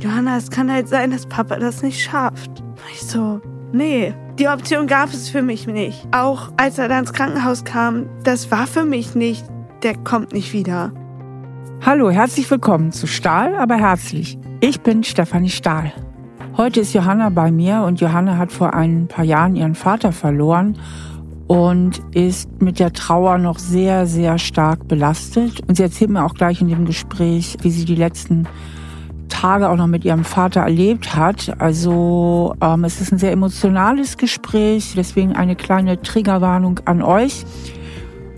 Johanna, 0.00 0.36
es 0.36 0.50
kann 0.50 0.70
halt 0.70 0.88
sein, 0.88 1.10
dass 1.10 1.26
Papa 1.26 1.56
das 1.56 1.82
nicht 1.82 2.00
schafft. 2.00 2.62
Ich 2.92 3.02
so, 3.02 3.40
nee, 3.72 4.14
die 4.38 4.48
Option 4.48 4.86
gab 4.86 5.12
es 5.12 5.28
für 5.28 5.42
mich 5.42 5.66
nicht. 5.66 6.06
Auch 6.12 6.52
als 6.56 6.78
er 6.78 6.88
dann 6.88 7.00
ins 7.00 7.12
Krankenhaus 7.12 7.64
kam, 7.64 8.06
das 8.22 8.50
war 8.50 8.66
für 8.66 8.84
mich 8.84 9.14
nicht, 9.14 9.44
der 9.82 9.96
kommt 9.96 10.32
nicht 10.32 10.52
wieder. 10.52 10.92
Hallo, 11.84 12.10
herzlich 12.10 12.50
willkommen 12.50 12.92
zu 12.92 13.06
Stahl, 13.06 13.56
aber 13.56 13.76
herzlich. 13.76 14.38
Ich 14.60 14.80
bin 14.80 15.02
Stefanie 15.02 15.50
Stahl. 15.50 15.92
Heute 16.56 16.80
ist 16.80 16.92
Johanna 16.92 17.30
bei 17.30 17.50
mir 17.50 17.82
und 17.82 18.00
Johanna 18.00 18.36
hat 18.36 18.52
vor 18.52 18.74
ein 18.74 19.08
paar 19.08 19.24
Jahren 19.24 19.56
ihren 19.56 19.74
Vater 19.74 20.12
verloren 20.12 20.78
und 21.46 22.02
ist 22.14 22.60
mit 22.60 22.78
der 22.78 22.92
Trauer 22.92 23.38
noch 23.38 23.58
sehr, 23.58 24.06
sehr 24.06 24.38
stark 24.38 24.86
belastet. 24.86 25.60
Und 25.66 25.76
sie 25.76 25.82
erzählt 25.82 26.10
mir 26.10 26.24
auch 26.24 26.34
gleich 26.34 26.60
in 26.60 26.68
dem 26.68 26.84
Gespräch, 26.84 27.56
wie 27.62 27.70
sie 27.70 27.84
die 27.84 27.94
letzten 27.94 28.46
Tage 29.40 29.68
auch 29.68 29.76
noch 29.76 29.86
mit 29.86 30.04
ihrem 30.04 30.24
Vater 30.24 30.62
erlebt 30.62 31.14
hat. 31.14 31.60
Also 31.60 32.56
ähm, 32.60 32.82
es 32.82 33.00
ist 33.00 33.12
ein 33.12 33.18
sehr 33.18 33.30
emotionales 33.30 34.16
Gespräch, 34.16 34.94
deswegen 34.96 35.36
eine 35.36 35.54
kleine 35.54 36.02
Triggerwarnung 36.02 36.80
an 36.86 37.02
euch. 37.02 37.44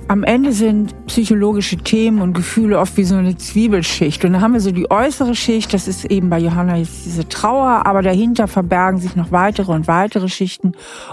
Am 0.08 0.24
Ende 0.24 0.52
sind 0.52 0.94
psychologische 1.06 1.78
Themen 1.78 2.20
und 2.20 2.34
Gefühle 2.34 2.78
oft 2.78 2.96
wie 2.98 3.04
so 3.04 3.14
eine 3.14 3.36
Zwiebelschicht. 3.36 4.24
Und 4.24 4.34
dann 4.34 4.42
haben 4.42 4.52
wir 4.52 4.60
so 4.60 4.72
die 4.72 4.90
äußere 4.90 5.34
Schicht, 5.34 5.72
das 5.72 5.88
ist 5.88 6.04
eben 6.04 6.28
bei 6.28 6.38
Johanna 6.38 6.76
jetzt 6.76 7.06
diese 7.06 7.26
Trauer, 7.26 7.86
aber 7.86 8.02
dahinter 8.02 8.46
verbergen 8.46 9.00
sich 9.00 9.16
noch 9.16 9.32
weitere 9.32 9.72
und 9.72 9.88
weitere 9.88 10.28
Schichten. 10.28 10.72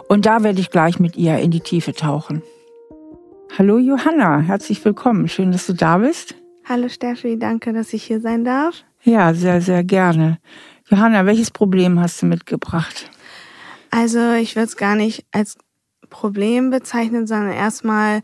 Und 0.10 0.26
da 0.26 0.44
werde 0.44 0.60
ich 0.60 0.70
gleich 0.70 1.00
mit 1.00 1.16
ihr 1.16 1.38
in 1.38 1.52
die 1.52 1.62
Tiefe 1.62 1.94
tauchen. 1.94 2.42
Hallo 3.58 3.78
Johanna, 3.78 4.40
herzlich 4.40 4.84
willkommen. 4.84 5.30
Schön, 5.30 5.54
dass 5.54 5.66
du 5.66 5.74
da 5.74 6.00
bist. 6.00 6.36
Hallo 6.66 6.90
Steffi, 6.90 7.40
danke, 7.40 7.72
dass 7.72 7.94
ich 7.94 8.04
hier 8.04 8.20
sein 8.20 8.44
darf. 8.44 8.84
Ja, 9.08 9.34
sehr, 9.34 9.62
sehr 9.62 9.86
gerne. 9.86 10.38
Johanna, 10.90 11.26
welches 11.26 11.50
Problem 11.50 11.98
hast 11.98 12.22
du 12.22 12.26
mitgebracht? 12.26 13.10
Also 13.90 14.34
ich 14.34 14.58
würde 14.58 14.68
es 14.68 14.76
gar 14.76 14.96
nicht 14.96 15.26
als 15.32 15.58
Problem 16.10 16.72
bezeichnen, 16.72 17.26
sondern 17.26 17.54
erstmal 17.54 18.22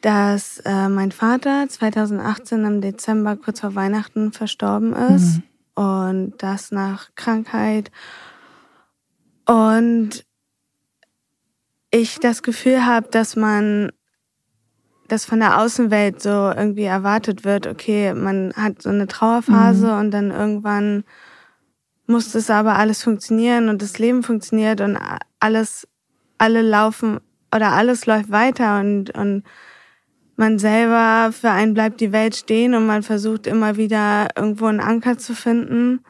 dass 0.00 0.58
äh, 0.60 0.88
mein 0.88 1.12
Vater 1.12 1.68
2018 1.68 2.64
im 2.64 2.80
Dezember 2.80 3.36
kurz 3.36 3.60
vor 3.60 3.74
Weihnachten 3.74 4.32
verstorben 4.32 4.94
ist 4.94 5.42
mhm. 5.76 5.82
und 5.84 6.34
das 6.38 6.72
nach 6.72 7.14
Krankheit. 7.14 7.90
Und 9.46 10.24
ich 11.92 12.18
das 12.18 12.42
Gefühl 12.42 12.84
habe, 12.86 13.08
dass 13.10 13.36
man 13.36 13.92
dass 15.12 15.26
von 15.26 15.40
der 15.40 15.60
Außenwelt 15.60 16.22
so 16.22 16.30
irgendwie 16.30 16.84
erwartet 16.84 17.44
wird, 17.44 17.66
okay, 17.66 18.14
man 18.14 18.54
hat 18.54 18.80
so 18.80 18.88
eine 18.88 19.06
Trauerphase 19.06 19.88
mhm. 19.88 19.98
und 19.98 20.10
dann 20.10 20.30
irgendwann 20.30 21.04
muss 22.06 22.32
das 22.32 22.48
aber 22.48 22.76
alles 22.76 23.02
funktionieren 23.02 23.68
und 23.68 23.82
das 23.82 23.98
Leben 23.98 24.22
funktioniert 24.22 24.80
und 24.80 24.98
alles, 25.38 25.86
alle 26.38 26.62
laufen 26.62 27.20
oder 27.54 27.72
alles 27.72 28.06
läuft 28.06 28.30
weiter 28.30 28.80
und, 28.80 29.10
und 29.10 29.44
man 30.36 30.58
selber, 30.58 31.30
für 31.30 31.50
einen 31.50 31.74
bleibt 31.74 32.00
die 32.00 32.12
Welt 32.12 32.34
stehen 32.34 32.74
und 32.74 32.86
man 32.86 33.02
versucht 33.02 33.46
immer 33.46 33.76
wieder 33.76 34.28
irgendwo 34.34 34.64
einen 34.64 34.80
Anker 34.80 35.18
zu 35.18 35.34
finden. 35.34 36.00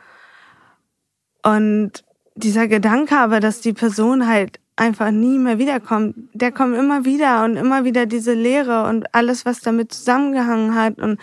Und 1.42 2.05
dieser 2.37 2.69
Gedanke 2.69 3.19
aber, 3.19 3.41
dass 3.41 3.61
die 3.61 3.72
Person 3.72 4.28
halt 4.28 4.61
einfach 4.77 5.11
nie 5.11 5.39
mehr 5.39 5.59
wiederkommt, 5.59 6.17
der 6.33 6.53
kommt 6.53 6.77
immer 6.77 7.05
wieder 7.05 7.45
und 7.45 7.56
immer 7.56 7.84
wieder 7.84 8.06
diese 8.06 8.34
Leere 8.34 8.84
und 8.84 9.15
alles, 9.15 9.45
was 9.45 9.61
damit 9.61 9.92
zusammengehangen 9.92 10.75
hat. 10.75 10.98
Und 10.98 11.20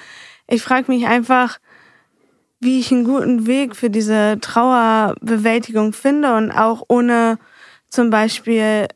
ich 0.47 0.61
frage 0.61 0.91
mich 0.91 1.07
einfach, 1.07 1.59
wie 2.59 2.79
ich 2.79 2.91
einen 2.91 3.05
guten 3.05 3.47
Weg 3.47 3.75
für 3.75 3.89
diese 3.89 4.37
Trauerbewältigung 4.41 5.93
finde 5.93 6.35
und 6.35 6.51
auch 6.51 6.83
ohne 6.87 7.39
zum 7.89 8.09
Beispiel 8.09 8.87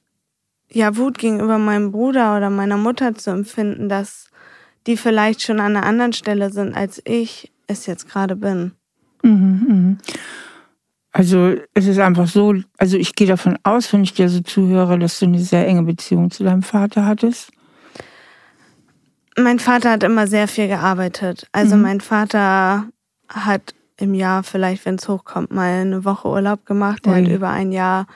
ja, 0.70 0.98
Wut 0.98 1.18
gegenüber 1.18 1.58
meinem 1.58 1.92
Bruder 1.92 2.36
oder 2.36 2.50
meiner 2.50 2.78
Mutter 2.78 3.16
zu 3.16 3.32
empfinden, 3.32 3.90
dass 3.90 4.28
die 4.88 4.98
vielleicht 4.98 5.42
schon 5.42 5.60
an 5.60 5.78
einer 5.78 5.86
anderen 5.86 6.14
Stelle 6.14 6.52
sind, 6.52 6.76
als 6.76 7.02
ich 7.06 7.52
es 7.68 7.86
jetzt 7.86 8.10
gerade 8.10 8.36
bin. 8.36 8.74
Mhm, 9.22 9.66
mh. 9.68 9.98
Also 11.14 11.56
es 11.76 11.86
ist 11.86 12.00
einfach 12.00 12.28
so, 12.28 12.56
also 12.78 12.98
ich 12.98 13.14
gehe 13.14 13.28
davon 13.28 13.58
aus, 13.62 13.94
wenn 13.94 14.04
ich 14.04 14.16
dir 14.16 14.30
so 14.30 14.42
zuhöre, 14.42 14.98
dass 14.98 15.20
du 15.20 15.26
eine 15.26 15.40
sehr 15.40 15.68
enge 15.68 15.84
Beziehung 15.84 16.32
zu 16.32 16.44
deinem 16.44 16.64
Vater 16.64 17.06
hattest. 17.06 17.52
Mein 19.38 19.60
Vater 19.60 19.92
hat 19.92 20.04
immer 20.04 20.26
sehr 20.26 20.48
viel 20.48 20.68
gearbeitet. 20.68 21.48
Also 21.52 21.76
mhm. 21.76 21.84
mein 21.84 22.02
Vater 22.02 22.88
hat 23.30 23.76
im 23.98 24.16
Jahr 24.16 24.42
vielleicht, 24.42 24.86
wenn 24.86 24.96
es 24.96 25.08
hochkommt, 25.08 25.52
mal 25.52 25.82
eine 25.82 26.04
Woche 26.04 26.28
Urlaub 26.28 26.66
gemacht. 26.66 27.06
Er 27.06 27.16
hat 27.16 27.28
über 27.28 27.50
ein 27.50 27.72
Jahr 27.72 28.08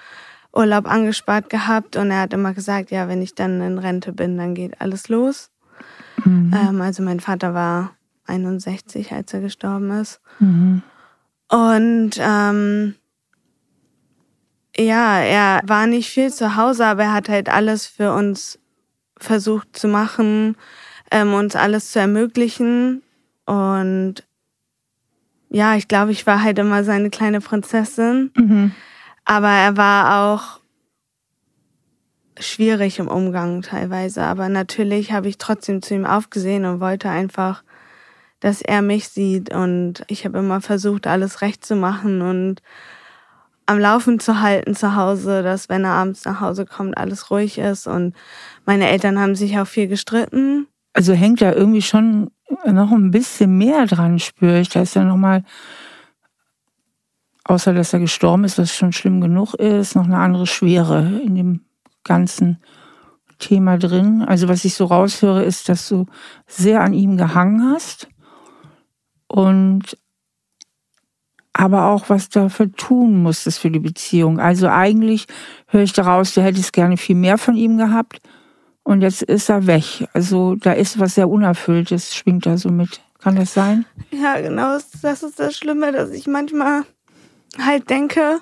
Urlaub 0.51 0.87
angespart 0.87 1.51
gehabt 1.51 1.97
und 1.97 2.09
er 2.09 2.21
hat 2.21 2.33
immer 2.33 2.53
gesagt, 2.53 2.89
ja, 2.89 3.07
wenn 3.07 3.21
ich 3.21 3.35
dann 3.35 3.61
in 3.61 3.77
Rente 3.77 4.11
bin, 4.11 4.37
dann 4.37 4.55
geht 4.55 4.81
alles 4.81 5.07
los. 5.07 5.51
Mhm. 6.25 6.51
Ähm, 6.55 6.81
also 6.81 7.03
mein 7.03 7.19
Vater 7.19 7.53
war 7.53 7.91
61, 8.25 9.11
als 9.11 9.33
er 9.35 9.41
gestorben 9.41 9.91
ist. 9.91 10.19
Mhm. 10.39 10.81
Und 11.49 12.11
ähm, 12.19 12.95
ja, 14.77 15.19
er 15.19 15.61
war 15.65 15.87
nicht 15.87 16.09
viel 16.09 16.31
zu 16.31 16.55
Hause, 16.55 16.85
aber 16.85 17.03
er 17.03 17.13
hat 17.13 17.29
halt 17.29 17.49
alles 17.49 17.87
für 17.87 18.13
uns 18.13 18.59
versucht 19.17 19.77
zu 19.77 19.87
machen, 19.87 20.55
ähm, 21.11 21.33
uns 21.33 21.55
alles 21.55 21.91
zu 21.91 21.99
ermöglichen. 21.99 23.01
Und 23.45 24.15
ja, 25.49 25.75
ich 25.75 25.87
glaube, 25.87 26.11
ich 26.11 26.27
war 26.27 26.43
halt 26.43 26.59
immer 26.59 26.83
seine 26.83 27.09
kleine 27.09 27.41
Prinzessin. 27.41 28.31
Mhm. 28.35 28.71
Aber 29.25 29.49
er 29.49 29.77
war 29.77 30.33
auch 30.33 30.59
schwierig 32.39 32.99
im 32.99 33.07
Umgang 33.07 33.61
teilweise. 33.61 34.23
Aber 34.23 34.49
natürlich 34.49 35.11
habe 35.11 35.27
ich 35.27 35.37
trotzdem 35.37 35.81
zu 35.81 35.95
ihm 35.95 36.05
aufgesehen 36.05 36.65
und 36.65 36.79
wollte 36.79 37.09
einfach, 37.09 37.63
dass 38.39 38.61
er 38.61 38.81
mich 38.81 39.09
sieht. 39.09 39.53
Und 39.53 40.03
ich 40.07 40.25
habe 40.25 40.39
immer 40.39 40.61
versucht, 40.61 41.07
alles 41.07 41.41
recht 41.41 41.65
zu 41.65 41.75
machen 41.75 42.21
und 42.21 42.61
am 43.65 43.79
Laufen 43.79 44.19
zu 44.19 44.41
halten 44.41 44.75
zu 44.75 44.95
Hause, 44.95 45.43
dass 45.43 45.67
wenn 45.67 45.83
er 45.83 45.91
abends 45.91 46.23
nach 46.25 46.39
Hause 46.39 46.65
kommt, 46.65 46.97
alles 46.97 47.29
ruhig 47.31 47.57
ist. 47.57 47.85
Und 47.85 48.15
meine 48.65 48.87
Eltern 48.87 49.19
haben 49.19 49.35
sich 49.35 49.59
auch 49.59 49.67
viel 49.67 49.87
gestritten. 49.87 50.67
Also 50.93 51.13
hängt 51.13 51.41
da 51.41 51.51
irgendwie 51.51 51.81
schon 51.81 52.31
noch 52.65 52.91
ein 52.91 53.11
bisschen 53.11 53.57
mehr 53.57 53.85
dran, 53.85 54.19
spüre 54.19 54.61
ich. 54.61 54.69
Da 54.69 54.81
ist 54.81 54.95
ja 54.95 55.03
nochmal 55.03 55.43
außer 57.47 57.73
dass 57.73 57.93
er 57.93 57.99
gestorben 57.99 58.43
ist, 58.43 58.57
was 58.57 58.75
schon 58.75 58.91
schlimm 58.91 59.21
genug 59.21 59.53
ist, 59.53 59.95
noch 59.95 60.05
eine 60.05 60.17
andere 60.17 60.47
Schwere 60.47 61.21
in 61.23 61.35
dem 61.35 61.61
ganzen 62.03 62.61
Thema 63.39 63.77
drin. 63.77 64.23
Also 64.23 64.47
was 64.47 64.65
ich 64.65 64.75
so 64.75 64.85
raushöre, 64.85 65.43
ist, 65.43 65.69
dass 65.69 65.87
du 65.87 66.07
sehr 66.45 66.81
an 66.81 66.93
ihm 66.93 67.17
gehangen 67.17 67.71
hast 67.73 68.09
und 69.37 69.95
aber 71.53 71.85
auch 71.85 72.09
was 72.09 72.29
dafür 72.29 72.71
tun 72.71 73.21
musstest 73.21 73.59
für 73.59 73.69
die 73.69 73.79
Beziehung. 73.79 74.39
Also 74.39 74.67
eigentlich 74.67 75.27
höre 75.67 75.83
ich 75.83 75.93
daraus, 75.93 76.33
du 76.33 76.41
hättest 76.41 76.73
gerne 76.73 76.97
viel 76.97 77.15
mehr 77.15 77.37
von 77.37 77.55
ihm 77.55 77.77
gehabt 77.77 78.19
und 78.81 79.01
jetzt 79.01 79.21
ist 79.21 79.49
er 79.49 79.67
weg. 79.67 80.07
Also 80.13 80.55
da 80.55 80.71
ist 80.71 80.99
was 80.99 81.13
sehr 81.13 81.29
Unerfülltes, 81.29 82.15
schwingt 82.15 82.47
da 82.47 82.57
so 82.57 82.69
mit. 82.69 82.99
Kann 83.19 83.35
das 83.35 83.53
sein? 83.53 83.85
Ja, 84.09 84.41
genau. 84.41 84.75
Das 85.03 85.21
ist 85.21 85.39
das 85.39 85.55
Schlimme, 85.55 85.91
dass 85.91 86.09
ich 86.09 86.25
manchmal 86.25 86.83
halt 87.63 87.91
denke, 87.91 88.39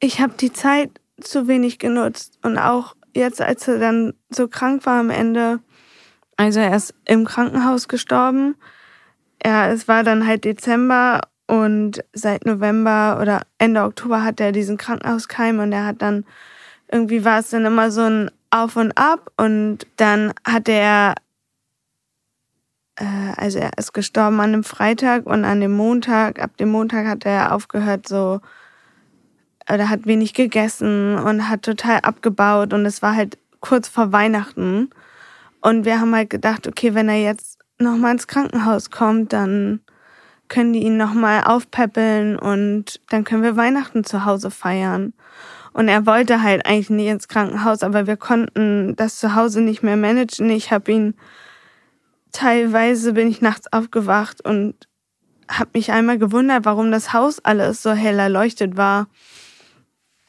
ich 0.00 0.20
habe 0.20 0.34
die 0.40 0.52
Zeit 0.52 0.90
zu 1.20 1.46
wenig 1.46 1.78
genutzt. 1.78 2.40
Und 2.42 2.58
auch 2.58 2.96
jetzt, 3.14 3.40
als 3.40 3.68
er 3.68 3.78
dann 3.78 4.14
so 4.30 4.48
krank 4.48 4.84
war 4.84 4.98
am 4.98 5.10
Ende, 5.10 5.60
also 6.36 6.58
er 6.58 6.74
ist 6.74 6.92
im 7.04 7.24
Krankenhaus 7.24 7.86
gestorben. 7.86 8.56
Ja, 9.44 9.68
es 9.68 9.88
war 9.88 10.04
dann 10.04 10.26
halt 10.26 10.44
Dezember 10.44 11.20
und 11.46 12.02
seit 12.14 12.46
November 12.46 13.18
oder 13.20 13.42
Ende 13.58 13.82
Oktober 13.82 14.24
hat 14.24 14.40
er 14.40 14.52
diesen 14.52 14.78
Krankenhauskeim 14.78 15.58
und 15.58 15.72
er 15.72 15.84
hat 15.86 16.00
dann, 16.00 16.24
irgendwie 16.90 17.24
war 17.24 17.40
es 17.40 17.50
dann 17.50 17.66
immer 17.66 17.90
so 17.90 18.02
ein 18.02 18.30
Auf 18.50 18.76
und 18.76 18.96
Ab 18.96 19.30
und 19.36 19.86
dann 19.96 20.32
hatte 20.46 20.72
er 20.72 21.14
äh, 22.96 23.04
also 23.36 23.58
er 23.58 23.76
ist 23.78 23.92
gestorben 23.92 24.40
an 24.40 24.52
dem 24.52 24.64
Freitag 24.64 25.26
und 25.26 25.44
an 25.44 25.60
dem 25.60 25.72
Montag, 25.76 26.40
ab 26.42 26.56
dem 26.56 26.70
Montag 26.70 27.06
hat 27.06 27.26
er 27.26 27.54
aufgehört 27.54 28.08
so, 28.08 28.40
oder 29.72 29.88
hat 29.88 30.06
wenig 30.06 30.34
gegessen 30.34 31.18
und 31.18 31.48
hat 31.48 31.62
total 31.62 32.00
abgebaut 32.00 32.72
und 32.72 32.86
es 32.86 33.02
war 33.02 33.14
halt 33.16 33.38
kurz 33.60 33.88
vor 33.88 34.12
Weihnachten. 34.12 34.90
Und 35.62 35.84
wir 35.86 36.00
haben 36.00 36.14
halt 36.14 36.30
gedacht, 36.30 36.68
okay, 36.68 36.94
wenn 36.94 37.08
er 37.08 37.20
jetzt 37.22 37.53
nochmal 37.78 38.12
ins 38.12 38.26
Krankenhaus 38.26 38.90
kommt, 38.90 39.32
dann 39.32 39.80
können 40.48 40.72
die 40.72 40.82
ihn 40.82 40.96
nochmal 40.96 41.44
aufpäppeln 41.44 42.38
und 42.38 43.00
dann 43.08 43.24
können 43.24 43.42
wir 43.42 43.56
Weihnachten 43.56 44.04
zu 44.04 44.24
Hause 44.24 44.50
feiern. 44.50 45.14
Und 45.72 45.88
er 45.88 46.06
wollte 46.06 46.42
halt 46.42 46.66
eigentlich 46.66 46.90
nicht 46.90 47.08
ins 47.08 47.28
Krankenhaus, 47.28 47.82
aber 47.82 48.06
wir 48.06 48.16
konnten 48.16 48.94
das 48.96 49.18
zu 49.18 49.34
Hause 49.34 49.60
nicht 49.60 49.82
mehr 49.82 49.96
managen. 49.96 50.48
Ich 50.50 50.70
habe 50.70 50.92
ihn 50.92 51.14
teilweise 52.34 53.12
bin 53.14 53.28
ich 53.28 53.40
nachts 53.40 53.72
aufgewacht 53.72 54.44
und 54.44 54.74
habe 55.48 55.70
mich 55.74 55.92
einmal 55.92 56.18
gewundert, 56.18 56.64
warum 56.64 56.90
das 56.90 57.12
Haus 57.12 57.42
alles 57.44 57.82
so 57.82 57.92
hell 57.92 58.18
erleuchtet 58.18 58.76
war. 58.76 59.08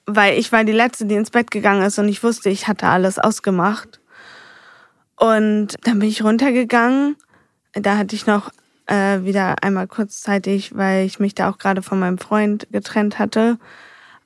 Weil 0.06 0.38
ich 0.38 0.52
war 0.52 0.64
die 0.64 0.72
Letzte, 0.72 1.06
die 1.06 1.16
ins 1.16 1.32
Bett 1.32 1.52
gegangen 1.52 1.82
ist 1.82 2.00
und 2.00 2.08
ich 2.08 2.24
wusste, 2.24 2.50
ich 2.50 2.68
hatte 2.68 2.88
alles 2.88 3.18
ausgemacht. 3.20 4.00
Und 5.18 5.76
dann 5.84 6.00
bin 6.00 6.10
ich 6.10 6.24
runtergegangen. 6.24 7.16
Da 7.76 7.98
hatte 7.98 8.16
ich 8.16 8.26
noch 8.26 8.52
äh, 8.88 9.24
wieder 9.24 9.64
einmal 9.64 9.88
kurzzeitig, 9.88 10.76
weil 10.76 11.06
ich 11.06 11.20
mich 11.20 11.36
da 11.36 11.50
auch 11.50 11.58
gerade 11.58 11.82
von 11.82 12.00
meinem 12.00 12.18
Freund 12.18 12.68
getrennt 12.72 13.20
hatte, 13.20 13.58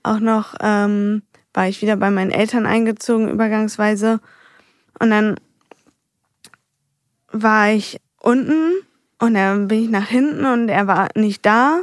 auch 0.03 0.19
noch 0.19 0.55
ähm, 0.61 1.23
war 1.53 1.67
ich 1.67 1.81
wieder 1.81 1.97
bei 1.97 2.11
meinen 2.11 2.31
Eltern 2.31 2.65
eingezogen, 2.65 3.29
übergangsweise. 3.29 4.19
Und 4.99 5.09
dann 5.09 5.35
war 7.31 7.71
ich 7.71 7.99
unten 8.21 8.73
und 9.19 9.33
dann 9.33 9.67
bin 9.67 9.83
ich 9.83 9.89
nach 9.89 10.07
hinten 10.07 10.45
und 10.45 10.69
er 10.69 10.87
war 10.87 11.09
nicht 11.15 11.45
da. 11.45 11.81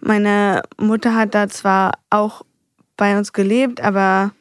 Meine 0.00 0.62
Mutter 0.78 1.14
hat 1.14 1.34
da 1.34 1.48
zwar 1.48 1.98
auch 2.10 2.42
bei 2.96 3.16
uns 3.18 3.32
gelebt, 3.32 3.80
aber 3.80 4.32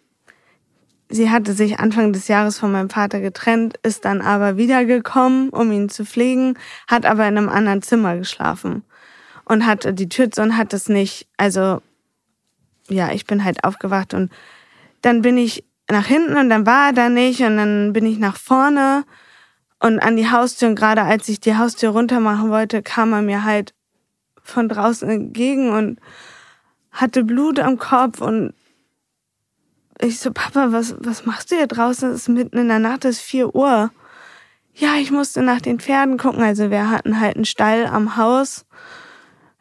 sie 1.09 1.29
hatte 1.29 1.53
sich 1.53 1.79
Anfang 1.79 2.13
des 2.13 2.27
Jahres 2.27 2.59
von 2.59 2.71
meinem 2.71 2.89
Vater 2.89 3.19
getrennt, 3.19 3.77
ist 3.83 4.05
dann 4.05 4.21
aber 4.21 4.57
wiedergekommen, 4.57 5.49
um 5.49 5.71
ihn 5.71 5.89
zu 5.89 6.05
pflegen, 6.05 6.57
hat 6.87 7.05
aber 7.05 7.27
in 7.27 7.37
einem 7.37 7.49
anderen 7.49 7.81
Zimmer 7.81 8.17
geschlafen 8.17 8.83
und 9.45 9.65
hatte 9.65 9.93
die 9.93 10.09
Tür 10.09 10.31
zu 10.31 10.41
und 10.41 10.57
hat 10.57 10.73
es 10.73 10.89
nicht, 10.89 11.27
also 11.37 11.81
ja, 12.89 13.11
ich 13.11 13.25
bin 13.25 13.43
halt 13.43 13.63
aufgewacht 13.63 14.13
und 14.13 14.31
dann 15.01 15.21
bin 15.21 15.37
ich 15.37 15.63
nach 15.89 16.05
hinten 16.05 16.37
und 16.37 16.49
dann 16.49 16.65
war 16.65 16.87
er 16.87 16.93
da 16.93 17.09
nicht 17.09 17.41
und 17.41 17.57
dann 17.57 17.93
bin 17.93 18.05
ich 18.05 18.17
nach 18.17 18.37
vorne 18.37 19.03
und 19.79 19.99
an 19.99 20.15
die 20.15 20.29
Haustür 20.29 20.69
und 20.69 20.75
gerade 20.75 21.03
als 21.03 21.29
ich 21.29 21.39
die 21.39 21.57
Haustür 21.57 21.91
runter 21.91 22.19
machen 22.19 22.49
wollte, 22.49 22.81
kam 22.81 23.13
er 23.13 23.21
mir 23.21 23.43
halt 23.43 23.73
von 24.41 24.67
draußen 24.69 25.09
entgegen 25.09 25.69
und 25.69 25.99
hatte 26.91 27.23
Blut 27.23 27.59
am 27.59 27.77
Kopf 27.77 28.21
und 28.21 28.53
ich 30.01 30.19
so, 30.19 30.31
Papa, 30.31 30.71
was, 30.71 30.95
was 30.99 31.25
machst 31.25 31.51
du 31.51 31.55
hier 31.55 31.67
draußen? 31.67 32.11
Es 32.11 32.21
ist 32.21 32.29
mitten 32.29 32.57
in 32.57 32.67
der 32.67 32.79
Nacht, 32.79 33.05
es 33.05 33.17
ist 33.17 33.23
4 33.23 33.55
Uhr. 33.55 33.91
Ja, 34.73 34.95
ich 34.95 35.11
musste 35.11 35.41
nach 35.41 35.61
den 35.61 35.79
Pferden 35.79 36.17
gucken. 36.17 36.43
Also 36.43 36.69
wir 36.69 36.89
hatten 36.89 37.19
halt 37.19 37.35
einen 37.35 37.45
Stall 37.45 37.85
am 37.85 38.17
Haus. 38.17 38.65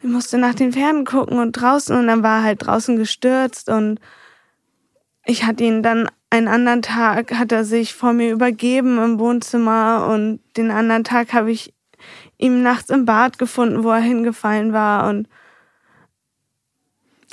Ich 0.03 0.11
musste 0.11 0.39
nach 0.39 0.55
den 0.55 0.73
Pferden 0.73 1.05
gucken 1.05 1.39
und 1.39 1.53
draußen 1.53 1.97
und 1.97 2.09
dann 2.09 2.23
war 2.23 2.43
halt 2.43 2.67
draußen 2.67 2.97
gestürzt 2.97 3.71
und 3.71 4.01
ich 5.25 5.45
hatte 5.45 5.65
ihn 5.65 5.83
dann 5.83 6.11
einen 6.29 6.49
anderen 6.49 6.83
Tag, 6.83 7.33
hat 7.39 7.53
er 7.53 7.65
sich 7.65 7.95
vor 7.95 8.13
mir 8.13 8.31
übergeben 8.31 9.03
im 9.03 9.19
Wohnzimmer 9.19 10.09
und 10.13 10.41
den 10.57 10.71
anderen 10.71 11.05
Tag 11.05 11.33
habe 11.33 11.51
ich 11.51 11.73
ihn 12.37 12.63
nachts 12.63 12.91
im 12.91 13.07
Bad 13.07 13.39
gefunden, 13.39 13.85
wo 13.85 13.91
er 13.91 14.01
hingefallen 14.01 14.73
war 14.75 15.09
und 15.09 15.29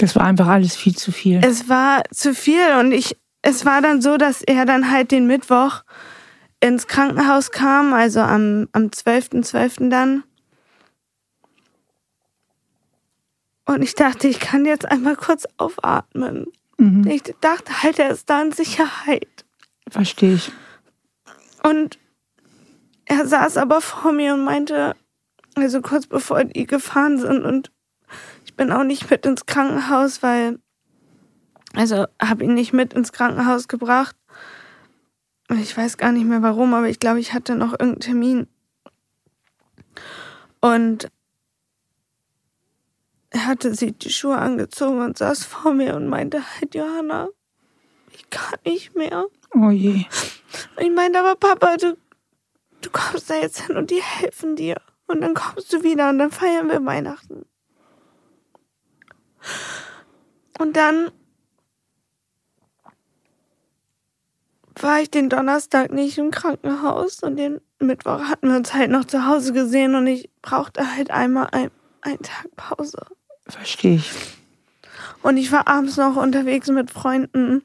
das 0.02 0.16
war 0.16 0.24
einfach 0.24 0.48
alles 0.48 0.76
viel 0.76 0.96
zu 0.96 1.12
viel. 1.12 1.42
Es 1.44 1.70
war 1.70 2.04
zu 2.12 2.34
viel 2.34 2.76
und 2.80 2.92
ich, 2.92 3.16
es 3.44 3.66
war 3.66 3.84
dann 3.84 4.02
so, 4.02 4.18
dass 4.18 4.42
er 4.42 4.66
dann 4.66 4.90
halt 4.90 5.12
den 5.12 5.28
Mittwoch 5.28 5.84
ins 6.60 6.88
Krankenhaus 6.88 7.52
kam, 7.52 7.94
also 7.94 8.20
am, 8.20 8.68
am 8.72 8.86
12.12. 8.86 9.52
.12. 9.52 9.90
dann. 9.90 10.24
Und 13.66 13.84
ich 13.84 13.94
dachte, 13.94 14.28
ich 14.28 14.40
kann 14.40 14.66
jetzt 14.66 14.86
einmal 14.86 15.16
kurz 15.16 15.48
aufatmen. 15.58 16.48
Mhm. 16.78 17.06
Ich 17.06 17.22
dachte 17.40 17.84
halt, 17.84 18.00
er 18.00 18.10
ist 18.10 18.28
da 18.28 18.42
in 18.42 18.52
Sicherheit. 18.52 19.46
Verstehe 19.88 20.34
ich. 20.34 20.52
Und 21.62 22.00
er 23.06 23.28
saß 23.28 23.58
aber 23.58 23.82
vor 23.82 24.14
mir 24.14 24.34
und 24.34 24.46
meinte, 24.46 24.96
also 25.54 25.82
kurz 25.82 26.08
bevor 26.08 26.44
die 26.44 26.66
gefahren 26.66 27.20
sind 27.20 27.44
und 27.44 27.72
bin 28.62 28.72
auch 28.72 28.84
nicht 28.84 29.10
mit 29.10 29.26
ins 29.26 29.48
Krankenhaus, 29.48 30.22
weil, 30.22 30.60
also 31.74 32.06
habe 32.22 32.44
ihn 32.44 32.54
nicht 32.54 32.74
mit 32.74 32.94
ins 32.94 33.12
Krankenhaus 33.12 33.68
gebracht. 33.68 34.16
Ich 35.50 35.76
weiß 35.76 35.98
gar 35.98 36.12
nicht 36.12 36.28
mehr 36.28 36.44
warum, 36.44 36.76
aber 36.76 36.88
ich 36.88 37.00
glaube, 37.00 37.20
ich 37.20 37.34
hatte 37.34 37.56
noch 37.56 37.72
irgendeinen 37.72 38.02
Termin. 38.02 38.48
Und 40.60 41.10
er 43.32 43.48
hatte 43.48 43.74
sich 43.74 43.98
die 43.98 44.12
Schuhe 44.12 44.38
angezogen 44.38 45.02
und 45.02 45.18
saß 45.18 45.44
vor 45.44 45.74
mir 45.74 45.96
und 45.96 46.08
meinte 46.08 46.44
halt, 46.44 46.76
Johanna, 46.76 47.30
ich 48.12 48.30
kann 48.30 48.60
nicht 48.64 48.96
mehr. 48.96 49.26
Oh 49.56 49.72
je. 49.72 50.06
Und 50.76 50.84
ich 50.84 50.92
meinte, 50.92 51.18
aber 51.18 51.36
Papa, 51.36 51.78
du, 51.78 51.98
du 52.82 52.90
kommst 52.92 53.28
da 53.28 53.38
jetzt 53.38 53.66
hin 53.66 53.76
und 53.76 53.90
die 53.90 54.04
helfen 54.04 54.56
dir. 54.56 54.76
Und 55.08 55.22
dann 55.22 55.34
kommst 55.34 55.74
du 55.74 55.82
wieder 55.82 56.12
und 56.12 56.20
dann 56.20 56.30
feiern 56.30 56.70
wir 56.70 56.86
Weihnachten. 56.86 57.48
Und 60.60 60.78
dann 60.78 61.12
war 64.76 65.02
ich 65.02 65.12
den 65.12 65.30
Donnerstag 65.30 65.92
nicht 65.92 66.18
im 66.18 66.32
Krankenhaus 66.32 67.22
und 67.24 67.38
den 67.38 67.62
Mittwoch 67.80 68.22
hatten 68.24 68.50
wir 68.50 68.56
uns 68.56 68.74
halt 68.74 68.92
noch 68.92 69.06
zu 69.06 69.26
Hause 69.26 69.54
gesehen 69.54 69.96
und 69.96 70.08
ich 70.08 70.30
brauchte 70.42 70.96
halt 70.96 71.12
einmal 71.12 71.48
ein, 71.52 71.72
einen 72.02 72.22
Tag 72.22 72.48
Pause. 72.56 73.06
Verstehe 73.48 73.96
ich. 73.96 74.12
Und 75.22 75.38
ich 75.38 75.52
war 75.52 75.68
abends 75.68 75.98
noch 75.98 76.16
unterwegs 76.16 76.68
mit 76.70 76.92
Freunden. 76.92 77.64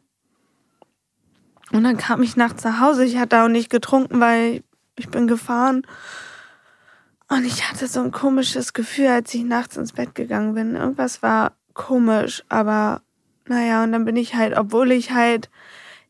Und 1.72 1.84
dann 1.84 1.96
kam 1.96 2.22
ich 2.22 2.36
nachts 2.36 2.64
nach 2.64 2.80
Hause. 2.80 3.04
Ich 3.04 3.16
hatte 3.16 3.42
auch 3.42 3.48
nicht 3.48 3.70
getrunken, 3.70 4.20
weil 4.20 4.62
ich 4.96 5.08
bin 5.08 5.26
gefahren. 5.26 5.86
Und 7.28 7.44
ich 7.44 7.68
hatte 7.68 7.88
so 7.88 8.00
ein 8.00 8.12
komisches 8.12 8.72
Gefühl, 8.72 9.08
als 9.08 9.34
ich 9.34 9.42
nachts 9.42 9.76
ins 9.76 9.92
Bett 9.92 10.14
gegangen 10.14 10.54
bin. 10.54 10.76
Irgendwas 10.76 11.22
war 11.22 11.52
komisch, 11.76 12.42
aber 12.48 13.02
naja, 13.46 13.84
und 13.84 13.92
dann 13.92 14.04
bin 14.04 14.16
ich 14.16 14.34
halt, 14.34 14.56
obwohl 14.56 14.90
ich 14.90 15.12
halt 15.12 15.50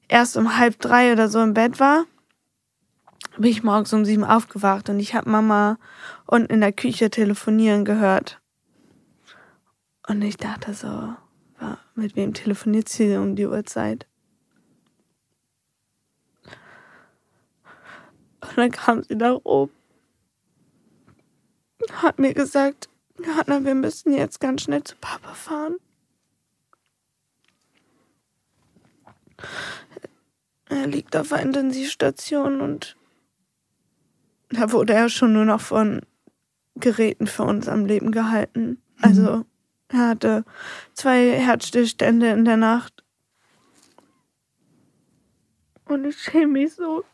erst 0.09 0.37
um 0.37 0.57
halb 0.59 0.79
drei 0.79 1.13
oder 1.13 1.29
so 1.29 1.43
im 1.43 1.53
Bett 1.53 1.79
war, 1.81 2.07
bin 3.37 3.51
ich 3.51 3.63
morgens 3.63 3.93
um 3.93 4.07
sieben 4.07 4.25
aufgewacht 4.25 4.89
und 4.89 4.99
ich 4.99 5.15
habe 5.15 5.29
Mama 5.29 5.79
unten 6.27 6.53
in 6.53 6.61
der 6.63 6.73
Küche 6.73 7.11
telefonieren 7.11 7.85
gehört. 7.85 8.41
Und 10.09 10.23
ich 10.23 10.37
dachte 10.37 10.73
so, 10.73 11.15
mit 11.95 12.17
wem 12.17 12.33
telefoniert 12.33 12.89
sie 12.89 13.17
um 13.17 13.37
die 13.37 13.47
Uhrzeit? 13.47 14.07
Und 18.41 18.57
dann 18.57 18.71
kam 18.71 19.03
sie 19.03 19.19
da 19.19 19.39
oben. 19.43 19.73
Hat 21.93 22.19
mir 22.19 22.33
gesagt, 22.33 22.89
Johanna, 23.25 23.65
wir 23.65 23.75
müssen 23.75 24.13
jetzt 24.13 24.41
ganz 24.41 24.63
schnell 24.63 24.85
zu 24.85 24.95
Papa 24.97 25.35
fahren. 25.35 25.77
Er 30.69 30.87
liegt 30.87 31.17
auf 31.17 31.29
der 31.29 31.41
Intensivstation 31.41 32.61
und 32.61 32.97
da 34.51 34.73
wurde 34.73 34.95
er 34.95 35.09
schon 35.09 35.33
nur 35.33 35.45
noch 35.45 35.61
von 35.61 36.03
Geräten 36.75 37.27
für 37.27 37.45
uns 37.45 37.69
am 37.69 37.87
Leben 37.87 38.13
gehalten. 38.13 38.83
Also 39.01 39.39
mhm. 39.39 39.45
er 39.89 40.09
hatte 40.09 40.45
zwei 40.95 41.33
Herzstillstände 41.33 42.31
in 42.31 42.45
der 42.45 42.57
Nacht. 42.57 43.05
Und 45.87 46.05
ich 46.05 46.19
schäme 46.19 46.49
mich 46.49 46.75
so, 46.75 47.05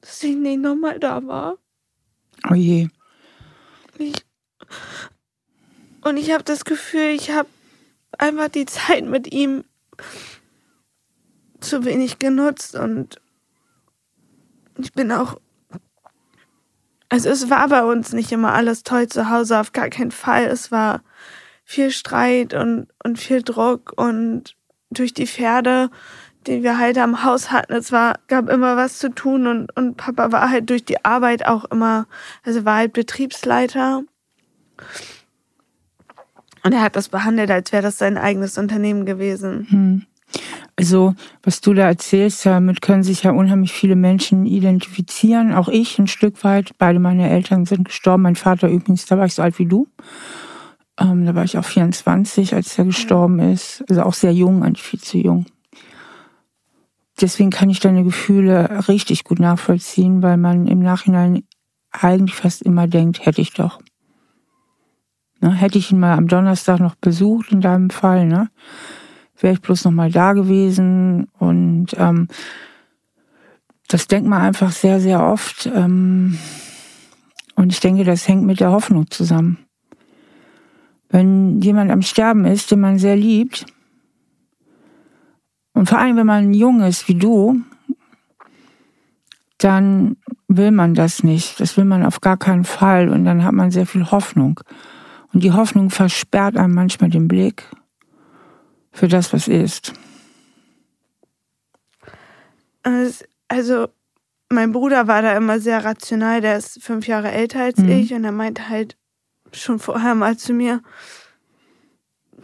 dass 0.00 0.22
ich 0.22 0.36
nicht 0.36 0.60
nochmal 0.60 0.98
da 0.98 1.26
war. 1.26 1.58
Oh 2.50 2.54
je. 2.54 2.88
Ich 3.98 4.24
und 6.04 6.16
ich 6.16 6.30
habe 6.32 6.44
das 6.44 6.64
Gefühl, 6.64 7.10
ich 7.10 7.30
habe 7.30 7.48
einfach 8.18 8.48
die 8.48 8.66
Zeit 8.66 9.04
mit 9.04 9.32
ihm 9.32 9.64
zu 11.60 11.84
wenig 11.84 12.18
genutzt 12.18 12.76
und 12.76 13.20
ich 14.78 14.92
bin 14.92 15.10
auch. 15.12 15.40
Also 17.08 17.28
es 17.28 17.48
war 17.48 17.68
bei 17.68 17.84
uns 17.84 18.12
nicht 18.12 18.32
immer 18.32 18.54
alles 18.54 18.82
toll 18.82 19.08
zu 19.08 19.30
Hause, 19.30 19.60
auf 19.60 19.72
gar 19.72 19.88
keinen 19.88 20.10
Fall. 20.10 20.44
Es 20.44 20.72
war 20.72 21.02
viel 21.64 21.90
Streit 21.90 22.54
und, 22.54 22.88
und 23.02 23.18
viel 23.18 23.42
Druck 23.42 23.92
und 23.96 24.56
durch 24.90 25.14
die 25.14 25.26
Pferde, 25.26 25.90
die 26.46 26.62
wir 26.62 26.78
halt 26.78 26.98
am 26.98 27.24
Haus 27.24 27.50
hatten, 27.50 27.72
es 27.72 27.92
war, 27.92 28.18
gab 28.28 28.48
immer 28.50 28.76
was 28.76 28.98
zu 28.98 29.10
tun 29.10 29.46
und, 29.46 29.74
und 29.76 29.96
Papa 29.96 30.32
war 30.32 30.50
halt 30.50 30.68
durch 30.70 30.84
die 30.84 31.04
Arbeit 31.04 31.46
auch 31.46 31.64
immer, 31.66 32.06
also 32.42 32.64
war 32.64 32.76
halt 32.76 32.92
Betriebsleiter. 32.92 34.02
Und 36.64 36.72
er 36.72 36.82
hat 36.82 36.96
das 36.96 37.08
behandelt, 37.08 37.50
als 37.50 37.72
wäre 37.72 37.82
das 37.82 37.98
sein 37.98 38.16
eigenes 38.16 38.56
Unternehmen 38.56 39.04
gewesen. 39.04 39.66
Hm. 39.68 40.02
Also, 40.76 41.14
was 41.42 41.60
du 41.60 41.74
da 41.74 41.86
erzählst, 41.86 42.44
damit 42.46 42.82
können 42.82 43.04
sich 43.04 43.22
ja 43.22 43.30
unheimlich 43.30 43.72
viele 43.72 43.94
Menschen 43.94 44.46
identifizieren. 44.46 45.52
Auch 45.52 45.68
ich 45.68 45.98
ein 45.98 46.08
Stück 46.08 46.42
weit. 46.42 46.72
Beide 46.78 46.98
meine 46.98 47.30
Eltern 47.30 47.66
sind 47.66 47.84
gestorben. 47.84 48.24
Mein 48.24 48.34
Vater 48.34 48.68
übrigens, 48.68 49.06
da 49.06 49.18
war 49.18 49.26
ich 49.26 49.34
so 49.34 49.42
alt 49.42 49.58
wie 49.58 49.66
du. 49.66 49.86
Ähm, 50.98 51.26
da 51.26 51.34
war 51.34 51.44
ich 51.44 51.58
auch 51.58 51.64
24, 51.64 52.54
als 52.54 52.76
er 52.78 52.86
gestorben 52.86 53.38
ist. 53.38 53.84
Also 53.88 54.02
auch 54.02 54.14
sehr 54.14 54.32
jung, 54.32 54.64
eigentlich 54.64 54.82
viel 54.82 55.00
zu 55.00 55.18
jung. 55.18 55.46
Deswegen 57.20 57.50
kann 57.50 57.70
ich 57.70 57.78
deine 57.78 58.02
Gefühle 58.02 58.88
richtig 58.88 59.22
gut 59.22 59.38
nachvollziehen, 59.38 60.22
weil 60.22 60.36
man 60.36 60.66
im 60.66 60.80
Nachhinein 60.80 61.44
eigentlich 61.92 62.34
fast 62.34 62.62
immer 62.62 62.88
denkt, 62.88 63.24
hätte 63.24 63.40
ich 63.40 63.52
doch. 63.52 63.80
Ne? 65.44 65.52
Hätte 65.52 65.76
ich 65.76 65.92
ihn 65.92 66.00
mal 66.00 66.16
am 66.16 66.26
Donnerstag 66.26 66.80
noch 66.80 66.94
besucht, 66.94 67.52
in 67.52 67.60
deinem 67.60 67.90
Fall, 67.90 68.26
ne? 68.26 68.48
wäre 69.38 69.52
ich 69.52 69.60
bloß 69.60 69.84
noch 69.84 69.92
mal 69.92 70.10
da 70.10 70.32
gewesen. 70.32 71.28
Und 71.38 71.88
ähm, 71.98 72.28
das 73.88 74.08
denkt 74.08 74.26
man 74.26 74.40
einfach 74.40 74.72
sehr, 74.72 75.00
sehr 75.00 75.22
oft. 75.22 75.66
Ähm, 75.66 76.38
und 77.56 77.70
ich 77.70 77.80
denke, 77.80 78.04
das 78.04 78.26
hängt 78.26 78.44
mit 78.44 78.60
der 78.60 78.70
Hoffnung 78.70 79.10
zusammen. 79.10 79.58
Wenn 81.10 81.60
jemand 81.60 81.90
am 81.90 82.00
Sterben 82.00 82.46
ist, 82.46 82.70
den 82.70 82.80
man 82.80 82.98
sehr 82.98 83.16
liebt, 83.16 83.66
und 85.74 85.88
vor 85.88 85.98
allem, 85.98 86.16
wenn 86.16 86.26
man 86.26 86.54
jung 86.54 86.80
ist 86.80 87.08
wie 87.08 87.16
du, 87.16 87.60
dann 89.58 90.16
will 90.48 90.70
man 90.70 90.94
das 90.94 91.22
nicht. 91.22 91.60
Das 91.60 91.76
will 91.76 91.84
man 91.84 92.06
auf 92.06 92.20
gar 92.20 92.36
keinen 92.36 92.64
Fall. 92.64 93.08
Und 93.08 93.24
dann 93.24 93.44
hat 93.44 93.52
man 93.52 93.72
sehr 93.72 93.84
viel 93.84 94.10
Hoffnung. 94.10 94.60
Und 95.34 95.42
die 95.42 95.52
Hoffnung 95.52 95.90
versperrt 95.90 96.56
einem 96.56 96.74
manchmal 96.74 97.10
den 97.10 97.28
Blick 97.28 97.64
für 98.92 99.08
das, 99.08 99.32
was 99.32 99.48
ist. 99.48 99.92
Also, 103.48 103.88
mein 104.48 104.72
Bruder 104.72 105.08
war 105.08 105.22
da 105.22 105.36
immer 105.36 105.58
sehr 105.58 105.84
rational. 105.84 106.40
Der 106.40 106.56
ist 106.56 106.82
fünf 106.82 107.08
Jahre 107.08 107.32
älter 107.32 107.64
als 107.64 107.78
mhm. 107.78 107.90
ich. 107.90 108.14
Und 108.14 108.24
er 108.24 108.32
meinte 108.32 108.68
halt 108.68 108.96
schon 109.52 109.78
vorher 109.78 110.14
mal 110.14 110.36
zu 110.36 110.52
mir, 110.52 110.82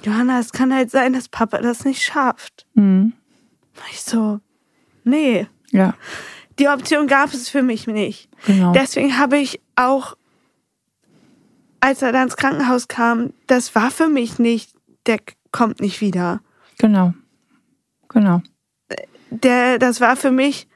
Johanna, 0.03 0.41
es 0.41 0.53
kann 0.53 0.75
halt 0.75 0.91
sein, 0.91 1.13
dass 1.13 1.29
Papa 1.29 1.59
das 1.59 1.85
nicht 1.85 2.03
schafft. 2.03 2.67
Mhm. 2.75 3.13
Ich 3.93 4.03
so, 4.03 4.41
nee. 5.05 5.47
Ja. 5.71 5.95
Die 6.59 6.69
Option 6.69 7.07
gab 7.07 7.33
es 7.33 7.49
für 7.49 7.63
mich 7.63 7.87
nicht. 7.87 8.29
Genau. 8.47 8.73
Deswegen 8.73 9.19
habe 9.19 9.39
ich 9.39 9.61
auch, 9.77 10.17
als 11.81 12.03
er 12.03 12.13
dann 12.13 12.25
ins 12.25 12.37
Krankenhaus 12.37 12.89
kam, 12.89 13.33
das 13.47 13.75
war 13.75 13.91
für 13.91 14.09
mich 14.09 14.39
nicht, 14.39 14.75
der 15.07 15.19
kommt 15.53 15.81
nicht 15.81 16.01
wieder. 16.01 16.41
Genau. 16.79 17.15
Genau. 18.09 18.43
Der, 19.31 19.79
das 19.79 20.01
war 20.01 20.17
für 20.17 20.31
mich, 20.31 20.69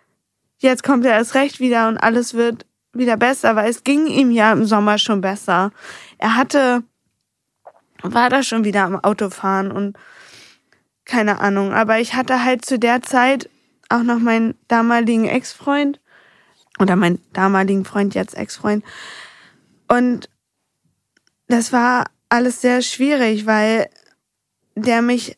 jetzt 0.59 0.83
kommt 0.83 1.05
er 1.05 1.13
erst 1.13 1.35
recht 1.35 1.61
wieder 1.61 1.89
und 1.89 1.99
alles 1.99 2.35
wird 2.35 2.67
wieder 2.93 3.17
besser, 3.17 3.57
weil 3.57 3.69
es 3.69 3.83
ging 3.83 4.07
ihm 4.07 4.31
ja 4.31 4.53
im 4.53 4.65
Sommer 4.65 4.99
schon 4.99 5.21
besser. 5.21 5.73
Er 6.19 6.37
hatte, 6.37 6.85
war 8.03 8.31
da 8.31 8.43
schon 8.43 8.65
wieder 8.65 8.85
am 8.85 9.01
Autofahren 9.01 9.73
und 9.73 9.97
keine 11.05 11.41
Ahnung, 11.41 11.73
aber 11.73 11.99
ich 11.99 12.15
hatte 12.15 12.45
halt 12.45 12.65
zu 12.65 12.79
der 12.79 13.03
Zeit 13.03 13.51
auch 13.89 14.03
noch 14.03 14.19
meinen 14.19 14.55
damaligen 14.69 15.27
Ex-Freund 15.27 16.01
oder 16.79 16.97
meinen 16.97 17.21
damaligen 17.33 17.85
Freund, 17.85 18.15
jetzt 18.15 18.37
Ex-Freund. 18.37 18.85
Und 19.89 20.31
das 21.49 21.73
war 21.73 22.07
alles 22.29 22.61
sehr 22.61 22.83
schwierig, 22.83 23.47
weil 23.47 23.89
der 24.75 25.03
mich, 25.03 25.37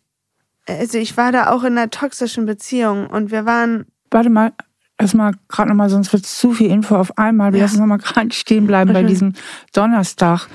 also 0.67 0.99
ich 0.99 1.17
war 1.17 1.33
da 1.33 1.51
auch 1.51 1.65
in 1.65 1.77
einer 1.77 1.91
toxischen 1.91 2.47
Beziehung 2.47 3.07
und 3.09 3.31
wir 3.31 3.45
waren. 3.45 3.87
Warte 4.11 4.31
mal, 4.31 4.53
erstmal 4.99 5.35
gerade 5.49 5.69
nochmal, 5.69 5.91
sonst 5.91 6.13
wird 6.13 6.25
es 6.25 6.39
zu 6.39 6.53
viel 6.53 6.71
Info 6.71 6.97
auf 6.97 7.17
einmal. 7.19 7.53
Wir 7.53 7.61
ja. 7.61 7.65
lassen 7.67 7.81
nochmal 7.81 7.99
gerade 7.99 8.33
stehen 8.33 8.67
bleiben 8.67 8.93
bei 8.93 9.03
diesem 9.03 9.35
Donnerstag 9.73 10.49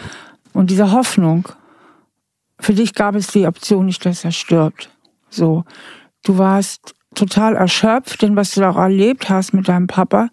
und 0.53 0.69
dieser 0.69 0.91
Hoffnung. 0.91 1.47
Für 2.59 2.73
dich 2.73 2.93
gab 2.93 3.15
es 3.15 3.27
die 3.27 3.47
Option 3.47 3.85
nicht, 3.85 4.05
dass 4.05 4.23
er 4.23 4.31
stirbt. 4.31 4.89
So, 5.29 5.63
du 6.23 6.37
warst 6.37 6.93
total 7.15 7.55
erschöpft, 7.55 8.21
denn 8.21 8.35
was 8.35 8.51
du 8.51 8.61
da 8.61 8.71
auch 8.71 8.77
erlebt 8.77 9.29
hast 9.29 9.53
mit 9.53 9.67
deinem 9.67 9.87
Papa, 9.87 10.29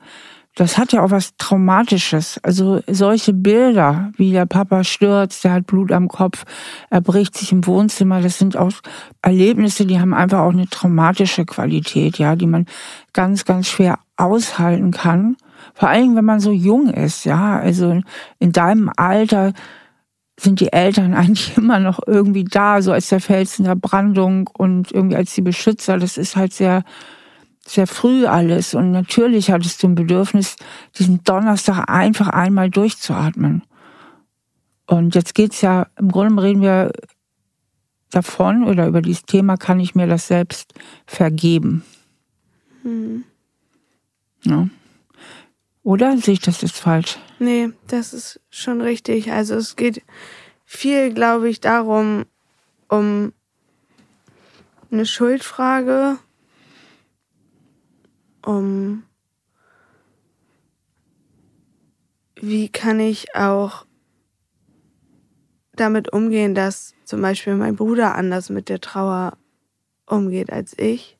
das 0.59 0.77
hat 0.77 0.93
ja 0.93 1.05
auch 1.05 1.12
was 1.12 1.37
Traumatisches. 1.37 2.41
Also 2.43 2.83
solche 2.88 3.33
Bilder, 3.33 4.11
wie 4.17 4.33
der 4.33 4.45
Papa 4.45 4.83
stürzt, 4.83 5.45
der 5.45 5.53
hat 5.53 5.67
Blut 5.69 5.93
am 5.93 6.09
Kopf, 6.09 6.45
er 6.91 7.00
bricht 7.00 7.37
sich 7.37 7.53
im 7.53 7.65
Wohnzimmer, 7.65 8.21
das 8.21 8.38
sind 8.38 8.57
auch 8.57 8.73
Erlebnisse, 9.23 9.87
die 9.87 10.00
haben 10.00 10.12
einfach 10.12 10.41
auch 10.41 10.53
eine 10.53 10.69
traumatische 10.69 11.45
Qualität, 11.45 12.19
ja, 12.19 12.35
die 12.35 12.49
man 12.49 12.67
ganz, 13.12 13.45
ganz 13.45 13.69
schwer 13.69 14.00
aushalten 14.17 14.91
kann. 14.91 15.37
Vor 15.75 15.91
allem, 15.91 16.17
wenn 16.17 16.25
man 16.25 16.41
so 16.41 16.50
jung 16.50 16.91
ist, 16.91 17.25
ja, 17.25 17.61
also 17.61 18.00
in 18.41 18.50
deinem 18.50 18.91
Alter 18.97 19.53
sind 20.41 20.59
die 20.59 20.73
Eltern 20.73 21.15
eigentlich 21.15 21.57
immer 21.57 21.79
noch 21.79 22.00
irgendwie 22.05 22.45
da, 22.45 22.83
so 22.83 22.91
als 22.91 23.11
der 23.11 23.21
Fels 23.21 23.61
in 23.61 23.65
der 23.65 23.77
Brandung 23.77 24.50
und 24.59 24.91
irgendwie 24.91 25.17
als 25.17 25.35
die 25.35 25.43
Beschützer. 25.43 25.99
Das 25.99 26.19
ist 26.19 26.35
halt 26.35 26.53
sehr, 26.53 26.83
sehr 27.68 27.87
früh 27.87 28.26
alles. 28.26 28.75
Und 28.75 28.92
natürlich 28.92 29.50
hattest 29.50 29.82
du 29.82 29.88
ein 29.88 29.94
Bedürfnis, 29.94 30.56
diesen 30.98 31.22
Donnerstag 31.25 31.88
einfach 31.88 32.28
einmal 32.28 32.70
durchzuatmen. 32.70 33.62
Und 34.87 35.14
jetzt 35.14 35.34
geht's 35.34 35.60
ja, 35.60 35.87
im 35.98 36.10
Grunde 36.10 36.42
reden 36.42 36.62
wir 36.62 36.90
davon 38.10 38.64
oder 38.64 38.87
über 38.87 39.02
dieses 39.02 39.25
Thema, 39.25 39.56
kann 39.56 39.80
ich 39.80 39.94
mir 39.94 40.06
das 40.06 40.28
selbst 40.28 40.72
vergeben? 41.06 41.84
Hm. 42.82 43.25
Ja. 44.44 44.68
Oder 45.82 46.16
sehe 46.16 46.34
ich 46.34 46.40
das 46.40 46.62
jetzt 46.62 46.78
falsch? 46.78 47.18
Nee, 47.38 47.70
das 47.87 48.12
ist 48.12 48.40
schon 48.50 48.80
richtig. 48.80 49.30
Also 49.30 49.54
es 49.54 49.76
geht 49.76 50.02
viel, 50.64 51.12
glaube 51.12 51.48
ich, 51.48 51.60
darum, 51.60 52.25
um 52.88 53.32
eine 54.90 55.06
Schuldfrage, 55.06 56.18
um 58.49 59.02
wie 62.40 62.71
kann 62.71 62.99
ich 62.99 63.35
auch 63.35 63.85
damit 65.73 66.12
umgehen, 66.12 66.55
dass 66.55 66.95
zum 67.05 67.21
Beispiel 67.21 67.57
mein 67.57 67.76
Bruder 67.76 68.14
anders 68.14 68.49
mit 68.49 68.71
der 68.71 68.81
Trauer 68.81 69.37
umgeht 70.07 70.50
als 70.50 70.76
ich 70.78 71.19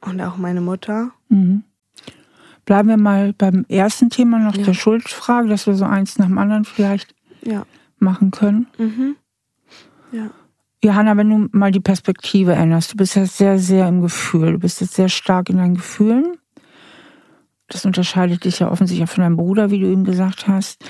und 0.00 0.20
auch 0.20 0.38
meine 0.38 0.62
Mutter. 0.62 1.12
Mhm. 1.28 1.64
Bleiben 2.64 2.88
wir 2.88 2.96
mal 2.96 3.34
beim 3.34 3.66
ersten 3.68 4.08
Thema 4.08 4.38
noch 4.38 4.56
ja. 4.56 4.64
der 4.64 4.74
Schuldfrage, 4.74 5.48
dass 5.48 5.66
wir 5.66 5.74
so 5.74 5.84
eins 5.84 6.18
nach 6.18 6.26
dem 6.26 6.38
anderen 6.38 6.64
vielleicht 6.64 7.14
ja. 7.42 7.66
machen 7.98 8.30
können. 8.30 8.66
Mhm. 8.78 9.16
Ja. 10.10 10.30
Johanna, 10.86 11.16
wenn 11.16 11.30
du 11.30 11.48
mal 11.52 11.70
die 11.70 11.80
Perspektive 11.80 12.54
änderst, 12.54 12.92
du 12.92 12.96
bist 12.96 13.16
ja 13.16 13.26
sehr, 13.26 13.58
sehr 13.58 13.88
im 13.88 14.00
Gefühl, 14.00 14.52
du 14.52 14.58
bist 14.58 14.80
jetzt 14.80 14.94
sehr 14.94 15.08
stark 15.08 15.50
in 15.50 15.58
deinen 15.58 15.74
Gefühlen. 15.74 16.36
Das 17.68 17.84
unterscheidet 17.84 18.44
dich 18.44 18.60
ja 18.60 18.70
offensichtlich 18.70 19.10
von 19.10 19.22
deinem 19.22 19.36
Bruder, 19.36 19.70
wie 19.70 19.80
du 19.80 19.90
ihm 19.90 20.04
gesagt 20.04 20.48
hast. 20.48 20.84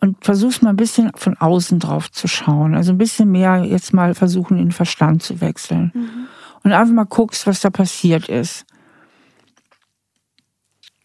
Und 0.00 0.24
versuchst 0.24 0.62
mal 0.62 0.70
ein 0.70 0.76
bisschen 0.76 1.12
von 1.14 1.36
außen 1.36 1.78
drauf 1.78 2.10
zu 2.10 2.26
schauen. 2.26 2.74
Also 2.74 2.92
ein 2.92 2.98
bisschen 2.98 3.30
mehr 3.30 3.64
jetzt 3.64 3.92
mal 3.92 4.14
versuchen, 4.14 4.56
den 4.56 4.72
Verstand 4.72 5.22
zu 5.22 5.40
wechseln. 5.40 5.92
Mhm. 5.94 6.26
Und 6.62 6.72
einfach 6.72 6.94
mal 6.94 7.04
guckst, 7.04 7.46
was 7.46 7.60
da 7.60 7.70
passiert 7.70 8.28
ist 8.28 8.66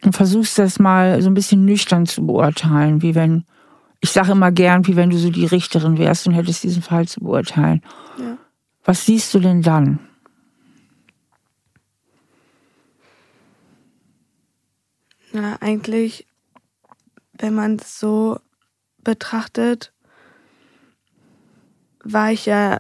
und 0.05 0.13
versuchst 0.15 0.58
das 0.60 0.79
mal 0.79 1.22
so 1.22 1.29
ein 1.29 1.34
bisschen 1.34 1.65
nüchtern 1.65 2.05
zu 2.05 2.25
beurteilen, 2.25 3.01
wie 3.01 3.15
wenn, 3.15 3.46
ich 4.01 4.12
sage 4.12 4.32
immer 4.32 4.51
gern, 4.51 4.88
wie 4.88 4.96
wenn 4.96 5.10
du 5.10 5.17
so 5.17 5.29
die 5.29 5.46
Richterin 5.46 5.98
wärst 5.98 6.27
und 6.27 6.34
hättest 6.34 6.63
diesen 6.63 6.82
Fall 6.82 7.08
zu 7.08 7.22
beurteilen. 7.22 7.82
Was 8.86 9.06
siehst 9.06 9.34
du 9.34 9.39
denn 9.39 9.63
dann? 9.63 10.00
Na, 15.34 15.58
eigentlich, 15.60 16.27
wenn 17.34 17.56
man 17.56 17.77
es 17.77 18.00
so 18.00 18.39
betrachtet, 19.04 19.92
war 22.04 22.32
ich 22.32 22.46
ja 22.46 22.80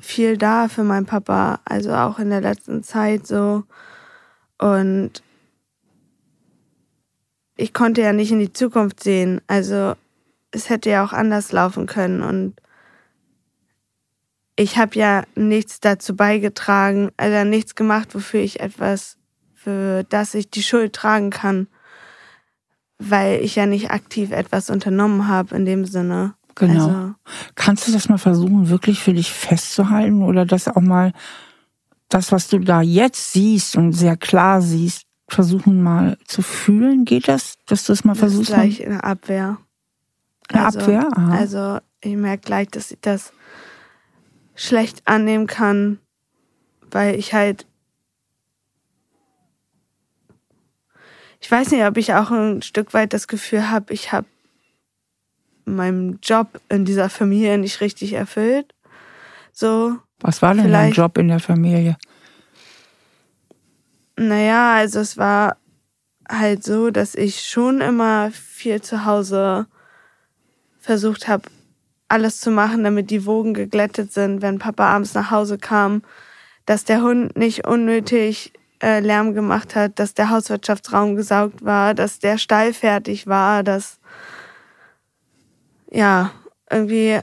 viel 0.00 0.36
da 0.36 0.68
für 0.68 0.82
meinen 0.82 1.06
Papa, 1.06 1.60
also 1.64 1.94
auch 1.94 2.18
in 2.18 2.30
der 2.30 2.40
letzten 2.40 2.82
Zeit 2.82 3.26
so. 3.26 3.62
Und 4.58 5.22
ich 7.56 7.72
konnte 7.72 8.02
ja 8.02 8.12
nicht 8.12 8.32
in 8.32 8.40
die 8.40 8.52
Zukunft 8.52 9.02
sehen. 9.02 9.40
Also 9.46 9.94
es 10.50 10.68
hätte 10.68 10.90
ja 10.90 11.04
auch 11.04 11.12
anders 11.12 11.52
laufen 11.52 11.86
können. 11.86 12.22
Und 12.22 12.60
ich 14.56 14.78
habe 14.78 14.98
ja 14.98 15.22
nichts 15.34 15.80
dazu 15.80 16.16
beigetragen, 16.16 17.10
also 17.18 17.48
nichts 17.48 17.74
gemacht, 17.74 18.14
wofür 18.14 18.40
ich 18.40 18.60
etwas, 18.60 19.18
für 19.54 20.04
das 20.04 20.34
ich 20.34 20.50
die 20.50 20.62
Schuld 20.62 20.94
tragen 20.94 21.30
kann. 21.30 21.68
Weil 22.98 23.42
ich 23.42 23.56
ja 23.56 23.66
nicht 23.66 23.90
aktiv 23.90 24.32
etwas 24.32 24.70
unternommen 24.70 25.28
habe 25.28 25.54
in 25.54 25.66
dem 25.66 25.84
Sinne. 25.84 26.34
Genau. 26.54 26.86
Also, 26.86 27.14
Kannst 27.54 27.86
du 27.86 27.92
das 27.92 28.08
mal 28.08 28.16
versuchen, 28.16 28.70
wirklich 28.70 29.00
für 29.00 29.12
dich 29.12 29.30
festzuhalten 29.30 30.22
oder 30.22 30.46
das 30.46 30.66
auch 30.66 30.80
mal, 30.80 31.12
das, 32.08 32.32
was 32.32 32.48
du 32.48 32.58
da 32.58 32.80
jetzt 32.80 33.34
siehst 33.34 33.76
und 33.76 33.92
sehr 33.92 34.16
klar 34.16 34.62
siehst, 34.62 35.02
versuchen 35.28 35.82
mal 35.82 36.16
zu 36.26 36.40
fühlen? 36.40 37.04
Geht 37.04 37.28
das, 37.28 37.58
dass 37.66 37.84
du 37.84 37.92
es 37.92 38.04
mal 38.04 38.14
versuchst? 38.14 38.52
Das 38.52 38.64
ist 38.64 38.76
gleich 38.76 38.80
in 38.80 38.90
der 38.92 39.04
Abwehr. 39.04 39.58
Eine 40.48 40.64
also, 40.64 40.78
Abwehr? 40.78 41.08
Aha. 41.14 41.36
Also 41.36 41.78
ich 42.00 42.16
merke 42.16 42.46
gleich, 42.46 42.68
dass 42.68 42.90
ich 42.90 42.98
das 43.02 43.32
schlecht 44.56 45.06
annehmen 45.06 45.46
kann, 45.46 46.00
weil 46.90 47.14
ich 47.14 47.32
halt 47.32 47.66
ich 51.40 51.50
weiß 51.50 51.70
nicht, 51.70 51.84
ob 51.84 51.96
ich 51.96 52.12
auch 52.12 52.32
ein 52.32 52.62
Stück 52.62 52.92
weit 52.92 53.12
das 53.12 53.28
Gefühl 53.28 53.70
habe, 53.70 53.92
ich 53.92 54.10
habe 54.10 54.26
meinem 55.64 56.18
Job 56.22 56.60
in 56.68 56.84
dieser 56.84 57.08
Familie 57.08 57.58
nicht 57.58 57.80
richtig 57.80 58.14
erfüllt. 58.14 58.74
So. 59.52 59.96
Was 60.20 60.42
war 60.42 60.54
denn 60.54 60.72
dein 60.72 60.92
Job 60.92 61.18
in 61.18 61.28
der 61.28 61.40
Familie? 61.40 61.98
Naja, 64.16 64.74
also 64.74 65.00
es 65.00 65.18
war 65.18 65.58
halt 66.28 66.64
so, 66.64 66.90
dass 66.90 67.14
ich 67.14 67.46
schon 67.46 67.80
immer 67.80 68.30
viel 68.32 68.80
zu 68.80 69.04
Hause 69.04 69.66
versucht 70.78 71.28
habe, 71.28 71.44
alles 72.08 72.40
zu 72.40 72.50
machen, 72.50 72.84
damit 72.84 73.10
die 73.10 73.26
Wogen 73.26 73.54
geglättet 73.54 74.12
sind, 74.12 74.42
wenn 74.42 74.58
Papa 74.58 74.86
abends 74.86 75.14
nach 75.14 75.30
Hause 75.30 75.58
kam, 75.58 76.02
dass 76.64 76.84
der 76.84 77.02
Hund 77.02 77.36
nicht 77.36 77.66
unnötig 77.66 78.52
äh, 78.82 79.00
Lärm 79.00 79.34
gemacht 79.34 79.74
hat, 79.74 79.98
dass 79.98 80.14
der 80.14 80.30
Hauswirtschaftsraum 80.30 81.16
gesaugt 81.16 81.64
war, 81.64 81.94
dass 81.94 82.18
der 82.18 82.38
Stall 82.38 82.72
fertig 82.72 83.26
war, 83.26 83.62
dass 83.62 83.98
ja 85.90 86.30
irgendwie 86.70 87.20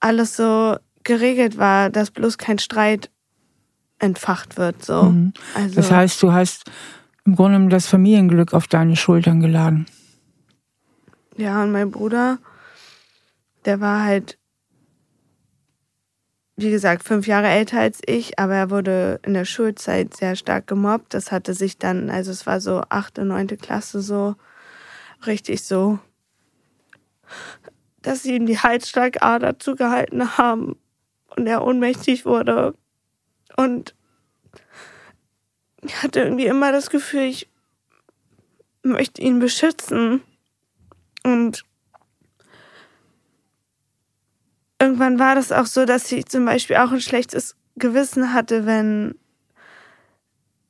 alles 0.00 0.36
so 0.36 0.76
geregelt 1.04 1.58
war, 1.58 1.90
dass 1.90 2.10
bloß 2.10 2.38
kein 2.38 2.58
Streit 2.58 3.10
entfacht 3.98 4.56
wird. 4.56 4.84
So. 4.84 5.04
Mhm. 5.04 5.32
Also, 5.54 5.76
das 5.76 5.90
heißt, 5.90 6.22
du 6.22 6.32
hast 6.32 6.70
im 7.24 7.36
Grunde 7.36 7.68
das 7.68 7.86
Familienglück 7.86 8.54
auf 8.54 8.66
deine 8.66 8.96
Schultern 8.96 9.40
geladen. 9.40 9.86
Ja, 11.36 11.62
und 11.62 11.72
mein 11.72 11.90
Bruder, 11.90 12.38
der 13.66 13.80
war 13.80 14.04
halt, 14.04 14.38
wie 16.56 16.70
gesagt, 16.70 17.04
fünf 17.04 17.26
Jahre 17.26 17.48
älter 17.48 17.80
als 17.80 18.00
ich, 18.06 18.38
aber 18.38 18.54
er 18.54 18.70
wurde 18.70 19.20
in 19.24 19.34
der 19.34 19.44
Schulzeit 19.44 20.16
sehr 20.16 20.36
stark 20.36 20.66
gemobbt. 20.66 21.12
Das 21.12 21.32
hatte 21.32 21.52
sich 21.52 21.78
dann, 21.78 22.08
also 22.08 22.30
es 22.30 22.46
war 22.46 22.60
so 22.60 22.82
achte, 22.88 23.24
neunte 23.24 23.56
Klasse 23.56 24.00
so 24.00 24.36
richtig 25.26 25.64
so, 25.64 25.98
dass 28.00 28.22
sie 28.22 28.36
ihm 28.36 28.46
die 28.46 28.58
Halsschlagader 28.58 29.58
zugehalten 29.58 30.38
haben 30.38 30.78
und 31.36 31.46
er 31.46 31.64
ohnmächtig 31.64 32.24
wurde. 32.24 32.74
Und 33.56 33.94
ich 35.82 36.02
hatte 36.02 36.20
irgendwie 36.20 36.46
immer 36.46 36.72
das 36.72 36.88
Gefühl, 36.88 37.22
ich 37.22 37.48
möchte 38.82 39.20
ihn 39.20 39.40
beschützen. 39.40 40.22
Und 41.24 41.64
irgendwann 44.78 45.18
war 45.18 45.34
das 45.34 45.52
auch 45.52 45.66
so, 45.66 45.84
dass 45.84 46.10
ich 46.12 46.26
zum 46.26 46.44
Beispiel 46.44 46.76
auch 46.76 46.92
ein 46.92 47.00
schlechtes 47.00 47.56
Gewissen 47.76 48.32
hatte, 48.32 48.66
wenn, 48.66 49.16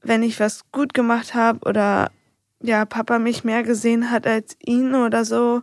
wenn 0.03 0.23
ich 0.23 0.41
was 0.41 0.71
gut 0.73 0.95
gemacht 0.95 1.35
habe 1.35 1.61
oder 1.69 2.11
ja, 2.61 2.85
Papa 2.85 3.19
mich 3.19 3.45
mehr 3.45 3.63
gesehen 3.63 4.11
hat 4.11 4.27
als 4.27 4.57
ihn 4.65 4.95
oder 4.95 5.25
so. 5.25 5.63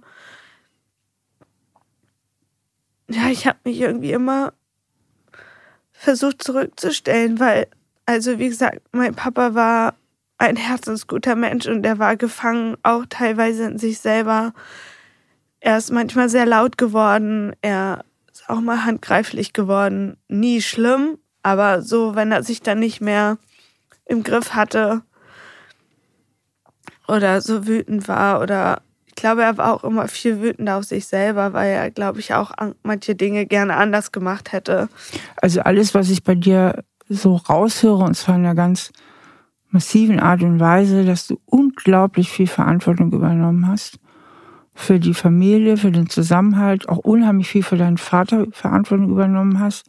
Ja, 3.09 3.29
ich 3.29 3.47
habe 3.47 3.59
mich 3.65 3.79
irgendwie 3.79 4.11
immer 4.11 4.53
versucht 5.91 6.43
zurückzustellen, 6.43 7.39
weil, 7.39 7.67
also 8.05 8.39
wie 8.39 8.49
gesagt, 8.49 8.81
mein 8.91 9.15
Papa 9.15 9.53
war 9.53 9.95
ein 10.37 10.55
herzensguter 10.55 11.35
Mensch 11.35 11.67
und 11.67 11.85
er 11.85 11.99
war 11.99 12.17
gefangen, 12.17 12.77
auch 12.83 13.05
teilweise 13.07 13.65
in 13.65 13.77
sich 13.77 13.99
selber. 13.99 14.53
Er 15.59 15.77
ist 15.77 15.91
manchmal 15.91 16.29
sehr 16.29 16.45
laut 16.45 16.77
geworden, 16.77 17.55
er 17.61 18.03
ist 18.33 18.49
auch 18.49 18.61
mal 18.61 18.83
handgreiflich 18.83 19.53
geworden. 19.53 20.17
Nie 20.27 20.61
schlimm, 20.61 21.17
aber 21.43 21.81
so, 21.81 22.15
wenn 22.15 22.31
er 22.31 22.43
sich 22.43 22.61
dann 22.61 22.79
nicht 22.79 22.99
mehr 22.99 23.37
im 24.05 24.23
Griff 24.23 24.53
hatte 24.53 25.03
oder 27.07 27.41
so 27.41 27.67
wütend 27.67 28.07
war 28.07 28.41
oder 28.41 28.81
ich 29.05 29.15
glaube, 29.15 29.43
er 29.43 29.57
war 29.57 29.73
auch 29.73 29.83
immer 29.83 30.07
viel 30.07 30.41
wütender 30.41 30.77
auf 30.77 30.85
sich 30.85 31.05
selber, 31.05 31.53
weil 31.53 31.71
er, 31.71 31.91
glaube 31.91 32.19
ich, 32.19 32.33
auch 32.33 32.51
manche 32.81 33.13
Dinge 33.13 33.45
gerne 33.45 33.75
anders 33.75 34.11
gemacht 34.11 34.51
hätte. 34.51 34.89
Also 35.35 35.61
alles, 35.61 35.93
was 35.93 36.09
ich 36.09 36.23
bei 36.23 36.33
dir 36.33 36.83
so 37.07 37.35
raushöre, 37.35 38.03
und 38.03 38.15
zwar 38.15 38.35
in 38.35 38.45
einer 38.45 38.55
ganz 38.55 38.91
massiven 39.69 40.19
Art 40.19 40.41
und 40.41 40.59
Weise, 40.59 41.05
dass 41.05 41.27
du 41.27 41.39
unglaublich 41.45 42.29
viel 42.29 42.47
Verantwortung 42.47 43.11
übernommen 43.11 43.67
hast. 43.67 43.99
Für 44.73 44.99
die 44.99 45.13
Familie, 45.13 45.77
für 45.77 45.91
den 45.91 46.09
Zusammenhalt, 46.09 46.89
auch 46.89 46.97
unheimlich 46.97 47.47
viel 47.47 47.63
für 47.63 47.77
deinen 47.77 47.97
Vater 47.97 48.47
Verantwortung 48.51 49.09
übernommen 49.09 49.59
hast. 49.59 49.85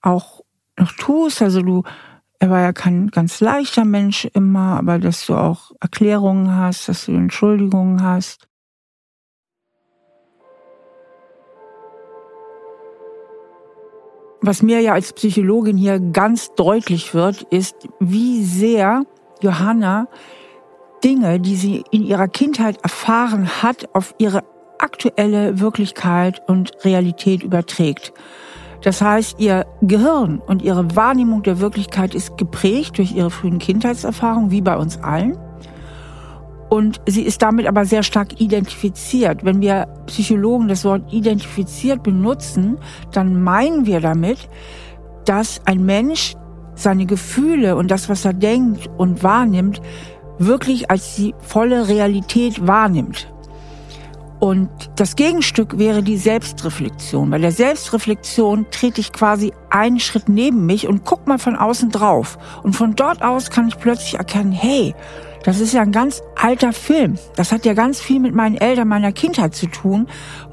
Auch 0.00 0.40
noch 0.78 0.92
tust, 0.92 1.42
also 1.42 1.62
du 1.62 1.82
er 2.42 2.48
war 2.48 2.60
ja 2.62 2.72
kein 2.72 3.08
ganz 3.08 3.40
leichter 3.40 3.84
Mensch 3.84 4.24
immer, 4.32 4.78
aber 4.78 4.98
dass 4.98 5.26
du 5.26 5.34
auch 5.34 5.72
Erklärungen 5.78 6.56
hast, 6.56 6.88
dass 6.88 7.04
du 7.04 7.12
Entschuldigungen 7.12 8.02
hast. 8.02 8.48
Was 14.40 14.62
mir 14.62 14.80
ja 14.80 14.94
als 14.94 15.12
Psychologin 15.12 15.76
hier 15.76 16.00
ganz 16.00 16.54
deutlich 16.54 17.12
wird, 17.12 17.42
ist, 17.50 17.76
wie 18.00 18.42
sehr 18.42 19.04
Johanna 19.42 20.08
Dinge, 21.02 21.40
die 21.40 21.56
sie 21.56 21.84
in 21.90 22.02
ihrer 22.04 22.28
Kindheit 22.28 22.78
erfahren 22.82 23.62
hat, 23.62 23.88
auf 23.94 24.14
ihre 24.18 24.42
aktuelle 24.78 25.60
Wirklichkeit 25.60 26.42
und 26.46 26.72
Realität 26.84 27.42
überträgt. 27.42 28.12
Das 28.82 29.02
heißt, 29.02 29.38
ihr 29.38 29.66
Gehirn 29.82 30.40
und 30.46 30.62
ihre 30.62 30.96
Wahrnehmung 30.96 31.42
der 31.42 31.60
Wirklichkeit 31.60 32.14
ist 32.14 32.38
geprägt 32.38 32.96
durch 32.98 33.12
ihre 33.12 33.30
frühen 33.30 33.58
Kindheitserfahrungen, 33.58 34.50
wie 34.50 34.62
bei 34.62 34.76
uns 34.76 34.98
allen. 35.02 35.36
Und 36.70 37.00
sie 37.06 37.22
ist 37.22 37.42
damit 37.42 37.66
aber 37.66 37.84
sehr 37.84 38.02
stark 38.02 38.40
identifiziert. 38.40 39.44
Wenn 39.44 39.60
wir 39.60 39.86
Psychologen 40.06 40.68
das 40.68 40.84
Wort 40.84 41.12
identifiziert 41.12 42.02
benutzen, 42.02 42.78
dann 43.12 43.42
meinen 43.42 43.86
wir 43.86 44.00
damit, 44.00 44.48
dass 45.26 45.60
ein 45.66 45.84
Mensch 45.84 46.36
seine 46.74 47.06
Gefühle 47.06 47.76
und 47.76 47.90
das, 47.90 48.08
was 48.08 48.24
er 48.24 48.32
denkt 48.32 48.88
und 48.96 49.22
wahrnimmt, 49.22 49.82
wirklich 50.40 50.90
als 50.90 51.14
die 51.14 51.34
volle 51.40 51.86
Realität 51.86 52.66
wahrnimmt. 52.66 53.32
Und 54.40 54.70
das 54.96 55.16
Gegenstück 55.16 55.78
wäre 55.78 56.02
die 56.02 56.16
Selbstreflexion. 56.16 57.28
Bei 57.28 57.38
der 57.38 57.52
Selbstreflexion 57.52 58.66
trete 58.70 59.02
ich 59.02 59.12
quasi 59.12 59.52
einen 59.68 60.00
Schritt 60.00 60.30
neben 60.30 60.64
mich 60.64 60.88
und 60.88 61.04
guck 61.04 61.26
mal 61.26 61.38
von 61.38 61.56
außen 61.56 61.90
drauf. 61.90 62.38
Und 62.62 62.74
von 62.74 62.96
dort 62.96 63.22
aus 63.22 63.50
kann 63.50 63.68
ich 63.68 63.78
plötzlich 63.78 64.14
erkennen, 64.14 64.52
hey, 64.52 64.94
das 65.44 65.60
ist 65.60 65.74
ja 65.74 65.82
ein 65.82 65.92
ganz 65.92 66.22
alter 66.40 66.72
Film. 66.72 67.18
Das 67.36 67.52
hat 67.52 67.66
ja 67.66 67.74
ganz 67.74 68.00
viel 68.00 68.18
mit 68.18 68.34
meinen 68.34 68.56
Eltern, 68.56 68.88
meiner 68.88 69.12
Kindheit 69.12 69.54
zu 69.54 69.66
tun. 69.66 70.06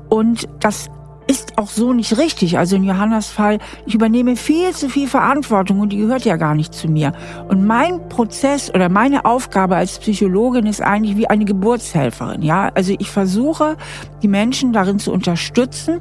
Und 0.10 0.50
das 0.60 0.90
ist 1.28 1.58
auch 1.58 1.70
so 1.70 1.94
nicht 1.94 2.18
richtig. 2.18 2.58
Also 2.58 2.78
in 2.78 2.84
Johannas 2.84 3.28
Fall, 3.28 3.60
ich 3.86 3.94
übernehme 3.94 4.36
viel 4.36 4.74
zu 4.74 4.90
viel 4.90 5.08
Verantwortung 5.08 5.80
und 5.80 5.90
die 5.92 5.98
gehört 5.98 6.26
ja 6.26 6.38
gar 6.38 6.56
nicht 6.56 6.74
zu 6.74 6.88
mir. 6.88 7.12
Und 7.48 7.66
mein 7.66 8.08
Prozess 8.10 8.74
oder 8.74 8.90
meine 8.90 9.26
Aufgabe 9.26 9.76
als 9.76 10.00
Psychologin 10.00 10.66
ist 10.66 10.82
eigentlich 10.82 11.18
wie 11.18 11.28
eine 11.28 11.46
Geburtshelferin. 11.46 12.42
Ja, 12.42 12.72
also 12.74 12.96
ich 12.98 13.12
versuche, 13.12 13.78
die 14.24 14.28
Menschen 14.28 14.74
darin 14.74 15.00
zu 15.00 15.12
unterstützen, 15.12 16.00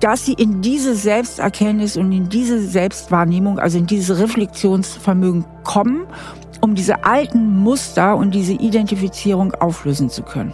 dass 0.00 0.24
sie 0.26 0.34
in 0.34 0.60
diese 0.60 0.94
Selbsterkenntnis 0.94 1.96
und 1.96 2.12
in 2.12 2.28
diese 2.28 2.60
Selbstwahrnehmung, 2.60 3.58
also 3.58 3.78
in 3.78 3.86
dieses 3.86 4.18
Reflexionsvermögen 4.18 5.44
kommen, 5.64 6.06
um 6.60 6.74
diese 6.74 7.04
alten 7.04 7.58
Muster 7.58 8.16
und 8.16 8.34
diese 8.34 8.52
Identifizierung 8.52 9.54
auflösen 9.54 10.10
zu 10.10 10.22
können. 10.22 10.52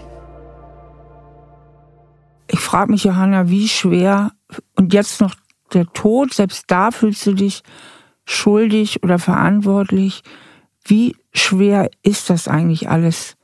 Ich 2.52 2.60
frage 2.60 2.92
mich, 2.92 3.04
Johanna, 3.04 3.48
wie 3.48 3.66
schwer 3.66 4.32
und 4.76 4.92
jetzt 4.92 5.22
noch 5.22 5.34
der 5.72 5.86
Tod, 5.86 6.34
selbst 6.34 6.64
da 6.70 6.90
fühlst 6.90 7.26
du 7.26 7.32
dich 7.32 7.62
schuldig 8.26 9.02
oder 9.02 9.18
verantwortlich. 9.18 10.22
Wie 10.84 11.16
schwer 11.32 11.90
ist 12.02 12.28
das 12.28 12.48
eigentlich 12.48 12.90
alles? 12.90 13.36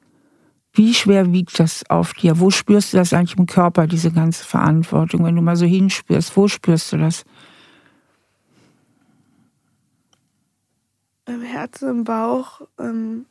Wie 0.74 0.92
schwer 0.92 1.32
wiegt 1.32 1.58
das 1.58 1.88
auf 1.88 2.12
dir? 2.12 2.38
Wo 2.38 2.50
spürst 2.50 2.92
du 2.92 2.98
das 2.98 3.14
eigentlich 3.14 3.38
im 3.38 3.46
Körper, 3.46 3.86
diese 3.86 4.12
ganze 4.12 4.44
Verantwortung? 4.44 5.24
Wenn 5.24 5.36
du 5.36 5.42
mal 5.42 5.56
so 5.56 5.64
hinspürst, 5.64 6.36
wo 6.36 6.46
spürst 6.46 6.92
du 6.92 6.98
das? 6.98 7.24
Im 11.24 11.40
Herzen, 11.40 11.88
im 11.88 12.04
Bauch, 12.04 12.60
im 12.78 13.24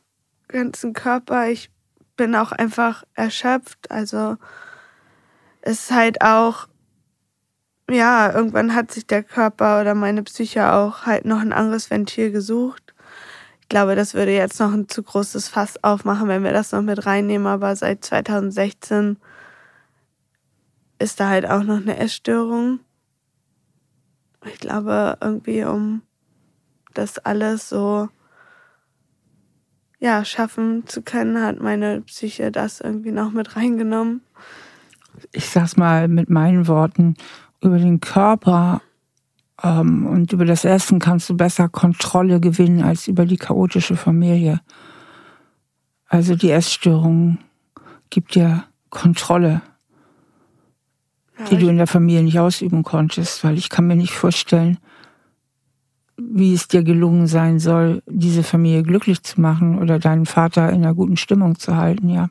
ganzen 0.48 0.92
Körper. 0.92 1.48
Ich 1.48 1.70
bin 2.16 2.34
auch 2.34 2.50
einfach 2.50 3.04
erschöpft. 3.14 3.92
Also 3.92 4.38
ist 5.62 5.90
halt 5.90 6.22
auch, 6.22 6.68
ja, 7.90 8.32
irgendwann 8.32 8.74
hat 8.74 8.90
sich 8.90 9.06
der 9.06 9.22
Körper 9.22 9.80
oder 9.80 9.94
meine 9.94 10.22
Psyche 10.22 10.72
auch 10.72 11.06
halt 11.06 11.24
noch 11.24 11.40
ein 11.40 11.52
anderes 11.52 11.90
Ventil 11.90 12.30
gesucht. 12.30 12.94
Ich 13.62 13.68
glaube, 13.68 13.96
das 13.96 14.14
würde 14.14 14.32
jetzt 14.32 14.60
noch 14.60 14.72
ein 14.72 14.88
zu 14.88 15.02
großes 15.02 15.48
Fass 15.48 15.82
aufmachen, 15.84 16.28
wenn 16.28 16.42
wir 16.42 16.52
das 16.52 16.72
noch 16.72 16.82
mit 16.82 17.04
reinnehmen, 17.06 17.46
aber 17.46 17.76
seit 17.76 18.04
2016 18.04 19.18
ist 20.98 21.20
da 21.20 21.28
halt 21.28 21.46
auch 21.48 21.62
noch 21.62 21.76
eine 21.76 21.98
Essstörung. 21.98 22.80
Ich 24.46 24.58
glaube, 24.58 25.18
irgendwie 25.20 25.64
um 25.64 26.02
das 26.94 27.18
alles 27.18 27.68
so 27.68 28.08
ja, 30.00 30.24
schaffen 30.24 30.86
zu 30.86 31.02
können, 31.02 31.42
hat 31.42 31.60
meine 31.60 32.02
Psyche 32.02 32.52
das 32.52 32.80
irgendwie 32.80 33.10
noch 33.10 33.32
mit 33.32 33.56
reingenommen. 33.56 34.22
Ich 35.32 35.48
sag's 35.48 35.76
mal 35.76 36.08
mit 36.08 36.30
meinen 36.30 36.66
Worten, 36.68 37.14
über 37.60 37.78
den 37.78 38.00
Körper 38.00 38.82
ähm, 39.62 40.06
und 40.06 40.32
über 40.32 40.44
das 40.44 40.64
Essen 40.64 40.98
kannst 40.98 41.28
du 41.28 41.36
besser 41.36 41.68
Kontrolle 41.68 42.40
gewinnen 42.40 42.82
als 42.82 43.08
über 43.08 43.26
die 43.26 43.36
chaotische 43.36 43.96
Familie. 43.96 44.60
Also 46.06 46.34
die 46.34 46.50
Essstörung 46.50 47.38
gibt 48.10 48.34
dir 48.34 48.64
Kontrolle, 48.90 49.60
ja, 51.38 51.44
die 51.46 51.58
du 51.58 51.68
in 51.68 51.76
der 51.76 51.86
Familie 51.86 52.22
nicht 52.22 52.38
ausüben 52.38 52.82
konntest, 52.82 53.44
weil 53.44 53.58
ich 53.58 53.68
kann 53.68 53.86
mir 53.86 53.96
nicht 53.96 54.14
vorstellen, 54.14 54.78
wie 56.16 56.54
es 56.54 56.66
dir 56.66 56.82
gelungen 56.82 57.26
sein 57.26 57.60
soll, 57.60 58.02
diese 58.06 58.42
Familie 58.42 58.82
glücklich 58.82 59.22
zu 59.22 59.40
machen 59.40 59.78
oder 59.78 59.98
deinen 59.98 60.26
Vater 60.26 60.70
in 60.70 60.82
einer 60.82 60.94
guten 60.94 61.16
Stimmung 61.16 61.58
zu 61.58 61.76
halten, 61.76 62.08
ja. 62.08 62.28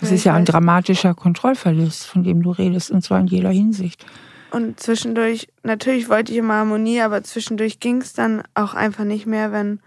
Das 0.00 0.12
ist 0.12 0.24
ja 0.24 0.34
ein 0.34 0.44
dramatischer 0.44 1.14
Kontrollverlust, 1.14 2.06
von 2.06 2.22
dem 2.22 2.42
du 2.42 2.50
redest, 2.50 2.90
und 2.90 3.02
zwar 3.02 3.20
in 3.20 3.26
jeder 3.26 3.50
Hinsicht. 3.50 4.04
Und 4.50 4.80
zwischendurch, 4.80 5.48
natürlich 5.62 6.08
wollte 6.08 6.32
ich 6.32 6.38
immer 6.38 6.54
Harmonie, 6.54 7.00
aber 7.00 7.22
zwischendurch 7.22 7.80
ging 7.80 8.00
es 8.00 8.12
dann 8.12 8.42
auch 8.54 8.74
einfach 8.74 9.04
nicht 9.04 9.26
mehr, 9.26 9.52
wenn 9.52 9.80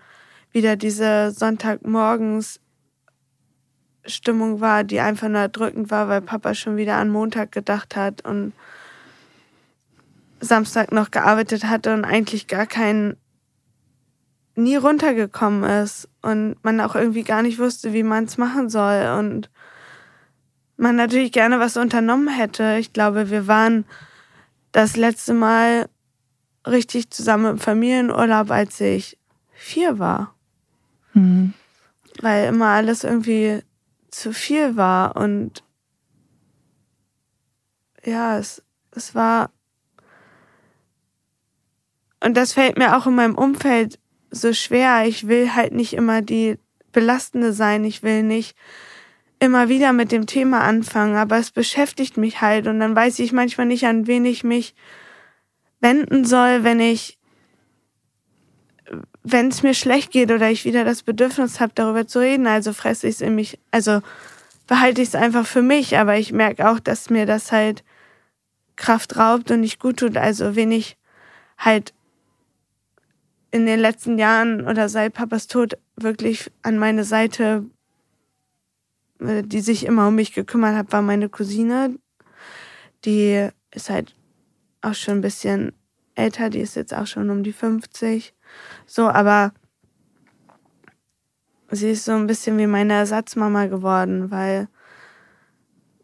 wieder 0.52 0.76
diese 0.76 1.32
Sonntagmorgens 1.32 2.60
Stimmung 4.06 4.62
war, 4.62 4.84
die 4.84 5.00
einfach 5.00 5.30
nur 5.30 5.42
erdrückend 5.42 5.92
war, 5.92 6.08
weil 6.08 6.22
Papa 6.22 6.56
schon 6.56 6.78
wieder 6.78 6.96
an 6.96 7.10
Montag 7.10 7.52
gedacht 7.52 7.96
hat 7.96 8.26
und 8.26 8.54
Samstag 10.40 10.92
noch 10.92 11.12
gearbeitet 11.12 11.66
hatte 11.66 11.94
und 11.94 12.04
eigentlich 12.04 12.48
gar 12.48 12.66
kein 12.66 13.16
nie 14.56 14.76
runtergekommen 14.76 15.64
ist 15.64 16.10
und 16.22 16.56
man 16.64 16.82
auch 16.82 16.96
irgendwie 16.96 17.24
gar 17.24 17.42
nicht 17.42 17.60
wusste, 17.60 17.94
wie 17.94 18.04
man 18.04 18.26
es 18.26 18.38
machen 18.38 18.70
soll 18.70 19.16
und 19.18 19.50
man 20.82 20.96
natürlich 20.96 21.32
gerne 21.32 21.60
was 21.60 21.78
unternommen 21.78 22.28
hätte. 22.28 22.78
Ich 22.80 22.94
glaube, 22.94 23.30
wir 23.30 23.48
waren 23.48 23.86
das 24.72 24.98
letzte 24.98 25.34
Mal 25.34 25.88
richtig 26.66 27.10
zusammen 27.12 27.52
im 27.52 27.60
Familienurlaub, 27.60 28.52
als 28.52 28.80
ich 28.82 29.18
vier 29.52 30.00
war. 30.00 30.36
Mhm. 31.14 31.54
Weil 32.22 32.48
immer 32.48 32.68
alles 32.68 33.04
irgendwie 33.04 33.62
zu 34.10 34.34
viel 34.34 34.76
war 34.76 35.16
und 35.16 35.64
ja, 38.04 38.38
es, 38.38 38.64
es 38.92 39.16
war. 39.16 39.52
Und 42.24 42.36
das 42.36 42.54
fällt 42.54 42.78
mir 42.78 42.98
auch 42.98 43.08
in 43.08 43.16
meinem 43.16 43.36
Umfeld 43.36 44.00
so 44.32 44.54
schwer. 44.54 45.06
Ich 45.06 45.28
will 45.28 45.54
halt 45.54 45.74
nicht 45.74 45.94
immer 45.94 46.22
die 46.22 46.58
Belastende 46.92 47.54
sein. 47.54 47.84
Ich 47.86 48.04
will 48.04 48.24
nicht 48.24 48.56
immer 49.42 49.70
wieder 49.70 49.92
mit 49.92 50.12
dem 50.12 50.28
Thema 50.28 50.62
anfangen, 50.62 51.16
aber 51.16 51.38
es 51.38 51.50
beschäftigt 51.50 52.16
mich 52.16 52.42
halt 52.42 52.68
und 52.68 52.80
dann 52.80 52.96
weiß 52.96 53.18
ich 53.18 53.34
manchmal 53.34 53.66
nicht, 53.66 53.86
an 53.88 54.06
wen 54.06 54.24
ich 54.24 54.44
mich 54.44 54.76
wenden 55.80 56.26
soll, 56.26 56.64
wenn 56.64 56.80
ich, 56.80 57.18
wenn 59.24 59.48
es 59.48 59.64
mir 59.64 59.74
schlecht 59.74 60.12
geht 60.12 60.32
oder 60.32 60.52
ich 60.52 60.64
wieder 60.64 60.86
das 60.86 61.02
Bedürfnis 61.02 61.60
habe, 61.60 61.72
darüber 61.74 62.06
zu 62.06 62.20
reden. 62.20 62.46
Also 62.46 62.72
fresse 62.72 63.08
ich 63.08 63.16
es 63.16 63.22
in 63.22 63.34
mich, 63.34 63.58
also 63.72 64.02
behalte 64.68 65.02
ich 65.02 65.08
es 65.08 65.16
einfach 65.16 65.48
für 65.48 65.64
mich, 65.64 65.98
aber 65.98 66.18
ich 66.18 66.32
merke 66.32 66.70
auch, 66.70 66.80
dass 66.80 67.10
mir 67.10 67.26
das 67.26 67.52
halt 67.52 67.84
Kraft 68.76 69.18
raubt 69.18 69.50
und 69.50 69.62
nicht 69.62 69.80
gut 69.80 69.98
tut. 69.98 70.18
Also 70.18 70.56
wenn 70.56 70.72
ich 70.72 70.98
halt 71.58 71.96
in 73.50 73.66
den 73.66 73.80
letzten 73.80 74.20
Jahren 74.20 74.68
oder 74.68 74.88
seit 74.88 75.14
Papas 75.14 75.48
Tod 75.48 75.80
wirklich 75.96 76.52
an 76.62 76.78
meine 76.78 77.04
Seite 77.04 77.66
die 79.22 79.62
sich 79.62 79.86
immer 79.86 80.08
um 80.08 80.16
mich 80.16 80.34
gekümmert 80.34 80.76
hat, 80.76 80.92
war 80.92 81.02
meine 81.02 81.30
Cousine. 81.30 81.96
Die 83.06 83.50
ist 83.72 83.90
halt 83.90 84.16
auch 84.82 84.96
schon 84.96 85.20
ein 85.20 85.22
bisschen 85.22 85.74
älter, 86.16 86.50
die 86.50 86.60
ist 86.60 86.76
jetzt 86.76 86.94
auch 86.94 87.08
schon 87.08 87.30
um 87.30 87.44
die 87.44 87.54
50. 87.54 88.34
So, 88.86 89.10
aber 89.10 89.54
sie 91.70 91.92
ist 91.92 92.06
so 92.06 92.14
ein 92.14 92.28
bisschen 92.28 92.58
wie 92.58 92.68
meine 92.68 92.94
Ersatzmama 92.94 93.68
geworden, 93.68 94.32
weil 94.32 94.68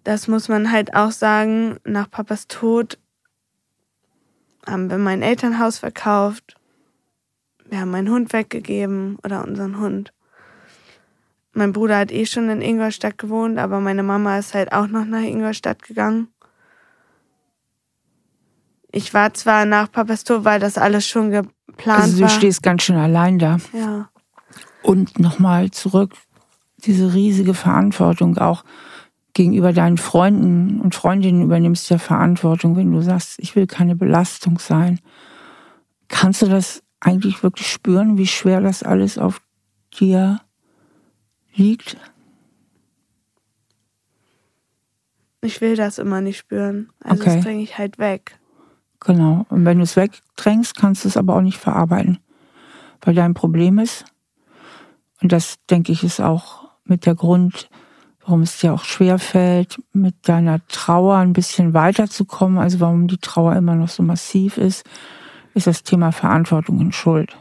das 0.03 0.27
muss 0.27 0.47
man 0.47 0.71
halt 0.71 0.95
auch 0.95 1.11
sagen, 1.11 1.77
nach 1.83 2.09
Papas 2.09 2.47
Tod 2.47 2.99
haben 4.65 4.89
wir 4.89 4.97
mein 4.97 5.21
Elternhaus 5.21 5.79
verkauft, 5.79 6.55
wir 7.65 7.81
haben 7.81 7.91
meinen 7.91 8.09
Hund 8.09 8.31
weggegeben 8.31 9.17
oder 9.23 9.43
unseren 9.43 9.79
Hund. 9.79 10.13
Mein 11.57 11.73
Bruder 11.73 11.97
hat 11.97 12.11
eh 12.11 12.27
schon 12.27 12.49
in 12.49 12.61
Ingolstadt 12.61 13.17
gewohnt, 13.17 13.57
aber 13.57 13.79
meine 13.79 14.03
Mama 14.03 14.37
ist 14.37 14.53
halt 14.53 14.71
auch 14.71 14.85
noch 14.85 15.05
nach 15.05 15.23
Ingolstadt 15.23 15.81
gegangen. 15.81 16.27
Ich 18.91 19.15
war 19.15 19.33
zwar 19.33 19.65
nach 19.65 19.91
Papas 19.91 20.23
Tod, 20.23 20.45
weil 20.45 20.59
das 20.59 20.77
alles 20.77 21.07
schon 21.07 21.31
geplant 21.31 21.87
war. 21.87 21.97
Also 21.97 22.17
du 22.17 22.21
war. 22.21 22.29
stehst 22.29 22.61
ganz 22.61 22.83
schön 22.83 22.97
allein 22.97 23.39
da. 23.39 23.57
Ja. 23.73 24.07
Und 24.83 25.17
nochmal 25.17 25.71
zurück, 25.71 26.13
diese 26.77 27.15
riesige 27.15 27.55
Verantwortung 27.55 28.37
auch 28.37 28.63
gegenüber 29.33 29.73
deinen 29.73 29.97
Freunden 29.97 30.79
und 30.79 30.93
Freundinnen 30.93 31.41
übernimmst 31.41 31.89
ja 31.89 31.97
Verantwortung, 31.97 32.75
wenn 32.75 32.91
du 32.91 33.01
sagst, 33.01 33.39
ich 33.39 33.55
will 33.55 33.65
keine 33.65 33.95
Belastung 33.95 34.59
sein. 34.59 34.99
Kannst 36.07 36.43
du 36.43 36.45
das 36.45 36.83
eigentlich 36.99 37.41
wirklich 37.41 37.67
spüren, 37.67 38.19
wie 38.19 38.27
schwer 38.27 38.61
das 38.61 38.83
alles 38.83 39.17
auf 39.17 39.41
dir 39.99 40.39
liegt? 41.57 41.97
Ich 45.41 45.61
will 45.61 45.75
das 45.75 45.97
immer 45.97 46.21
nicht 46.21 46.37
spüren. 46.37 46.89
Also 47.03 47.23
okay. 47.23 47.35
das 47.35 47.43
dränge 47.43 47.63
ich 47.63 47.77
halt 47.77 47.99
weg. 47.99 48.39
Genau. 48.99 49.45
Und 49.49 49.65
wenn 49.65 49.77
du 49.77 49.83
es 49.83 49.95
wegdrängst, 49.95 50.75
kannst 50.75 51.03
du 51.03 51.07
es 51.07 51.17
aber 51.17 51.35
auch 51.35 51.41
nicht 51.41 51.57
verarbeiten. 51.57 52.19
Weil 53.01 53.13
dein 53.13 53.33
Problem 53.33 53.77
ist, 53.77 54.05
und 55.21 55.31
das 55.31 55.57
denke 55.69 55.91
ich 55.91 56.03
ist 56.03 56.19
auch 56.19 56.69
mit 56.83 57.05
der 57.05 57.15
Grund, 57.15 57.69
warum 58.21 58.41
es 58.41 58.59
dir 58.59 58.73
auch 58.73 58.83
schwer 58.83 59.19
fällt, 59.19 59.81
mit 59.93 60.15
deiner 60.27 60.65
Trauer 60.67 61.17
ein 61.17 61.33
bisschen 61.33 61.73
weiterzukommen, 61.73 62.57
also 62.57 62.79
warum 62.79 63.07
die 63.07 63.17
Trauer 63.17 63.55
immer 63.55 63.75
noch 63.75 63.89
so 63.89 64.03
massiv 64.03 64.57
ist, 64.57 64.83
ist 65.53 65.67
das 65.67 65.83
Thema 65.83 66.11
Verantwortung 66.11 66.79
und 66.79 66.93
Schuld. 66.93 67.37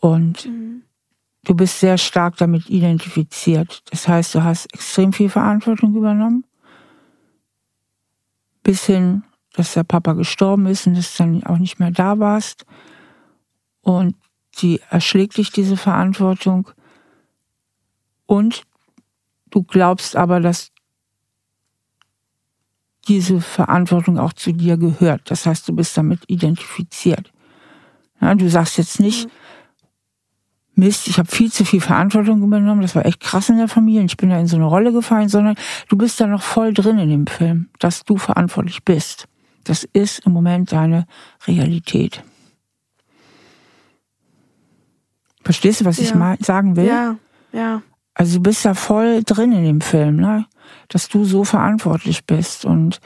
Und 0.00 0.46
mhm 0.46 0.82
du 1.44 1.54
bist 1.54 1.80
sehr 1.80 1.98
stark 1.98 2.36
damit 2.38 2.68
identifiziert. 2.68 3.82
Das 3.90 4.08
heißt, 4.08 4.34
du 4.34 4.42
hast 4.42 4.72
extrem 4.74 5.12
viel 5.12 5.28
Verantwortung 5.28 5.94
übernommen. 5.94 6.44
Bis 8.62 8.86
hin, 8.86 9.22
dass 9.52 9.74
der 9.74 9.84
Papa 9.84 10.14
gestorben 10.14 10.66
ist 10.66 10.86
und 10.86 10.96
dass 10.96 11.16
du 11.16 11.22
dann 11.22 11.44
auch 11.44 11.58
nicht 11.58 11.78
mehr 11.78 11.90
da 11.90 12.18
warst. 12.18 12.64
Und 13.82 14.16
sie 14.54 14.80
erschlägt 14.90 15.36
dich 15.36 15.52
diese 15.52 15.76
Verantwortung. 15.76 16.70
Und 18.26 18.62
du 19.50 19.62
glaubst 19.62 20.16
aber, 20.16 20.40
dass 20.40 20.72
diese 23.06 23.42
Verantwortung 23.42 24.18
auch 24.18 24.32
zu 24.32 24.52
dir 24.52 24.78
gehört. 24.78 25.30
Das 25.30 25.44
heißt, 25.44 25.68
du 25.68 25.76
bist 25.76 25.94
damit 25.98 26.20
identifiziert. 26.26 27.30
Ja, 28.22 28.34
du 28.34 28.48
sagst 28.48 28.78
jetzt 28.78 28.98
nicht, 28.98 29.26
mhm 29.26 29.43
Mist, 30.76 31.08
ich 31.08 31.18
habe 31.18 31.28
viel 31.28 31.52
zu 31.52 31.64
viel 31.64 31.80
Verantwortung 31.80 32.42
übernommen, 32.42 32.82
das 32.82 32.94
war 32.94 33.06
echt 33.06 33.20
krass 33.20 33.48
in 33.48 33.58
der 33.58 33.68
Familie, 33.68 34.04
ich 34.04 34.16
bin 34.16 34.30
da 34.30 34.38
in 34.38 34.46
so 34.46 34.56
eine 34.56 34.64
Rolle 34.64 34.92
gefallen, 34.92 35.28
sondern 35.28 35.54
du 35.88 35.96
bist 35.96 36.20
da 36.20 36.26
noch 36.26 36.42
voll 36.42 36.72
drin 36.72 36.98
in 36.98 37.10
dem 37.10 37.26
Film, 37.26 37.68
dass 37.78 38.04
du 38.04 38.16
verantwortlich 38.16 38.84
bist. 38.84 39.26
Das 39.64 39.84
ist 39.92 40.26
im 40.26 40.32
Moment 40.32 40.72
deine 40.72 41.06
Realität. 41.46 42.22
Verstehst 45.42 45.80
du, 45.80 45.84
was 45.84 45.98
ja. 45.98 46.04
ich 46.04 46.14
mal 46.14 46.36
sagen 46.40 46.76
will? 46.76 46.86
Ja, 46.86 47.16
ja. 47.52 47.82
Also 48.14 48.36
du 48.36 48.42
bist 48.42 48.64
da 48.64 48.74
voll 48.74 49.22
drin 49.24 49.52
in 49.52 49.64
dem 49.64 49.80
Film, 49.80 50.16
ne? 50.16 50.46
dass 50.88 51.08
du 51.08 51.24
so 51.24 51.44
verantwortlich 51.44 52.24
bist. 52.24 52.64
Und 52.64 53.00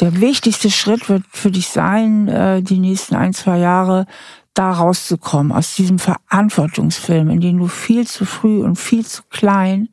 der 0.00 0.20
wichtigste 0.20 0.70
Schritt 0.70 1.08
wird 1.08 1.24
für 1.30 1.50
dich 1.50 1.68
sein, 1.68 2.26
äh, 2.28 2.62
die 2.62 2.78
nächsten 2.78 3.14
ein, 3.14 3.34
zwei 3.34 3.58
Jahre 3.58 4.06
da 4.54 4.72
rauszukommen, 4.72 5.52
aus 5.52 5.74
diesem 5.74 5.98
Verantwortungsfilm, 5.98 7.30
in 7.30 7.40
den 7.40 7.58
du 7.58 7.68
viel 7.68 8.06
zu 8.06 8.24
früh 8.24 8.62
und 8.62 8.76
viel 8.76 9.04
zu 9.06 9.22
klein 9.30 9.88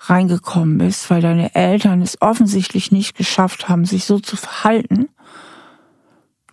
reingekommen 0.00 0.78
bist, 0.78 1.10
weil 1.10 1.20
deine 1.20 1.54
Eltern 1.54 2.02
es 2.02 2.22
offensichtlich 2.22 2.92
nicht 2.92 3.16
geschafft 3.16 3.68
haben, 3.68 3.84
sich 3.84 4.04
so 4.04 4.18
zu 4.20 4.36
verhalten, 4.36 5.08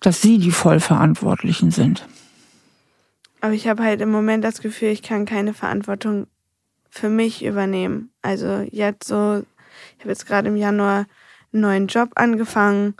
dass 0.02 0.22
sie 0.22 0.40
die 0.40 0.52
Vollverantwortlichen 0.52 1.72
sind. 1.72 2.08
Aber 3.42 3.54
ich 3.54 3.68
habe 3.68 3.84
halt 3.84 4.02
im 4.02 4.10
Moment 4.10 4.44
das 4.44 4.62
Gefühl, 4.62 4.90
ich 4.90 5.04
kann 5.04 5.26
keine 5.26 5.54
Verantwortung 5.54 6.28
für 6.90 7.10
mich 7.10 7.46
übernehmen. 7.46 8.10
Also 8.22 8.66
jetzt 8.72 9.08
so, 9.08 9.44
ich 9.98 10.00
habe 10.00 10.10
jetzt 10.10 10.26
gerade 10.26 10.48
im 10.48 10.56
Januar 10.56 11.06
einen 11.54 11.62
neuen 11.62 11.88
Job 11.88 12.12
angefangen, 12.16 12.96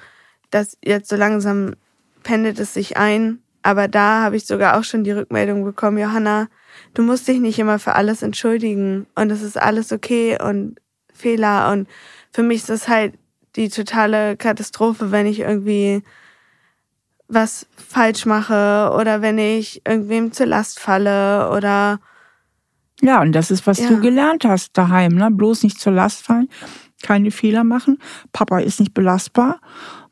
dass 0.52 0.78
jetzt 0.84 1.10
so 1.10 1.16
langsam 1.16 1.76
pendelt 2.24 2.60
es 2.60 2.74
sich 2.74 2.98
ein, 2.98 3.40
aber 3.66 3.88
da 3.88 4.22
habe 4.22 4.36
ich 4.36 4.46
sogar 4.46 4.78
auch 4.78 4.84
schon 4.84 5.04
die 5.04 5.12
Rückmeldung 5.12 5.64
bekommen, 5.64 5.98
Johanna, 5.98 6.50
du 6.94 7.02
musst 7.02 7.28
dich 7.28 7.40
nicht 7.40 7.58
immer 7.58 7.80
für 7.80 7.96
alles 7.96 8.22
entschuldigen 8.22 9.08
und 9.16 9.32
es 9.32 9.42
ist 9.42 9.60
alles 9.60 9.92
okay 9.92 10.38
und 10.40 10.76
Fehler 11.12 11.72
und 11.72 11.88
für 12.32 12.44
mich 12.44 12.58
ist 12.58 12.70
das 12.70 12.88
halt 12.88 13.16
die 13.56 13.70
totale 13.70 14.38
Katastrophe, 14.38 15.12
wenn 15.12 15.26
ich 15.26 15.40
irgendwie 15.40 16.04
was 17.28 17.66
falsch 17.76 18.28
mache 18.28 18.94
oder 18.96 19.24
wenn 19.24 19.40
ich 19.40 19.82
irgendwem 19.84 20.32
zur 20.32 20.46
Last 20.46 20.80
falle 20.80 21.50
oder 21.50 22.00
ja, 23.02 23.20
und 23.22 23.34
das 23.34 23.50
ist, 23.50 23.66
was 23.66 23.80
ja. 23.80 23.90
du 23.90 24.00
gelernt 24.00 24.46
hast 24.46 24.78
daheim, 24.78 25.16
ne? 25.16 25.30
Bloß 25.32 25.64
nicht 25.64 25.80
zur 25.82 25.92
Last 25.92 26.24
fallen, 26.24 26.50
keine 27.02 27.32
Fehler 27.32 27.64
machen. 27.64 28.00
Papa 28.32 28.60
ist 28.60 28.80
nicht 28.80 28.94
belastbar. 28.94 29.60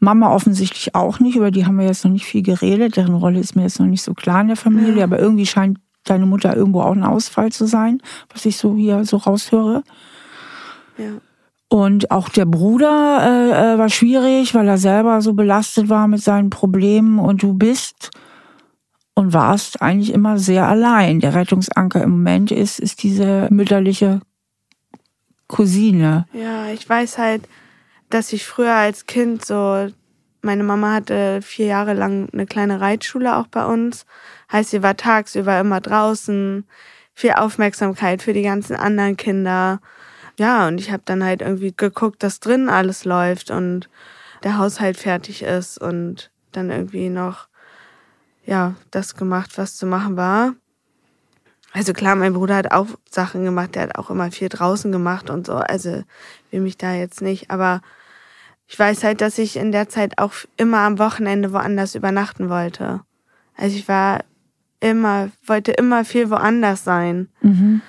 Mama 0.03 0.33
offensichtlich 0.33 0.93
auch 0.95 1.19
nicht, 1.19 1.35
über 1.35 1.49
die 1.49 1.65
haben 1.65 1.79
wir 1.79 1.85
jetzt 1.85 2.03
noch 2.03 2.11
nicht 2.11 2.25
viel 2.25 2.43
geredet. 2.43 2.97
Deren 2.97 3.15
Rolle 3.15 3.39
ist 3.39 3.55
mir 3.55 3.63
jetzt 3.63 3.79
noch 3.79 3.87
nicht 3.87 4.03
so 4.03 4.13
klar 4.13 4.41
in 4.41 4.47
der 4.47 4.57
Familie, 4.57 4.97
ja. 4.97 5.03
aber 5.05 5.19
irgendwie 5.19 5.45
scheint 5.45 5.79
deine 6.03 6.25
Mutter 6.25 6.55
irgendwo 6.55 6.81
auch 6.81 6.91
ein 6.91 7.03
Ausfall 7.03 7.51
zu 7.51 7.65
sein, 7.65 8.01
was 8.31 8.45
ich 8.45 8.57
so 8.57 8.75
hier 8.75 9.05
so 9.05 9.17
raushöre. 9.17 9.83
Ja. 10.97 11.05
Und 11.69 12.11
auch 12.11 12.29
der 12.29 12.45
Bruder 12.45 13.21
äh, 13.23 13.73
äh 13.73 13.77
war 13.79 13.89
schwierig, 13.89 14.53
weil 14.53 14.67
er 14.67 14.77
selber 14.77 15.21
so 15.21 15.33
belastet 15.33 15.89
war 15.89 16.07
mit 16.07 16.21
seinen 16.21 16.49
Problemen. 16.49 17.17
Und 17.17 17.41
du 17.41 17.53
bist 17.53 18.11
und 19.15 19.33
warst 19.33 19.81
eigentlich 19.81 20.13
immer 20.13 20.37
sehr 20.37 20.67
allein. 20.67 21.19
Der 21.19 21.33
Rettungsanker 21.33 22.03
im 22.03 22.11
Moment 22.11 22.51
ist, 22.51 22.79
ist 22.79 23.01
diese 23.03 23.47
mütterliche 23.49 24.21
Cousine. 25.47 26.25
Ja, 26.33 26.67
ich 26.67 26.87
weiß 26.87 27.17
halt, 27.17 27.47
dass 28.13 28.31
ich 28.31 28.45
früher 28.45 28.75
als 28.75 29.07
Kind 29.07 29.43
so, 29.43 29.87
meine 30.41 30.63
Mama 30.63 30.93
hatte 30.93 31.41
vier 31.41 31.65
Jahre 31.65 31.93
lang 31.93 32.29
eine 32.31 32.45
kleine 32.45 32.79
Reitschule 32.79 33.35
auch 33.37 33.47
bei 33.47 33.65
uns. 33.65 34.05
Heißt, 34.51 34.69
sie 34.69 34.83
war 34.83 34.95
tagsüber 34.95 35.59
immer 35.59 35.81
draußen, 35.81 36.65
viel 37.15 37.31
Aufmerksamkeit 37.31 38.21
für 38.21 38.33
die 38.33 38.43
ganzen 38.43 38.75
anderen 38.75 39.17
Kinder. 39.17 39.81
Ja, 40.37 40.67
und 40.67 40.79
ich 40.79 40.91
habe 40.91 41.01
dann 41.05 41.23
halt 41.23 41.41
irgendwie 41.41 41.73
geguckt, 41.75 42.21
dass 42.21 42.39
drin 42.39 42.69
alles 42.69 43.03
läuft 43.03 43.49
und 43.49 43.89
der 44.43 44.57
Haushalt 44.59 44.97
fertig 44.97 45.41
ist 45.41 45.79
und 45.79 46.29
dann 46.51 46.69
irgendwie 46.69 47.09
noch 47.09 47.47
ja, 48.45 48.75
das 48.91 49.15
gemacht, 49.15 49.57
was 49.57 49.75
zu 49.75 49.87
machen 49.87 50.17
war. 50.17 50.53
Also 51.71 51.93
klar, 51.93 52.15
mein 52.15 52.33
Bruder 52.33 52.57
hat 52.57 52.71
auch 52.71 52.87
Sachen 53.09 53.43
gemacht, 53.43 53.73
der 53.73 53.83
hat 53.83 53.97
auch 53.97 54.11
immer 54.11 54.29
viel 54.29 54.49
draußen 54.49 54.91
gemacht 54.91 55.31
und 55.31 55.47
so. 55.47 55.55
Also 55.55 56.03
will 56.51 56.61
mich 56.61 56.77
da 56.77 56.93
jetzt 56.93 57.21
nicht, 57.21 57.49
aber 57.49 57.81
ich 58.67 58.77
weiß 58.77 59.03
halt, 59.03 59.21
dass 59.21 59.37
ich 59.37 59.57
in 59.57 59.71
der 59.71 59.89
Zeit 59.89 60.17
auch 60.17 60.33
immer 60.57 60.79
am 60.79 60.99
Wochenende 60.99 61.53
woanders 61.53 61.95
übernachten 61.95 62.49
wollte. 62.49 63.01
Also 63.55 63.75
ich 63.75 63.87
war 63.87 64.23
immer, 64.79 65.29
wollte 65.45 65.71
immer 65.71 66.05
viel 66.05 66.29
woanders 66.29 66.83
sein. 66.83 67.29
Mhm. 67.41 67.81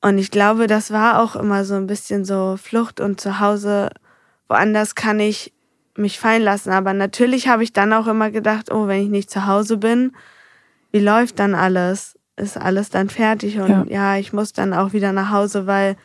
Und 0.00 0.18
ich 0.18 0.30
glaube, 0.30 0.66
das 0.66 0.90
war 0.90 1.22
auch 1.22 1.36
immer 1.36 1.64
so 1.64 1.74
ein 1.74 1.86
bisschen 1.86 2.24
so 2.24 2.58
Flucht 2.58 3.00
und 3.00 3.20
zu 3.20 3.40
Hause 3.40 3.90
woanders 4.48 4.94
kann 4.94 5.20
ich 5.20 5.52
mich 5.96 6.18
fallen 6.18 6.42
lassen. 6.42 6.70
Aber 6.70 6.92
natürlich 6.92 7.48
habe 7.48 7.62
ich 7.62 7.72
dann 7.72 7.92
auch 7.92 8.06
immer 8.06 8.30
gedacht, 8.30 8.70
oh, 8.70 8.86
wenn 8.86 9.02
ich 9.02 9.08
nicht 9.08 9.30
zu 9.30 9.46
Hause 9.46 9.78
bin, 9.78 10.12
wie 10.92 11.00
läuft 11.00 11.38
dann 11.38 11.54
alles? 11.54 12.18
Ist 12.36 12.56
alles 12.56 12.90
dann 12.90 13.08
fertig? 13.08 13.58
Und 13.58 13.68
ja, 13.68 13.84
ja 13.88 14.16
ich 14.16 14.32
muss 14.32 14.52
dann 14.52 14.74
auch 14.74 14.92
wieder 14.92 15.12
nach 15.12 15.30
Hause, 15.30 15.66
weil 15.66 15.96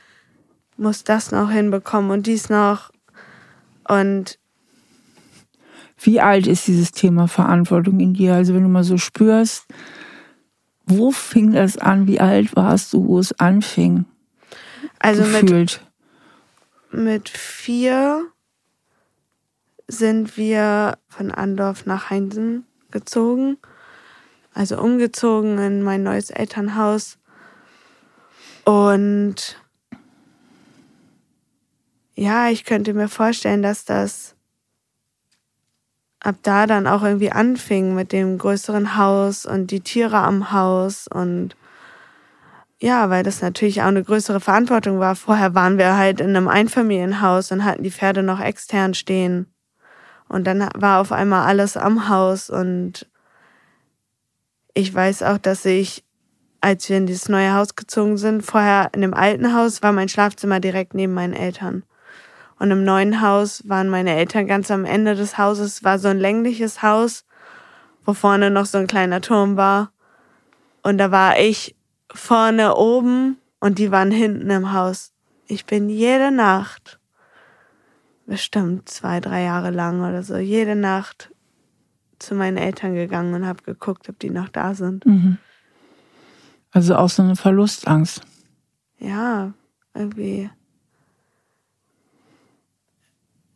muss 0.77 1.03
das 1.03 1.31
noch 1.31 1.51
hinbekommen 1.51 2.11
und 2.11 2.27
dies 2.27 2.49
noch. 2.49 2.91
Und 3.89 4.37
wie 5.97 6.21
alt 6.21 6.47
ist 6.47 6.67
dieses 6.67 6.91
Thema 6.91 7.27
Verantwortung 7.27 7.99
in 7.99 8.13
dir? 8.13 8.35
Also 8.35 8.53
wenn 8.53 8.63
du 8.63 8.69
mal 8.69 8.83
so 8.83 8.97
spürst, 8.97 9.65
wo 10.85 11.11
fing 11.11 11.51
das 11.51 11.77
an? 11.77 12.07
Wie 12.07 12.19
alt 12.19 12.55
warst 12.55 12.93
du, 12.93 13.07
wo 13.07 13.19
es 13.19 13.37
anfing? 13.39 14.05
Also 14.99 15.23
mit, 15.23 15.81
mit 16.91 17.29
vier 17.29 18.25
sind 19.87 20.37
wir 20.37 20.97
von 21.07 21.31
Andorf 21.31 21.85
nach 21.85 22.11
Heinsen 22.11 22.65
gezogen. 22.91 23.57
Also 24.53 24.79
umgezogen 24.79 25.57
in 25.57 25.81
mein 25.81 26.03
neues 26.03 26.29
Elternhaus. 26.29 27.17
Und 28.65 29.57
ja, 32.19 32.49
ich 32.49 32.65
könnte 32.65 32.93
mir 32.93 33.07
vorstellen, 33.07 33.61
dass 33.61 33.85
das 33.85 34.35
ab 36.19 36.35
da 36.43 36.67
dann 36.67 36.85
auch 36.85 37.01
irgendwie 37.01 37.31
anfing 37.31 37.95
mit 37.95 38.11
dem 38.11 38.37
größeren 38.37 38.97
Haus 38.97 39.45
und 39.45 39.71
die 39.71 39.79
Tiere 39.79 40.17
am 40.17 40.51
Haus 40.51 41.07
und 41.07 41.55
ja, 42.81 43.09
weil 43.09 43.23
das 43.23 43.41
natürlich 43.41 43.81
auch 43.81 43.87
eine 43.87 44.03
größere 44.03 44.41
Verantwortung 44.41 44.99
war. 44.99 45.15
Vorher 45.15 45.55
waren 45.55 45.77
wir 45.77 45.95
halt 45.95 46.19
in 46.19 46.35
einem 46.35 46.49
Einfamilienhaus 46.49 47.53
und 47.53 47.63
hatten 47.63 47.83
die 47.83 47.91
Pferde 47.91 48.21
noch 48.21 48.41
extern 48.41 48.93
stehen. 48.93 49.47
Und 50.27 50.45
dann 50.45 50.69
war 50.75 50.99
auf 50.99 51.13
einmal 51.13 51.47
alles 51.47 51.77
am 51.77 52.09
Haus 52.09 52.49
und 52.49 53.07
ich 54.73 54.93
weiß 54.93 55.23
auch, 55.23 55.37
dass 55.37 55.63
ich, 55.63 56.03
als 56.59 56.89
wir 56.89 56.97
in 56.97 57.05
dieses 57.05 57.29
neue 57.29 57.53
Haus 57.53 57.75
gezogen 57.75 58.17
sind, 58.17 58.41
vorher 58.41 58.89
in 58.93 59.01
dem 59.01 59.13
alten 59.13 59.53
Haus 59.53 59.81
war 59.81 59.93
mein 59.93 60.09
Schlafzimmer 60.09 60.59
direkt 60.59 60.93
neben 60.93 61.13
meinen 61.13 61.33
Eltern. 61.33 61.83
Und 62.59 62.71
im 62.71 62.83
neuen 62.83 63.21
Haus 63.21 63.67
waren 63.67 63.89
meine 63.89 64.15
Eltern 64.15 64.45
ganz 64.45 64.69
am 64.69 64.83
Ende 64.83 65.15
des 65.15 65.37
Hauses, 65.37 65.83
war 65.83 65.97
so 65.97 66.09
ein 66.09 66.19
längliches 66.19 66.83
Haus, 66.83 67.25
wo 68.05 68.13
vorne 68.13 68.51
noch 68.51 68.65
so 68.65 68.77
ein 68.77 68.87
kleiner 68.87 69.21
Turm 69.21 69.55
war. 69.55 69.91
Und 70.83 70.97
da 70.97 71.09
war 71.09 71.39
ich 71.39 71.75
vorne 72.13 72.75
oben 72.75 73.37
und 73.59 73.79
die 73.79 73.91
waren 73.91 74.11
hinten 74.11 74.49
im 74.49 74.73
Haus. 74.73 75.13
Ich 75.47 75.65
bin 75.65 75.89
jede 75.89 76.31
Nacht 76.31 76.99
bestimmt 78.25 78.89
zwei, 78.89 79.19
drei 79.19 79.43
Jahre 79.43 79.71
lang 79.71 80.01
oder 80.01 80.21
so, 80.21 80.37
jede 80.37 80.75
Nacht 80.75 81.31
zu 82.19 82.35
meinen 82.35 82.57
Eltern 82.57 82.93
gegangen 82.93 83.33
und 83.33 83.45
habe 83.45 83.63
geguckt, 83.63 84.09
ob 84.09 84.19
die 84.19 84.29
noch 84.29 84.49
da 84.49 84.73
sind. 84.73 85.05
Mhm. 85.05 85.37
Also 86.71 86.95
auch 86.95 87.09
so 87.09 87.23
eine 87.23 87.35
Verlustangst. 87.35 88.21
Ja, 88.99 89.53
irgendwie. 89.93 90.49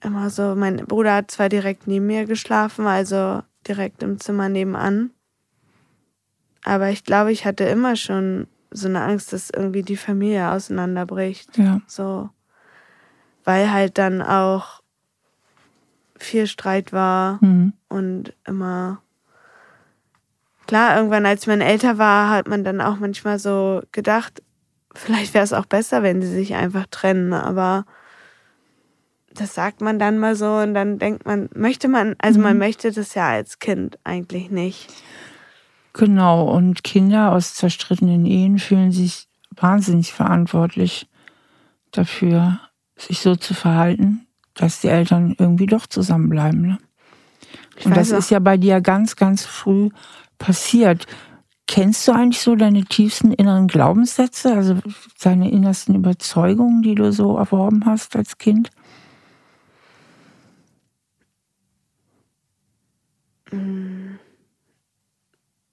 Immer 0.04 0.30
so, 0.30 0.56
mein 0.56 0.78
Bruder 0.86 1.16
hat 1.16 1.32
zwar 1.32 1.50
direkt 1.50 1.88
neben 1.88 2.08
mir 2.08 2.26
geschlafen, 2.26 2.86
also 2.86 3.42
direkt 3.68 4.04
im 4.04 4.20
Zimmer 4.20 4.50
nebenan. 4.50 5.12
Aber 6.64 6.90
ich 6.90 7.04
glaube, 7.04 7.32
ich 7.32 7.46
hatte 7.46 7.64
immer 7.64 7.96
schon 7.96 8.48
so 8.72 8.88
eine 8.88 9.02
Angst, 9.02 9.34
dass 9.34 9.50
irgendwie 9.50 9.84
die 9.84 9.98
Familie 9.98 10.52
auseinanderbricht. 10.52 11.58
Ja. 11.58 11.82
So 11.88 12.30
weil 13.44 13.72
halt 13.72 13.98
dann 13.98 14.22
auch 14.22 14.82
viel 16.18 16.48
Streit 16.48 16.94
war 16.94 17.40
mhm. 17.42 17.74
und 17.90 18.34
immer 18.46 19.02
klar, 20.68 20.96
irgendwann 20.96 21.26
als 21.26 21.48
man 21.48 21.62
älter 21.62 21.98
war, 21.98 22.30
hat 22.30 22.48
man 22.48 22.64
dann 22.64 22.80
auch 22.80 22.98
manchmal 22.98 23.40
so 23.40 23.82
gedacht, 23.92 24.42
vielleicht 24.96 25.34
wäre 25.34 25.44
es 25.44 25.54
auch 25.54 25.66
besser, 25.66 26.04
wenn 26.04 26.22
sie 26.22 26.32
sich 26.34 26.56
einfach 26.56 26.86
trennen, 26.90 27.34
aber 27.34 27.86
das 29.36 29.54
sagt 29.54 29.82
man 29.82 30.00
dann 30.00 30.20
mal 30.20 30.36
so 30.36 30.58
und 30.58 30.74
dann 30.74 31.00
denkt 31.00 31.26
man, 31.26 31.50
möchte 31.56 31.88
man, 31.88 32.16
also 32.20 32.40
man 32.40 32.54
mhm. 32.54 32.60
möchte 32.60 32.92
das 32.92 33.14
ja 33.16 33.30
als 33.30 33.60
Kind 33.60 33.98
eigentlich 34.04 34.52
nicht. 34.52 34.90
Genau, 35.94 36.50
und 36.50 36.84
Kinder 36.84 37.32
aus 37.32 37.54
zerstrittenen 37.54 38.26
Ehen 38.26 38.58
fühlen 38.58 38.92
sich 38.92 39.28
wahnsinnig 39.56 40.12
verantwortlich 40.12 41.08
dafür 41.92 42.60
sich 42.98 43.20
so 43.20 43.36
zu 43.36 43.54
verhalten, 43.54 44.28
dass 44.56 44.82
die 44.82 44.88
Eltern 44.88 45.36
irgendwie 45.38 45.68
doch 45.68 45.88
zusammenbleiben. 45.88 46.62
Ne? 46.62 46.78
Und 47.84 47.96
das 47.98 48.12
auch. 48.12 48.18
ist 48.18 48.32
ja 48.32 48.40
bei 48.40 48.58
dir 48.58 48.82
ganz, 48.82 49.16
ganz 49.16 49.46
früh 49.46 49.90
passiert. 50.38 51.06
Kennst 51.68 52.08
du 52.08 52.12
eigentlich 52.12 52.42
so 52.42 52.56
deine 52.56 52.86
tiefsten 52.86 53.32
inneren 53.32 53.68
Glaubenssätze, 53.68 54.54
also 54.54 54.78
deine 55.22 55.50
innersten 55.50 55.96
Überzeugungen, 55.96 56.82
die 56.82 56.96
du 56.96 57.12
so 57.12 57.38
erworben 57.38 57.86
hast 57.86 58.16
als 58.16 58.38
Kind? 58.38 58.70
Mm. 63.56 64.20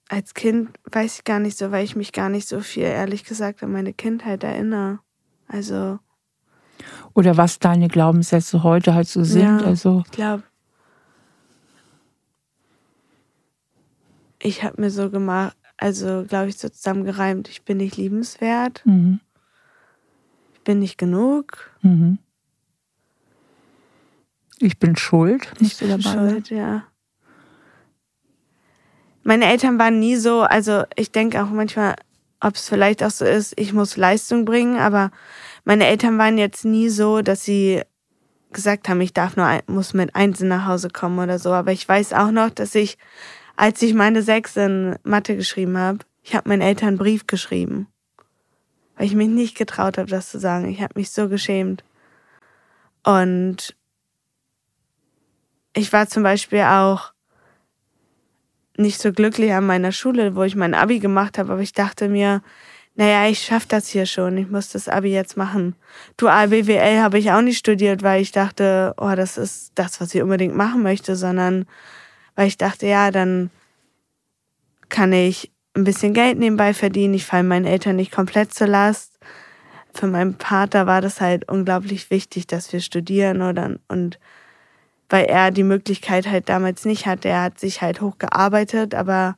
Als 0.09 0.33
Kind 0.33 0.69
weiß 0.91 1.19
ich 1.19 1.23
gar 1.23 1.39
nicht 1.39 1.57
so, 1.57 1.71
weil 1.71 1.85
ich 1.85 1.95
mich 1.95 2.11
gar 2.11 2.29
nicht 2.29 2.47
so 2.47 2.59
viel, 2.59 2.83
ehrlich 2.83 3.23
gesagt, 3.23 3.63
an 3.63 3.71
meine 3.71 3.93
Kindheit 3.93 4.43
erinnere. 4.43 4.99
Also 5.47 5.99
oder 7.13 7.37
was 7.37 7.59
deine 7.59 7.87
Glaubenssätze 7.87 8.63
heute 8.63 8.93
halt 8.93 9.07
so 9.07 9.23
sind. 9.23 9.43
Ja, 9.43 9.57
also 9.59 10.03
ich 10.05 10.11
glaube, 10.11 10.43
ich 14.39 14.63
habe 14.63 14.81
mir 14.81 14.91
so 14.91 15.09
gemacht, 15.09 15.55
also 15.77 16.25
glaube 16.27 16.49
ich 16.49 16.57
so 16.57 16.69
zusammengereimt, 16.69 17.49
ich 17.49 17.63
bin 17.63 17.77
nicht 17.77 17.97
liebenswert, 17.97 18.81
mhm. 18.85 19.19
ich 20.53 20.61
bin 20.61 20.79
nicht 20.79 20.97
genug. 20.97 21.71
Mhm. 21.81 22.19
Ich 24.59 24.77
bin 24.77 24.95
schuld. 24.95 25.51
Ich 25.59 25.77
bin 25.77 25.89
dabei 25.89 26.01
schuld, 26.01 26.49
ja. 26.51 26.83
Meine 29.23 29.45
Eltern 29.45 29.77
waren 29.77 29.99
nie 29.99 30.15
so, 30.15 30.41
also 30.41 30.83
ich 30.95 31.11
denke 31.11 31.43
auch 31.43 31.49
manchmal, 31.49 31.95
ob 32.39 32.55
es 32.55 32.67
vielleicht 32.67 33.03
auch 33.03 33.11
so 33.11 33.25
ist, 33.25 33.53
ich 33.57 33.71
muss 33.71 33.97
Leistung 33.97 34.45
bringen, 34.45 34.79
aber 34.79 35.11
meine 35.63 35.85
Eltern 35.85 36.17
waren 36.17 36.37
jetzt 36.37 36.65
nie 36.65 36.89
so, 36.89 37.21
dass 37.21 37.45
sie 37.45 37.83
gesagt 38.51 38.89
haben, 38.89 39.01
ich 39.01 39.13
darf 39.13 39.35
nur, 39.35 39.47
muss 39.67 39.93
mit 39.93 40.15
Einsen 40.15 40.47
nach 40.47 40.65
Hause 40.65 40.89
kommen 40.89 41.19
oder 41.19 41.39
so. 41.39 41.51
Aber 41.53 41.71
ich 41.71 41.87
weiß 41.87 42.13
auch 42.13 42.31
noch, 42.31 42.49
dass 42.49 42.75
ich, 42.75 42.97
als 43.55 43.81
ich 43.81 43.93
meine 43.93 44.21
Sechs 44.21 44.57
in 44.57 44.95
Mathe 45.03 45.35
geschrieben 45.35 45.77
habe, 45.77 45.99
ich 46.23 46.35
habe 46.35 46.49
meinen 46.49 46.61
Eltern 46.61 46.89
einen 46.89 46.97
Brief 46.97 47.27
geschrieben. 47.27 47.87
Weil 48.95 49.05
ich 49.05 49.15
mich 49.15 49.29
nicht 49.29 49.57
getraut 49.57 49.97
habe, 49.97 50.09
das 50.09 50.29
zu 50.29 50.39
sagen. 50.39 50.69
Ich 50.69 50.81
habe 50.81 50.93
mich 50.99 51.11
so 51.11 51.29
geschämt. 51.29 51.83
Und 53.03 53.75
ich 55.73 55.91
war 55.91 56.07
zum 56.07 56.23
Beispiel 56.23 56.61
auch 56.61 57.10
nicht 58.77 59.01
so 59.01 59.11
glücklich 59.11 59.53
an 59.53 59.65
meiner 59.65 59.91
Schule, 59.91 60.35
wo 60.35 60.43
ich 60.43 60.55
mein 60.55 60.73
Abi 60.73 60.99
gemacht 60.99 61.37
habe, 61.37 61.53
aber 61.53 61.61
ich 61.61 61.73
dachte 61.73 62.09
mir, 62.09 62.41
naja, 62.95 63.27
ich 63.27 63.39
schaff 63.39 63.65
das 63.65 63.87
hier 63.87 64.05
schon, 64.05 64.37
ich 64.37 64.49
muss 64.49 64.69
das 64.69 64.89
Abi 64.89 65.09
jetzt 65.11 65.37
machen. 65.37 65.75
Dual 66.17 66.49
BWL 66.49 66.99
habe 67.01 67.19
ich 67.19 67.31
auch 67.31 67.41
nicht 67.41 67.57
studiert, 67.57 68.03
weil 68.03 68.21
ich 68.21 68.31
dachte, 68.31 68.93
oh, 68.97 69.13
das 69.15 69.37
ist 69.37 69.71
das, 69.75 70.01
was 70.01 70.13
ich 70.13 70.21
unbedingt 70.21 70.55
machen 70.55 70.83
möchte, 70.83 71.15
sondern 71.15 71.65
weil 72.35 72.47
ich 72.47 72.57
dachte, 72.57 72.87
ja, 72.87 73.11
dann 73.11 73.49
kann 74.89 75.13
ich 75.13 75.51
ein 75.73 75.85
bisschen 75.85 76.13
Geld 76.13 76.37
nebenbei 76.37 76.73
verdienen, 76.73 77.13
ich 77.13 77.25
falle 77.25 77.43
meinen 77.43 77.65
Eltern 77.65 77.95
nicht 77.95 78.11
komplett 78.11 78.53
zur 78.53 78.67
Last. 78.67 79.19
Für 79.93 80.07
meinen 80.07 80.37
Vater 80.37 80.85
war 80.85 81.01
das 81.01 81.21
halt 81.21 81.49
unglaublich 81.49 82.09
wichtig, 82.09 82.47
dass 82.47 82.71
wir 82.73 82.81
studieren 82.81 83.41
oder 83.41 83.77
und 83.87 84.19
weil 85.11 85.25
er 85.25 85.51
die 85.51 85.63
Möglichkeit 85.63 86.27
halt 86.27 86.47
damals 86.47 86.85
nicht 86.85 87.05
hatte. 87.05 87.27
Er 87.27 87.43
hat 87.43 87.59
sich 87.59 87.81
halt 87.81 87.99
hochgearbeitet, 87.99 88.95
aber 88.95 89.35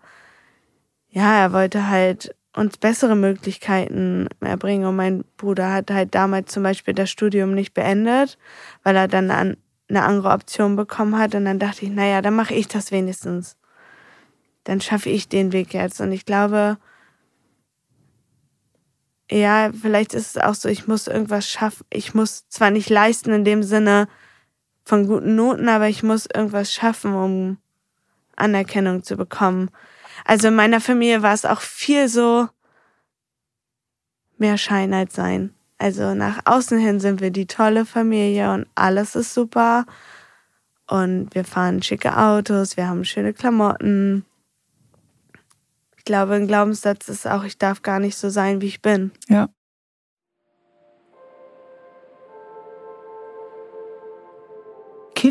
ja, 1.09 1.41
er 1.41 1.51
wollte 1.51 1.89
halt 1.89 2.35
uns 2.55 2.77
bessere 2.77 3.15
Möglichkeiten 3.15 4.27
erbringen. 4.39 4.85
Und 4.85 4.95
mein 4.95 5.23
Bruder 5.35 5.73
hat 5.73 5.89
halt 5.89 6.13
damals 6.13 6.51
zum 6.51 6.61
Beispiel 6.61 6.93
das 6.93 7.09
Studium 7.09 7.55
nicht 7.55 7.73
beendet, 7.73 8.37
weil 8.83 8.95
er 8.95 9.07
dann 9.07 9.31
eine 9.31 9.57
andere 9.89 10.29
Option 10.29 10.75
bekommen 10.75 11.17
hat. 11.17 11.33
Und 11.33 11.45
dann 11.45 11.57
dachte 11.57 11.85
ich, 11.85 11.91
naja, 11.91 12.21
dann 12.21 12.35
mache 12.35 12.53
ich 12.53 12.67
das 12.67 12.91
wenigstens. 12.91 13.57
Dann 14.65 14.79
schaffe 14.79 15.09
ich 15.09 15.27
den 15.27 15.53
Weg 15.53 15.73
jetzt. 15.73 15.99
Und 16.01 16.11
ich 16.11 16.25
glaube, 16.25 16.77
ja, 19.31 19.71
vielleicht 19.73 20.13
ist 20.13 20.35
es 20.35 20.41
auch 20.41 20.53
so, 20.53 20.69
ich 20.69 20.87
muss 20.87 21.07
irgendwas 21.07 21.49
schaffen. 21.49 21.83
Ich 21.89 22.13
muss 22.13 22.47
zwar 22.49 22.69
nicht 22.69 22.91
leisten 22.91 23.31
in 23.31 23.43
dem 23.43 23.63
Sinne 23.63 24.07
von 24.83 25.07
guten 25.07 25.35
Noten, 25.35 25.69
aber 25.69 25.87
ich 25.87 26.03
muss 26.03 26.27
irgendwas 26.33 26.73
schaffen, 26.73 27.13
um 27.13 27.57
Anerkennung 28.35 29.03
zu 29.03 29.15
bekommen. 29.15 29.69
Also 30.25 30.49
in 30.49 30.55
meiner 30.55 30.81
Familie 30.81 31.21
war 31.21 31.33
es 31.33 31.45
auch 31.45 31.61
viel 31.61 32.07
so 32.07 32.49
mehr 34.37 34.57
Schein 34.57 34.93
als 34.93 35.15
Sein. 35.15 35.53
Also 35.77 36.13
nach 36.13 36.39
außen 36.45 36.77
hin 36.77 36.99
sind 36.99 37.21
wir 37.21 37.31
die 37.31 37.47
tolle 37.47 37.85
Familie 37.85 38.53
und 38.53 38.67
alles 38.75 39.15
ist 39.15 39.33
super. 39.33 39.85
Und 40.87 41.33
wir 41.33 41.45
fahren 41.45 41.81
schicke 41.81 42.17
Autos, 42.17 42.77
wir 42.77 42.87
haben 42.87 43.05
schöne 43.05 43.33
Klamotten. 43.33 44.25
Ich 45.97 46.05
glaube, 46.05 46.33
ein 46.35 46.47
Glaubenssatz 46.47 47.07
ist 47.07 47.25
auch, 47.25 47.43
ich 47.43 47.57
darf 47.57 47.81
gar 47.81 47.99
nicht 47.99 48.17
so 48.17 48.29
sein, 48.29 48.61
wie 48.61 48.67
ich 48.67 48.81
bin. 48.81 49.11
Ja. 49.29 49.49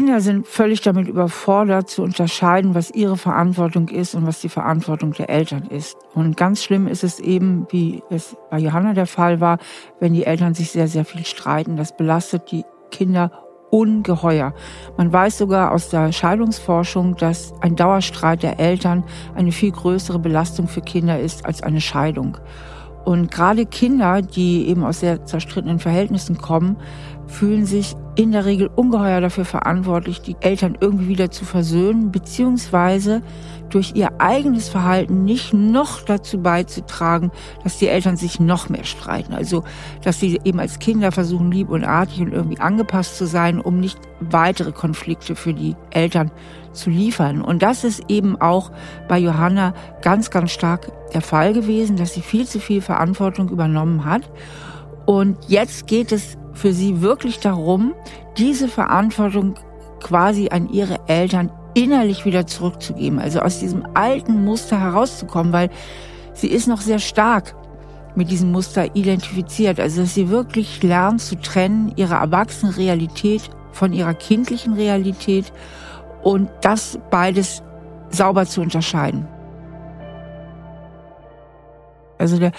Kinder 0.02 0.20
sind 0.20 0.48
völlig 0.48 0.80
damit 0.80 1.06
überfordert 1.06 1.88
zu 1.88 2.02
unterscheiden, 2.02 2.74
was 2.74 2.90
ihre 2.90 3.16
Verantwortung 3.16 3.86
ist 3.88 4.16
und 4.16 4.26
was 4.26 4.40
die 4.40 4.48
Verantwortung 4.48 5.12
der 5.12 5.30
Eltern 5.30 5.68
ist. 5.68 5.96
Und 6.12 6.36
ganz 6.36 6.64
schlimm 6.64 6.88
ist 6.88 7.04
es 7.04 7.20
eben, 7.20 7.68
wie 7.70 8.02
es 8.10 8.36
bei 8.50 8.58
Johanna 8.58 8.94
der 8.94 9.06
Fall 9.06 9.40
war, 9.40 9.58
wenn 10.00 10.12
die 10.12 10.24
Eltern 10.24 10.54
sich 10.54 10.72
sehr, 10.72 10.88
sehr 10.88 11.04
viel 11.04 11.24
streiten. 11.24 11.76
Das 11.76 11.96
belastet 11.96 12.50
die 12.50 12.64
Kinder 12.90 13.30
ungeheuer. 13.70 14.54
Man 14.96 15.12
weiß 15.12 15.38
sogar 15.38 15.70
aus 15.70 15.88
der 15.88 16.10
Scheidungsforschung, 16.10 17.14
dass 17.14 17.54
ein 17.60 17.76
Dauerstreit 17.76 18.42
der 18.42 18.58
Eltern 18.58 19.04
eine 19.36 19.52
viel 19.52 19.70
größere 19.70 20.18
Belastung 20.18 20.66
für 20.66 20.80
Kinder 20.80 21.20
ist 21.20 21.46
als 21.46 21.62
eine 21.62 21.80
Scheidung. 21.80 22.38
Und 23.04 23.30
gerade 23.30 23.66
Kinder, 23.66 24.22
die 24.22 24.68
eben 24.68 24.84
aus 24.84 25.00
sehr 25.00 25.24
zerstrittenen 25.24 25.80
Verhältnissen 25.80 26.38
kommen, 26.38 26.76
fühlen 27.32 27.66
sich 27.66 27.96
in 28.14 28.32
der 28.32 28.44
Regel 28.44 28.68
ungeheuer 28.74 29.22
dafür 29.22 29.46
verantwortlich, 29.46 30.20
die 30.20 30.36
Eltern 30.40 30.76
irgendwie 30.78 31.08
wieder 31.08 31.30
zu 31.30 31.46
versöhnen, 31.46 32.12
beziehungsweise 32.12 33.22
durch 33.70 33.92
ihr 33.94 34.20
eigenes 34.20 34.68
Verhalten 34.68 35.24
nicht 35.24 35.54
noch 35.54 36.02
dazu 36.02 36.42
beizutragen, 36.42 37.30
dass 37.64 37.78
die 37.78 37.88
Eltern 37.88 38.18
sich 38.18 38.38
noch 38.38 38.68
mehr 38.68 38.84
streiten. 38.84 39.32
Also, 39.32 39.64
dass 40.04 40.20
sie 40.20 40.38
eben 40.44 40.60
als 40.60 40.78
Kinder 40.78 41.10
versuchen, 41.10 41.50
lieb 41.50 41.70
und 41.70 41.84
artig 41.84 42.20
und 42.20 42.34
irgendwie 42.34 42.60
angepasst 42.60 43.16
zu 43.16 43.26
sein, 43.26 43.60
um 43.60 43.80
nicht 43.80 43.98
weitere 44.20 44.72
Konflikte 44.72 45.34
für 45.34 45.54
die 45.54 45.74
Eltern 45.90 46.30
zu 46.72 46.90
liefern. 46.90 47.40
Und 47.40 47.62
das 47.62 47.82
ist 47.82 48.02
eben 48.08 48.38
auch 48.38 48.70
bei 49.08 49.18
Johanna 49.18 49.72
ganz, 50.02 50.30
ganz 50.30 50.50
stark 50.50 50.92
der 51.14 51.22
Fall 51.22 51.54
gewesen, 51.54 51.96
dass 51.96 52.12
sie 52.12 52.22
viel 52.22 52.46
zu 52.46 52.60
viel 52.60 52.82
Verantwortung 52.82 53.48
übernommen 53.48 54.04
hat. 54.04 54.28
Und 55.06 55.36
jetzt 55.48 55.86
geht 55.86 56.12
es 56.12 56.36
für 56.52 56.72
sie 56.72 57.00
wirklich 57.02 57.40
darum, 57.40 57.94
diese 58.36 58.68
Verantwortung 58.68 59.54
quasi 60.00 60.48
an 60.50 60.68
ihre 60.68 60.98
Eltern 61.08 61.50
innerlich 61.74 62.24
wieder 62.24 62.46
zurückzugeben, 62.46 63.18
also 63.18 63.40
aus 63.40 63.60
diesem 63.60 63.86
alten 63.94 64.44
Muster 64.44 64.80
herauszukommen, 64.80 65.52
weil 65.52 65.70
sie 66.34 66.48
ist 66.48 66.66
noch 66.66 66.80
sehr 66.80 66.98
stark 66.98 67.54
mit 68.14 68.30
diesem 68.30 68.52
Muster 68.52 68.94
identifiziert, 68.94 69.80
also 69.80 70.02
dass 70.02 70.14
sie 70.14 70.28
wirklich 70.28 70.82
lernt 70.82 71.20
zu 71.20 71.36
trennen 71.36 71.92
ihre 71.96 72.14
erwachsene 72.14 72.76
Realität 72.76 73.48
von 73.72 73.92
ihrer 73.92 74.12
kindlichen 74.12 74.74
Realität 74.74 75.50
und 76.22 76.50
das 76.60 76.98
beides 77.10 77.62
sauber 78.10 78.44
zu 78.44 78.60
unterscheiden. 78.60 79.26
Also 82.18 82.38
der 82.38 82.52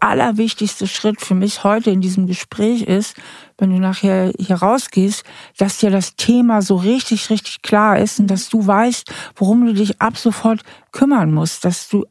allerwichtigste 0.00 0.86
Schritt 0.86 1.20
für 1.20 1.34
mich 1.34 1.64
heute 1.64 1.90
in 1.90 2.00
diesem 2.00 2.26
Gespräch 2.26 2.82
ist, 2.82 3.16
wenn 3.58 3.70
du 3.70 3.78
nachher 3.78 4.32
hier 4.38 4.56
rausgehst, 4.56 5.24
dass 5.58 5.78
dir 5.78 5.90
das 5.90 6.16
Thema 6.16 6.62
so 6.62 6.76
richtig, 6.76 7.30
richtig 7.30 7.62
klar 7.62 7.98
ist 7.98 8.18
und 8.18 8.26
dass 8.26 8.48
du 8.48 8.66
weißt, 8.66 9.12
worum 9.36 9.66
du 9.66 9.74
dich 9.74 10.00
ab 10.00 10.16
sofort 10.16 10.62
kümmern 10.92 11.32
musst, 11.32 11.64
dass 11.64 11.88
du 11.88 12.06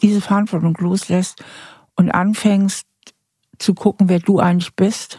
diese 0.00 0.20
Verantwortung 0.20 0.76
loslässt 0.78 1.44
und 1.96 2.10
anfängst 2.10 2.86
zu 3.58 3.74
gucken, 3.74 4.08
wer 4.08 4.20
du 4.20 4.38
eigentlich 4.38 4.74
bist, 4.74 5.18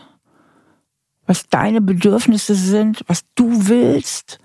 was 1.27 1.47
deine 1.47 1.81
Bedürfnisse 1.81 2.55
sind, 2.55 3.03
was 3.07 3.23
du 3.35 3.67
willst, 3.67 4.39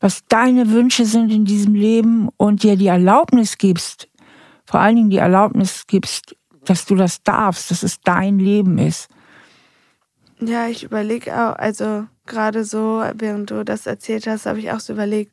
was 0.00 0.24
deine 0.26 0.70
Wünsche 0.70 1.04
sind 1.04 1.30
in 1.30 1.44
diesem 1.44 1.74
Leben 1.74 2.28
und 2.36 2.62
dir 2.62 2.76
die 2.76 2.88
Erlaubnis 2.88 3.56
gibst, 3.56 4.08
vor 4.66 4.80
allen 4.80 4.96
Dingen 4.96 5.10
die 5.10 5.18
Erlaubnis 5.18 5.86
gibst, 5.86 6.36
dass 6.64 6.86
du 6.86 6.94
das 6.94 7.22
darfst, 7.22 7.70
dass 7.70 7.82
es 7.82 8.00
dein 8.00 8.38
Leben 8.38 8.78
ist. 8.78 9.08
Ja, 10.40 10.68
ich 10.68 10.84
überlege 10.84 11.32
auch, 11.32 11.56
also 11.56 12.06
gerade 12.26 12.64
so, 12.64 13.04
während 13.14 13.50
du 13.50 13.64
das 13.64 13.86
erzählt 13.86 14.26
hast, 14.26 14.46
habe 14.46 14.58
ich 14.58 14.72
auch 14.72 14.80
so 14.80 14.92
überlegt, 14.92 15.32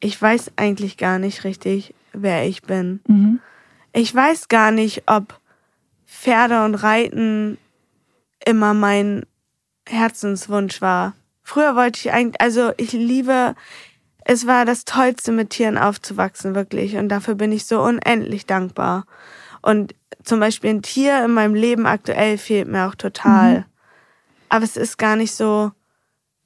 ich 0.00 0.20
weiß 0.20 0.52
eigentlich 0.56 0.96
gar 0.96 1.18
nicht 1.18 1.44
richtig, 1.44 1.94
wer 2.12 2.46
ich 2.46 2.62
bin. 2.62 3.00
Mhm. 3.06 3.40
Ich 3.92 4.14
weiß 4.14 4.48
gar 4.48 4.70
nicht, 4.70 5.04
ob 5.06 5.40
Pferde 6.06 6.64
und 6.64 6.74
Reiten 6.74 7.58
immer 8.44 8.74
mein 8.74 9.24
Herzenswunsch 9.88 10.80
war. 10.82 11.14
Früher 11.42 11.76
wollte 11.76 12.00
ich 12.00 12.12
eigentlich, 12.12 12.40
also 12.40 12.72
ich 12.76 12.92
liebe, 12.92 13.54
es 14.24 14.46
war 14.46 14.64
das 14.64 14.84
Tollste, 14.84 15.32
mit 15.32 15.50
Tieren 15.50 15.78
aufzuwachsen, 15.78 16.54
wirklich. 16.54 16.96
Und 16.96 17.08
dafür 17.08 17.36
bin 17.36 17.52
ich 17.52 17.66
so 17.66 17.80
unendlich 17.82 18.44
dankbar. 18.46 19.06
Und 19.66 19.96
zum 20.22 20.38
Beispiel 20.38 20.70
ein 20.70 20.82
Tier 20.82 21.24
in 21.24 21.32
meinem 21.32 21.56
Leben 21.56 21.86
aktuell 21.86 22.38
fehlt 22.38 22.68
mir 22.68 22.86
auch 22.86 22.94
total. 22.94 23.58
Mhm. 23.58 23.64
Aber 24.48 24.64
es 24.64 24.76
ist 24.76 24.96
gar 24.96 25.16
nicht 25.16 25.34
so 25.34 25.72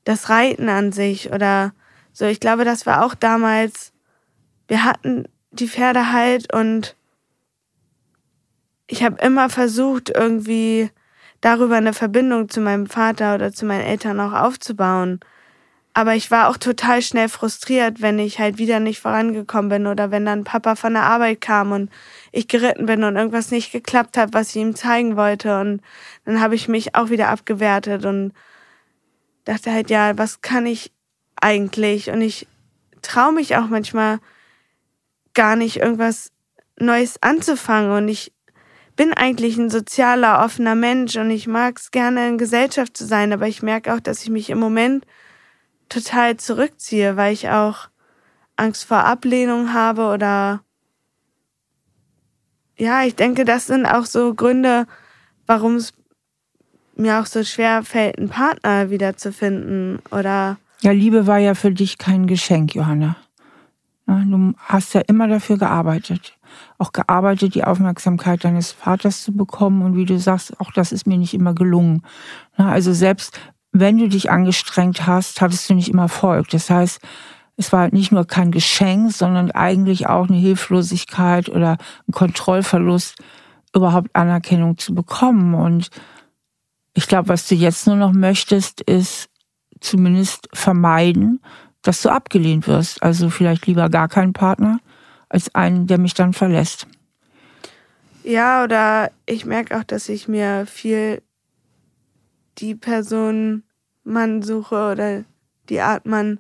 das 0.05 0.31
Reiten 0.31 0.71
an 0.71 0.91
sich 0.91 1.31
oder 1.31 1.75
so. 2.15 2.25
Ich 2.25 2.41
glaube, 2.41 2.65
das 2.65 2.87
war 2.87 3.05
auch 3.05 3.15
damals, 3.15 3.93
wir 4.69 4.85
hatten 4.85 5.25
die 5.51 5.69
Pferde 5.69 6.13
halt 6.13 6.51
und 6.55 6.97
ich 8.87 9.03
habe 9.03 9.21
immer 9.21 9.51
versucht, 9.51 10.09
irgendwie 10.09 10.91
darüber 11.43 11.77
eine 11.77 11.93
Verbindung 11.93 12.49
zu 12.49 12.63
meinem 12.63 12.87
Vater 12.87 13.35
oder 13.35 13.53
zu 13.53 13.67
meinen 13.67 13.85
Eltern 13.85 14.19
auch 14.19 14.33
aufzubauen. 14.33 15.21
Aber 15.93 16.15
ich 16.15 16.31
war 16.31 16.49
auch 16.49 16.57
total 16.57 17.03
schnell 17.03 17.29
frustriert, 17.29 18.01
wenn 18.01 18.19
ich 18.19 18.39
halt 18.39 18.57
wieder 18.57 18.81
nicht 18.81 19.01
vorangekommen 19.01 19.69
bin 19.69 19.87
oder 19.87 20.11
wenn 20.11 20.25
dann 20.25 20.45
Papa 20.45 20.75
von 20.75 20.95
der 20.95 21.03
Arbeit 21.03 21.43
kam 21.43 21.73
und 21.73 21.91
ich 22.33 22.49
geritten 22.49 22.87
bin 22.87 23.05
und 23.05 23.17
irgendwas 23.17 23.51
nicht 23.51 23.73
geklappt 23.73 24.17
hat, 24.17 24.33
was 24.33 24.51
ich 24.51 24.57
ihm 24.57 24.75
zeigen 24.75 25.17
wollte. 25.17 25.61
Und 25.61 25.83
dann 26.25 26.41
habe 26.41 26.55
ich 26.55 26.69
mich 26.69 26.95
auch 26.95 27.11
wieder 27.11 27.29
abgewertet 27.29 28.05
und 28.05 28.33
dachte 29.45 29.73
halt, 29.73 29.91
ja, 29.91 30.17
was 30.17 30.41
kann 30.41 30.67
ich 30.67 30.93
eigentlich? 31.41 32.11
Und 32.11 32.21
ich 32.23 32.47
traue 33.03 33.33
mich 33.33 33.57
auch 33.57 33.69
manchmal 33.69 34.21
gar 35.35 35.57
nicht, 35.57 35.79
irgendwas 35.79 36.33
Neues 36.79 37.23
anzufangen 37.23 37.93
und 37.93 38.09
ich 38.09 38.33
bin 38.97 39.13
eigentlich 39.15 39.57
ein 39.57 39.71
sozialer, 39.71 40.45
offener 40.45 40.75
Mensch 40.75 41.17
und 41.17 41.31
ich 41.31 41.47
mag 41.47 41.79
es 41.79 41.91
gerne 41.91 42.29
in 42.29 42.39
Gesellschaft 42.39 42.97
zu 42.97 43.07
sein, 43.07 43.33
aber 43.33 43.49
ich 43.49 43.63
merke 43.63 43.95
auch, 43.95 44.01
dass 44.01 44.23
ich 44.23 44.31
mich 44.31 44.51
im 44.51 44.59
Moment 44.59 45.07
total 45.89 46.37
zurückziehe, 46.37 47.17
weil 47.17 47.33
ich 47.33 47.49
auch 47.49 47.89
Angst 48.57 48.85
vor 48.85 49.05
Ablehnung 49.05 49.73
habe 49.73 50.09
oder 50.09 50.63
ja, 52.81 53.05
ich 53.05 53.15
denke, 53.15 53.45
das 53.45 53.67
sind 53.67 53.87
auch 53.87 54.07
so 54.07 54.35
Gründe, 54.35 54.87
warum 55.47 55.77
es 55.77 55.93
mir 56.97 57.21
auch 57.21 57.27
so 57.27 57.45
schwer 57.45 57.83
fällt, 57.83 58.19
einen 58.19 58.29
Partner 58.29 58.91
wiederzufinden 58.91 60.01
oder 60.11 60.59
ja, 60.83 60.93
Liebe 60.93 61.27
war 61.27 61.39
ja 61.39 61.55
für 61.55 61.71
dich 61.71 61.99
kein 61.99 62.27
Geschenk, 62.27 62.75
Johanna. 62.75 63.17
Du 64.07 64.55
hast 64.57 64.95
ja 64.95 65.03
immer 65.07 65.29
dafür 65.29 65.59
gearbeitet. 65.59 66.37
Auch 66.79 66.93
gearbeitet, 66.93 67.55
die 67.55 67.65
Aufmerksamkeit 67.65 68.45
deines 68.45 68.73
Vaters 68.73 69.23
zu 69.23 69.33
bekommen. 69.33 69.83
Und 69.83 69.95
wie 69.95 70.07
du 70.07 70.19
sagst, 70.19 70.59
auch 70.59 70.73
das 70.73 70.91
ist 70.91 71.07
mir 71.07 71.19
nicht 71.19 71.35
immer 71.35 71.55
gelungen. 71.55 72.03
Also 72.57 72.93
selbst 72.95 73.39
wenn 73.73 73.99
du 73.99 74.09
dich 74.09 74.31
angestrengt 74.31 75.07
hast, 75.07 75.41
hattest 75.43 75.69
du 75.69 75.75
nicht 75.75 75.91
immer 75.91 76.03
Erfolg. 76.03 76.49
Das 76.49 76.71
heißt, 76.71 77.01
es 77.61 77.75
war 77.75 77.93
nicht 77.93 78.11
nur 78.11 78.27
kein 78.27 78.53
Geschenk, 78.53 79.13
sondern 79.13 79.51
eigentlich 79.51 80.07
auch 80.07 80.29
eine 80.29 80.39
Hilflosigkeit 80.39 81.51
oder 81.51 81.77
ein 82.09 82.13
Kontrollverlust, 82.13 83.17
überhaupt 83.75 84.09
Anerkennung 84.15 84.79
zu 84.79 84.95
bekommen. 84.95 85.53
Und 85.53 85.91
ich 86.95 87.07
glaube, 87.07 87.29
was 87.29 87.47
du 87.47 87.55
jetzt 87.55 87.87
nur 87.87 87.97
noch 87.97 88.15
möchtest, 88.15 88.81
ist 88.81 89.29
zumindest 89.79 90.49
vermeiden, 90.55 91.43
dass 91.83 92.01
du 92.01 92.09
abgelehnt 92.09 92.67
wirst. 92.67 93.03
Also 93.03 93.29
vielleicht 93.29 93.67
lieber 93.67 93.91
gar 93.91 94.09
keinen 94.09 94.33
Partner 94.33 94.81
als 95.29 95.55
einen, 95.55 95.87
der 95.87 95.99
mich 95.99 96.15
dann 96.15 96.33
verlässt. 96.33 96.87
Ja, 98.25 98.65
oder 98.65 99.11
ich 99.27 99.45
merke 99.45 99.79
auch, 99.79 99.85
dass 99.85 100.09
ich 100.09 100.29
mir 100.29 100.65
viel 100.65 101.21
die 102.57 102.75
Person 102.75 103.65
Mann 104.03 104.41
suche 104.41 104.93
oder 104.93 105.25
die 105.69 105.83
Art 105.83 106.07
Mann, 106.07 106.39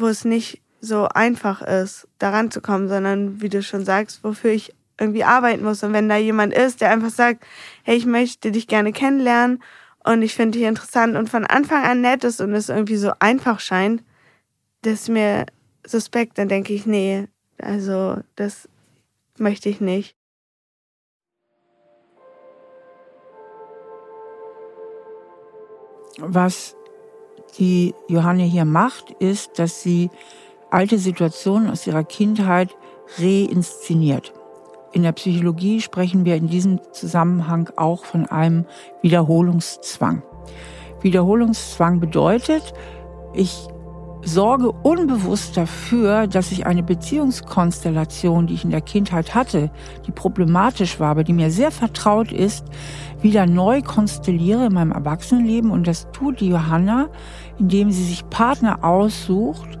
wo 0.00 0.06
es 0.08 0.24
nicht 0.24 0.62
so 0.80 1.08
einfach 1.08 1.62
ist, 1.62 2.06
daran 2.18 2.50
zu 2.50 2.60
kommen, 2.60 2.88
sondern 2.88 3.40
wie 3.40 3.48
du 3.48 3.62
schon 3.62 3.84
sagst, 3.84 4.22
wofür 4.22 4.50
ich 4.52 4.74
irgendwie 4.98 5.24
arbeiten 5.24 5.64
muss. 5.64 5.82
Und 5.82 5.92
wenn 5.92 6.08
da 6.08 6.16
jemand 6.16 6.54
ist, 6.54 6.80
der 6.80 6.90
einfach 6.90 7.10
sagt, 7.10 7.44
hey, 7.82 7.96
ich 7.96 8.06
möchte 8.06 8.52
dich 8.52 8.66
gerne 8.66 8.92
kennenlernen 8.92 9.62
und 10.04 10.22
ich 10.22 10.34
finde 10.34 10.58
dich 10.58 10.68
interessant 10.68 11.16
und 11.16 11.28
von 11.28 11.44
Anfang 11.44 11.84
an 11.84 12.00
nett 12.00 12.24
ist 12.24 12.40
und 12.40 12.54
es 12.54 12.68
irgendwie 12.68 12.96
so 12.96 13.12
einfach 13.18 13.60
scheint, 13.60 14.02
das 14.82 14.94
ist 15.02 15.08
mir 15.08 15.46
suspekt, 15.84 16.38
dann 16.38 16.48
denke 16.48 16.72
ich, 16.72 16.86
nee, 16.86 17.26
also 17.58 18.18
das 18.36 18.68
möchte 19.38 19.68
ich 19.68 19.80
nicht. 19.80 20.14
Was 26.18 26.75
die 27.58 27.94
Johanne 28.08 28.44
hier 28.44 28.64
macht, 28.64 29.10
ist, 29.18 29.58
dass 29.58 29.82
sie 29.82 30.10
alte 30.70 30.98
Situationen 30.98 31.70
aus 31.70 31.86
ihrer 31.86 32.04
Kindheit 32.04 32.74
reinszeniert. 33.18 34.32
In 34.92 35.02
der 35.02 35.12
Psychologie 35.12 35.80
sprechen 35.80 36.24
wir 36.24 36.36
in 36.36 36.48
diesem 36.48 36.80
Zusammenhang 36.92 37.70
auch 37.76 38.04
von 38.04 38.26
einem 38.26 38.64
Wiederholungszwang. 39.02 40.22
Wiederholungszwang 41.02 42.00
bedeutet, 42.00 42.72
ich 43.34 43.68
sorge 44.26 44.72
unbewusst 44.72 45.56
dafür, 45.56 46.26
dass 46.26 46.50
ich 46.50 46.66
eine 46.66 46.82
Beziehungskonstellation, 46.82 48.48
die 48.48 48.54
ich 48.54 48.64
in 48.64 48.70
der 48.70 48.80
Kindheit 48.80 49.34
hatte, 49.34 49.70
die 50.06 50.10
problematisch 50.10 50.98
war, 50.98 51.10
aber 51.10 51.24
die 51.24 51.32
mir 51.32 51.50
sehr 51.50 51.70
vertraut 51.70 52.32
ist, 52.32 52.64
wieder 53.22 53.46
neu 53.46 53.82
konstelliere 53.82 54.66
in 54.66 54.74
meinem 54.74 54.92
Erwachsenenleben. 54.92 55.70
Und 55.70 55.86
das 55.86 56.10
tut 56.10 56.40
die 56.40 56.48
Johanna, 56.48 57.08
indem 57.58 57.92
sie 57.92 58.04
sich 58.04 58.28
Partner 58.28 58.84
aussucht, 58.84 59.78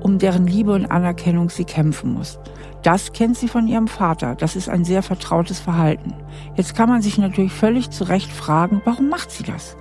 um 0.00 0.18
deren 0.18 0.46
Liebe 0.46 0.72
und 0.72 0.86
Anerkennung 0.86 1.50
sie 1.50 1.64
kämpfen 1.64 2.14
muss. 2.14 2.38
Das 2.82 3.12
kennt 3.12 3.36
sie 3.36 3.48
von 3.48 3.68
ihrem 3.68 3.88
Vater. 3.88 4.34
Das 4.36 4.56
ist 4.56 4.68
ein 4.68 4.84
sehr 4.84 5.02
vertrautes 5.02 5.60
Verhalten. 5.60 6.14
Jetzt 6.56 6.74
kann 6.74 6.88
man 6.88 7.02
sich 7.02 7.18
natürlich 7.18 7.52
völlig 7.52 7.90
zu 7.90 8.04
Recht 8.04 8.30
fragen, 8.30 8.80
warum 8.84 9.08
macht 9.08 9.30
sie 9.30 9.44
das? 9.44 9.76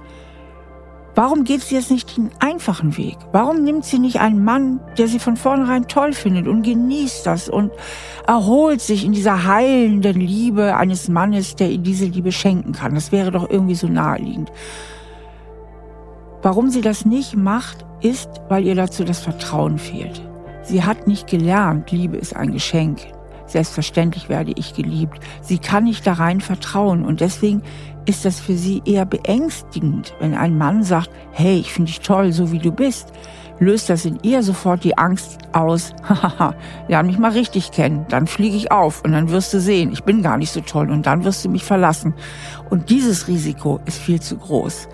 Warum 1.14 1.44
geht 1.44 1.62
sie 1.62 1.76
jetzt 1.76 1.92
nicht 1.92 2.16
den 2.16 2.30
einfachen 2.40 2.96
Weg? 2.98 3.18
Warum 3.34 3.64
nimmt 3.64 3.84
sie 3.84 4.00
nicht 4.00 4.22
einen 4.22 4.44
Mann, 4.44 4.80
der 4.98 5.08
sie 5.08 5.20
von 5.20 5.36
vornherein 5.36 5.88
toll 5.88 6.14
findet 6.14 6.48
und 6.48 6.64
genießt 6.64 7.26
das 7.26 7.50
und 7.50 7.72
erholt 8.26 8.80
sich 8.80 9.04
in 9.04 9.12
dieser 9.12 9.46
heilenden 9.46 10.22
Liebe 10.22 10.78
eines 10.78 11.10
Mannes, 11.10 11.56
der 11.56 11.70
ihr 11.70 11.80
diese 11.80 12.06
Liebe 12.06 12.32
schenken 12.32 12.72
kann? 12.72 12.96
Das 12.96 13.12
wäre 13.12 13.32
doch 13.32 13.50
irgendwie 13.50 13.76
so 13.76 13.88
naheliegend. 13.88 14.52
Warum 16.42 16.70
sie 16.70 16.82
das 16.82 17.06
nicht 17.06 17.36
macht, 17.36 17.86
ist, 18.02 18.30
weil 18.48 18.66
ihr 18.66 18.76
dazu 18.76 19.04
das 19.04 19.20
Vertrauen 19.20 19.78
fehlt. 19.78 20.22
Sie 20.64 20.84
hat 20.84 21.08
nicht 21.08 21.28
gelernt, 21.28 21.92
Liebe 21.92 22.18
ist 22.18 22.36
ein 22.36 22.52
Geschenk. 22.52 23.02
Selbstverständlich 23.46 24.30
werde 24.30 24.54
ich 24.56 24.74
geliebt. 24.74 25.20
Sie 25.42 25.58
kann 25.58 25.84
nicht 25.84 26.08
da 26.08 26.14
rein 26.14 26.40
vertrauen 26.40 27.04
und 27.04 27.20
deswegen 27.20 27.64
ist 28.06 28.26
das 28.26 28.40
für 28.40 28.56
sie 28.56 28.82
eher 28.86 29.06
beängstigend, 29.06 30.14
wenn 30.20 30.34
ein 30.34 30.58
Mann 30.58 30.84
sagt, 30.84 31.10
hey, 31.32 31.60
ich 31.60 31.72
finde 31.72 31.92
dich 31.92 32.02
toll, 32.02 32.32
so 32.32 32.52
wie 32.52 32.60
du 32.60 32.72
bist. 32.72 33.12
Löst 33.60 33.90
das 33.90 34.06
in 34.06 34.18
ihr 34.24 34.42
sofort 34.42 34.84
die 34.84 34.98
Angst 34.98 35.38
aus, 35.54 35.94
hahaha, 36.04 36.56
lern 36.88 37.06
mich 37.06 37.20
mal 37.20 37.32
richtig 37.32 37.72
kennen, 37.72 38.06
dann 38.10 38.26
fliege 38.26 38.56
ich 38.56 38.72
auf 38.72 39.04
und 39.04 39.12
dann 39.12 39.30
wirst 39.30 39.54
du 39.54 39.60
sehen, 39.60 39.92
ich 39.92 40.04
bin 40.04 40.24
gar 40.24 40.38
nicht 40.38 40.52
so 40.52 40.62
toll 40.62 40.90
und 40.90 41.06
dann 41.06 41.24
wirst 41.24 41.46
du 41.46 41.50
mich 41.50 41.64
verlassen. 41.64 42.16
Und 42.72 42.90
dieses 42.90 43.28
Risiko 43.28 43.80
ist 43.86 44.00
viel 44.00 44.20
zu 44.20 44.38
groß. 44.38 44.88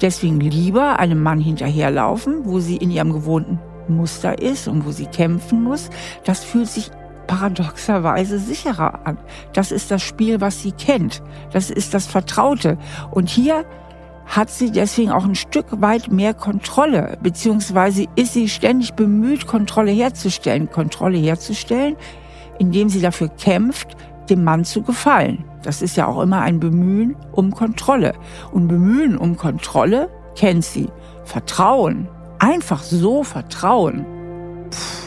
Deswegen 0.00 0.40
lieber 0.40 0.98
einem 0.98 1.22
Mann 1.22 1.40
hinterherlaufen, 1.40 2.44
wo 2.44 2.58
sie 2.58 2.76
in 2.76 2.90
ihrem 2.90 3.12
gewohnten 3.12 3.58
Muster 3.88 4.40
ist 4.40 4.68
und 4.68 4.86
wo 4.86 4.90
sie 4.90 5.06
kämpfen 5.06 5.62
muss. 5.62 5.90
Das 6.24 6.44
fühlt 6.44 6.68
sich 6.68 6.90
paradoxerweise 7.26 8.38
sicherer 8.38 9.06
an. 9.06 9.18
Das 9.52 9.72
ist 9.72 9.90
das 9.90 10.02
Spiel, 10.02 10.40
was 10.40 10.62
sie 10.62 10.72
kennt. 10.72 11.22
Das 11.52 11.70
ist 11.70 11.94
das 11.94 12.06
Vertraute. 12.06 12.78
Und 13.10 13.28
hier 13.28 13.64
hat 14.26 14.50
sie 14.50 14.72
deswegen 14.72 15.10
auch 15.12 15.24
ein 15.24 15.34
Stück 15.34 15.66
weit 15.80 16.10
mehr 16.10 16.34
Kontrolle, 16.34 17.16
beziehungsweise 17.22 18.06
ist 18.16 18.32
sie 18.32 18.48
ständig 18.48 18.94
bemüht, 18.94 19.46
Kontrolle 19.46 19.92
herzustellen. 19.92 20.70
Kontrolle 20.70 21.18
herzustellen, 21.18 21.96
indem 22.58 22.88
sie 22.88 23.00
dafür 23.00 23.28
kämpft, 23.28 23.96
dem 24.28 24.42
Mann 24.42 24.64
zu 24.64 24.82
gefallen. 24.82 25.44
Das 25.62 25.82
ist 25.82 25.96
ja 25.96 26.06
auch 26.06 26.20
immer 26.20 26.40
ein 26.40 26.58
Bemühen 26.58 27.16
um 27.32 27.52
Kontrolle. 27.52 28.14
Und 28.50 28.68
Bemühen 28.68 29.16
um 29.16 29.36
Kontrolle 29.36 30.10
kennt 30.36 30.64
sie. 30.64 30.88
Vertrauen. 31.24 32.08
Einfach 32.38 32.82
so 32.82 33.22
vertrauen. 33.22 34.04
Puh 34.70 35.06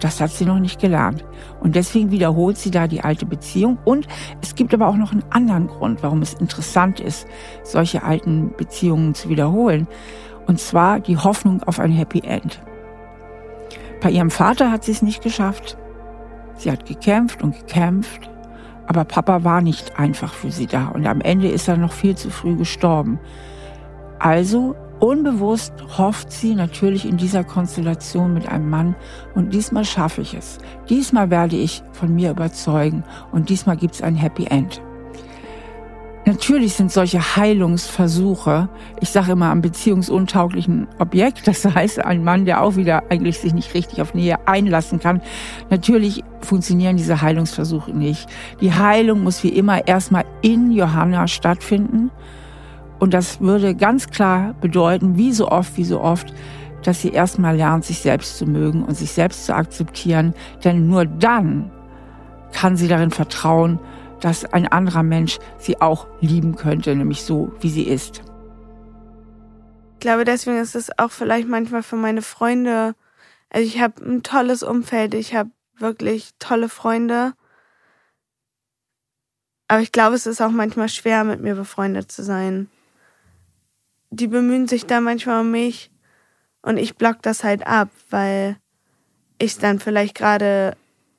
das 0.00 0.20
hat 0.20 0.30
sie 0.30 0.44
noch 0.44 0.58
nicht 0.58 0.80
gelernt. 0.80 1.24
Und 1.66 1.74
deswegen 1.74 2.12
wiederholt 2.12 2.56
sie 2.58 2.70
da 2.70 2.86
die 2.86 3.00
alte 3.00 3.26
Beziehung. 3.26 3.76
Und 3.84 4.06
es 4.40 4.54
gibt 4.54 4.72
aber 4.72 4.86
auch 4.86 4.94
noch 4.94 5.10
einen 5.10 5.24
anderen 5.30 5.66
Grund, 5.66 6.00
warum 6.04 6.22
es 6.22 6.32
interessant 6.34 7.00
ist, 7.00 7.26
solche 7.64 8.04
alten 8.04 8.52
Beziehungen 8.56 9.16
zu 9.16 9.30
wiederholen. 9.30 9.88
Und 10.46 10.60
zwar 10.60 11.00
die 11.00 11.16
Hoffnung 11.16 11.64
auf 11.64 11.80
ein 11.80 11.90
Happy 11.90 12.20
End. 12.20 12.62
Bei 14.00 14.12
ihrem 14.12 14.30
Vater 14.30 14.70
hat 14.70 14.84
sie 14.84 14.92
es 14.92 15.02
nicht 15.02 15.24
geschafft. 15.24 15.76
Sie 16.56 16.70
hat 16.70 16.86
gekämpft 16.86 17.42
und 17.42 17.58
gekämpft. 17.58 18.30
Aber 18.86 19.04
Papa 19.04 19.42
war 19.42 19.60
nicht 19.60 19.98
einfach 19.98 20.34
für 20.34 20.52
sie 20.52 20.68
da. 20.68 20.86
Und 20.90 21.04
am 21.04 21.20
Ende 21.20 21.48
ist 21.48 21.66
er 21.66 21.76
noch 21.76 21.92
viel 21.92 22.14
zu 22.14 22.30
früh 22.30 22.54
gestorben. 22.54 23.18
Also 24.20 24.76
Unbewusst 24.98 25.74
hofft 25.98 26.32
sie 26.32 26.54
natürlich 26.54 27.04
in 27.04 27.18
dieser 27.18 27.44
Konstellation 27.44 28.32
mit 28.32 28.48
einem 28.48 28.70
Mann 28.70 28.94
und 29.34 29.52
diesmal 29.52 29.84
schaffe 29.84 30.22
ich 30.22 30.32
es. 30.32 30.58
Diesmal 30.88 31.30
werde 31.30 31.56
ich 31.56 31.82
von 31.92 32.14
mir 32.14 32.30
überzeugen 32.30 33.04
und 33.30 33.50
diesmal 33.50 33.76
gibt 33.76 33.96
es 33.96 34.02
ein 34.02 34.14
Happy 34.14 34.46
End. 34.46 34.80
Natürlich 36.24 36.72
sind 36.72 36.90
solche 36.90 37.36
Heilungsversuche, 37.36 38.68
ich 39.00 39.10
sage 39.10 39.32
immer 39.32 39.50
am 39.50 39.60
beziehungsuntauglichen 39.60 40.88
Objekt, 40.98 41.46
das 41.46 41.64
heißt 41.64 42.04
ein 42.04 42.24
Mann, 42.24 42.46
der 42.46 42.62
auch 42.62 42.74
wieder 42.74 43.04
eigentlich 43.10 43.38
sich 43.38 43.54
nicht 43.54 43.74
richtig 43.74 44.02
auf 44.02 44.12
Nähe 44.12 44.48
einlassen 44.48 44.98
kann. 44.98 45.20
Natürlich 45.70 46.24
funktionieren 46.40 46.96
diese 46.96 47.22
Heilungsversuche 47.22 47.92
nicht. 47.92 48.28
Die 48.60 48.72
Heilung 48.72 49.22
muss 49.22 49.44
wie 49.44 49.50
immer 49.50 49.86
erstmal 49.86 50.24
in 50.42 50.72
Johanna 50.72 51.28
stattfinden 51.28 52.10
und 52.98 53.14
das 53.14 53.40
würde 53.40 53.74
ganz 53.74 54.08
klar 54.08 54.54
bedeuten, 54.60 55.16
wie 55.16 55.32
so 55.32 55.48
oft, 55.48 55.76
wie 55.76 55.84
so 55.84 56.00
oft, 56.00 56.32
dass 56.82 57.02
sie 57.02 57.10
erstmal 57.10 57.56
lernt, 57.56 57.84
sich 57.84 57.98
selbst 57.98 58.38
zu 58.38 58.46
mögen 58.46 58.84
und 58.84 58.94
sich 58.96 59.12
selbst 59.12 59.46
zu 59.46 59.54
akzeptieren. 59.54 60.34
Denn 60.64 60.88
nur 60.88 61.04
dann 61.04 61.70
kann 62.52 62.76
sie 62.76 62.88
darin 62.88 63.10
vertrauen, 63.10 63.78
dass 64.20 64.44
ein 64.44 64.66
anderer 64.66 65.02
Mensch 65.02 65.38
sie 65.58 65.80
auch 65.80 66.06
lieben 66.20 66.56
könnte, 66.56 66.94
nämlich 66.94 67.22
so, 67.22 67.52
wie 67.60 67.70
sie 67.70 67.82
ist. 67.82 68.22
Ich 69.94 70.00
glaube, 70.00 70.24
deswegen 70.24 70.58
ist 70.58 70.76
es 70.76 70.96
auch 70.98 71.10
vielleicht 71.10 71.48
manchmal 71.48 71.82
für 71.82 71.96
meine 71.96 72.22
Freunde, 72.22 72.94
also 73.50 73.66
ich 73.66 73.80
habe 73.80 74.04
ein 74.04 74.22
tolles 74.22 74.62
Umfeld, 74.62 75.14
ich 75.14 75.34
habe 75.34 75.50
wirklich 75.78 76.30
tolle 76.38 76.68
Freunde, 76.68 77.34
Aber 79.68 79.80
ich 79.80 79.92
glaube, 79.92 80.14
es 80.14 80.26
ist 80.26 80.40
auch 80.40 80.50
manchmal 80.50 80.88
schwer, 80.88 81.24
mit 81.24 81.40
mir 81.40 81.54
befreundet 81.54 82.10
zu 82.12 82.22
sein. 82.22 82.68
Die 84.16 84.28
bemühen 84.28 84.66
sich 84.66 84.86
da 84.86 85.00
manchmal 85.00 85.42
um 85.42 85.50
mich 85.50 85.90
und 86.62 86.78
ich 86.78 86.96
block 86.96 87.20
das 87.20 87.44
halt 87.44 87.66
ab, 87.66 87.90
weil 88.08 88.56
ich 89.38 89.52
es 89.52 89.58
dann 89.58 89.78
vielleicht 89.78 90.14
gerade 90.14 90.74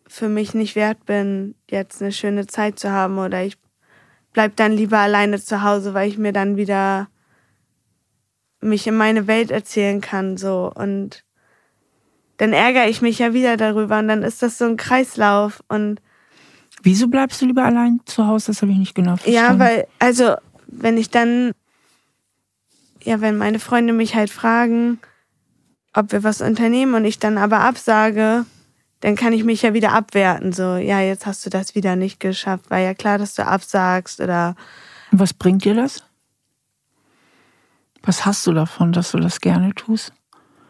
für 0.07 0.29
mich 0.29 0.55
nicht 0.55 0.75
wert 0.75 1.05
bin, 1.05 1.53
jetzt 1.69 2.01
eine 2.01 2.11
schöne 2.11 2.47
Zeit 2.47 2.79
zu 2.79 2.91
haben 2.91 3.19
oder 3.19 3.43
ich 3.43 3.57
bleib 4.33 4.55
dann 4.55 4.71
lieber 4.71 4.97
alleine 4.97 5.39
zu 5.39 5.61
Hause, 5.61 5.93
weil 5.93 6.09
ich 6.09 6.17
mir 6.17 6.33
dann 6.33 6.57
wieder 6.57 7.07
mich 8.61 8.87
in 8.87 8.97
meine 8.97 9.27
Welt 9.27 9.51
erzählen 9.51 10.01
kann 10.01 10.37
so 10.37 10.71
und 10.73 11.23
dann 12.37 12.51
ärgere 12.51 12.87
ich 12.87 13.03
mich 13.03 13.19
ja 13.19 13.33
wieder 13.33 13.57
darüber 13.57 13.99
und 13.99 14.07
dann 14.07 14.23
ist 14.23 14.41
das 14.41 14.57
so 14.57 14.65
ein 14.65 14.77
Kreislauf 14.77 15.61
und 15.67 16.01
Wieso 16.83 17.07
bleibst 17.07 17.41
du 17.41 17.45
lieber 17.45 17.63
allein 17.63 17.99
zu 18.05 18.27
Hause? 18.27 18.47
Das 18.47 18.61
habe 18.61 18.71
ich 18.71 18.77
nicht 18.77 18.95
genau 18.95 19.17
verstanden. 19.17 19.35
Ja, 19.35 19.59
weil, 19.59 19.87
also, 19.99 20.35
wenn 20.67 20.97
ich 20.97 21.09
dann, 21.09 21.51
ja, 23.07 23.21
wenn 23.21 23.37
meine 23.37 23.59
Freunde 23.59 23.93
mich 23.93 24.15
halt 24.15 24.29
fragen, 24.29 24.99
ob 25.93 26.11
wir 26.11 26.25
was 26.25 26.41
unternehmen 26.41 26.93
und 26.93 27.05
ich 27.05 27.19
dann 27.19 27.37
aber 27.37 27.61
absage, 27.61 28.45
dann 28.99 29.15
kann 29.15 29.31
ich 29.31 29.45
mich 29.45 29.61
ja 29.61 29.73
wieder 29.73 29.93
abwerten. 29.93 30.51
So, 30.51 30.75
ja, 30.75 30.99
jetzt 30.99 31.25
hast 31.25 31.45
du 31.45 31.49
das 31.49 31.73
wieder 31.73 31.95
nicht 31.95 32.19
geschafft. 32.19 32.69
War 32.69 32.79
ja 32.79 32.93
klar, 32.93 33.17
dass 33.17 33.33
du 33.33 33.45
absagst 33.45 34.19
oder. 34.19 34.57
Was 35.11 35.33
bringt 35.33 35.63
dir 35.63 35.73
das? 35.73 36.03
Was 38.03 38.25
hast 38.25 38.45
du 38.45 38.51
davon, 38.51 38.91
dass 38.91 39.11
du 39.11 39.19
das 39.19 39.39
gerne 39.39 39.73
tust? 39.73 40.11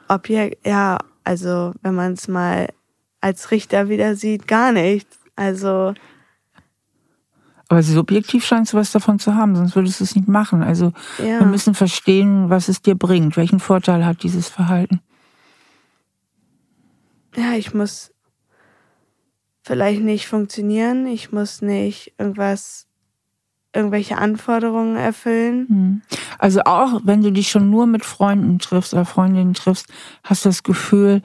Objekt, 0.08 0.64
ja, 0.66 1.00
also 1.24 1.74
wenn 1.82 1.96
man 1.96 2.14
es 2.14 2.28
mal 2.28 2.68
als 3.20 3.50
Richter 3.50 3.90
wieder 3.90 4.16
sieht, 4.16 4.48
gar 4.48 4.72
nichts. 4.72 5.18
Also. 5.36 5.96
Aber 7.70 7.84
subjektiv 7.84 8.45
scheinst 8.45 8.74
du 8.74 8.78
was 8.78 8.91
davon 8.91 9.20
zu 9.20 9.36
haben, 9.36 9.55
sonst 9.55 9.76
würdest 9.76 9.99
du 9.99 10.03
es 10.05 10.15
nicht 10.15 10.28
machen. 10.28 10.63
Also 10.63 10.93
ja. 11.18 11.39
wir 11.39 11.47
müssen 11.47 11.74
verstehen, 11.74 12.49
was 12.49 12.70
es 12.70 12.82
dir 12.82 12.95
bringt. 12.95 13.36
Welchen 13.36 13.59
Vorteil 13.59 14.05
hat 14.05 14.24
dieses 14.24 14.47
Verhalten? 14.47 15.01
Ja, 17.36 17.53
ich 17.53 17.74
muss 17.74 18.11
vielleicht 19.63 20.01
nicht 20.01 20.28
funktionieren. 20.28 21.07
Ich 21.07 21.32
muss 21.32 21.61
nicht 21.61 22.13
irgendwas, 22.18 22.88
irgendwelche 23.74 24.18
Anforderungen 24.18 24.95
erfüllen. 24.95 25.68
Hm. 25.68 26.01
Also 26.39 26.61
auch 26.65 27.01
wenn 27.03 27.22
du 27.22 27.32
dich 27.32 27.49
schon 27.49 27.70
nur 27.70 27.86
mit 27.86 28.05
Freunden 28.05 28.59
triffst 28.59 28.93
oder 28.93 29.05
Freundinnen 29.05 29.53
triffst, 29.53 29.88
hast 30.24 30.45
du 30.45 30.49
das 30.49 30.63
Gefühl, 30.63 31.22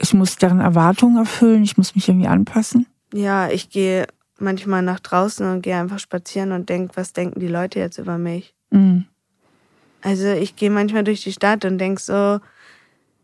ich 0.00 0.14
muss 0.14 0.36
deren 0.36 0.60
Erwartungen 0.60 1.18
erfüllen, 1.18 1.62
ich 1.62 1.76
muss 1.76 1.94
mich 1.94 2.08
irgendwie 2.08 2.28
anpassen? 2.28 2.86
Ja, 3.12 3.48
ich 3.48 3.68
gehe 3.68 4.06
manchmal 4.38 4.82
nach 4.82 5.00
draußen 5.00 5.46
und 5.50 5.62
gehe 5.62 5.76
einfach 5.76 5.98
spazieren 5.98 6.52
und 6.52 6.68
denke, 6.68 6.96
was 6.96 7.12
denken 7.12 7.40
die 7.40 7.48
Leute 7.48 7.78
jetzt 7.78 7.98
über 7.98 8.18
mich? 8.18 8.54
Mhm. 8.70 9.04
Also 10.02 10.28
ich 10.28 10.56
gehe 10.56 10.70
manchmal 10.70 11.04
durch 11.04 11.22
die 11.22 11.32
Stadt 11.32 11.64
und 11.64 11.78
denke 11.78 12.00
so, 12.00 12.40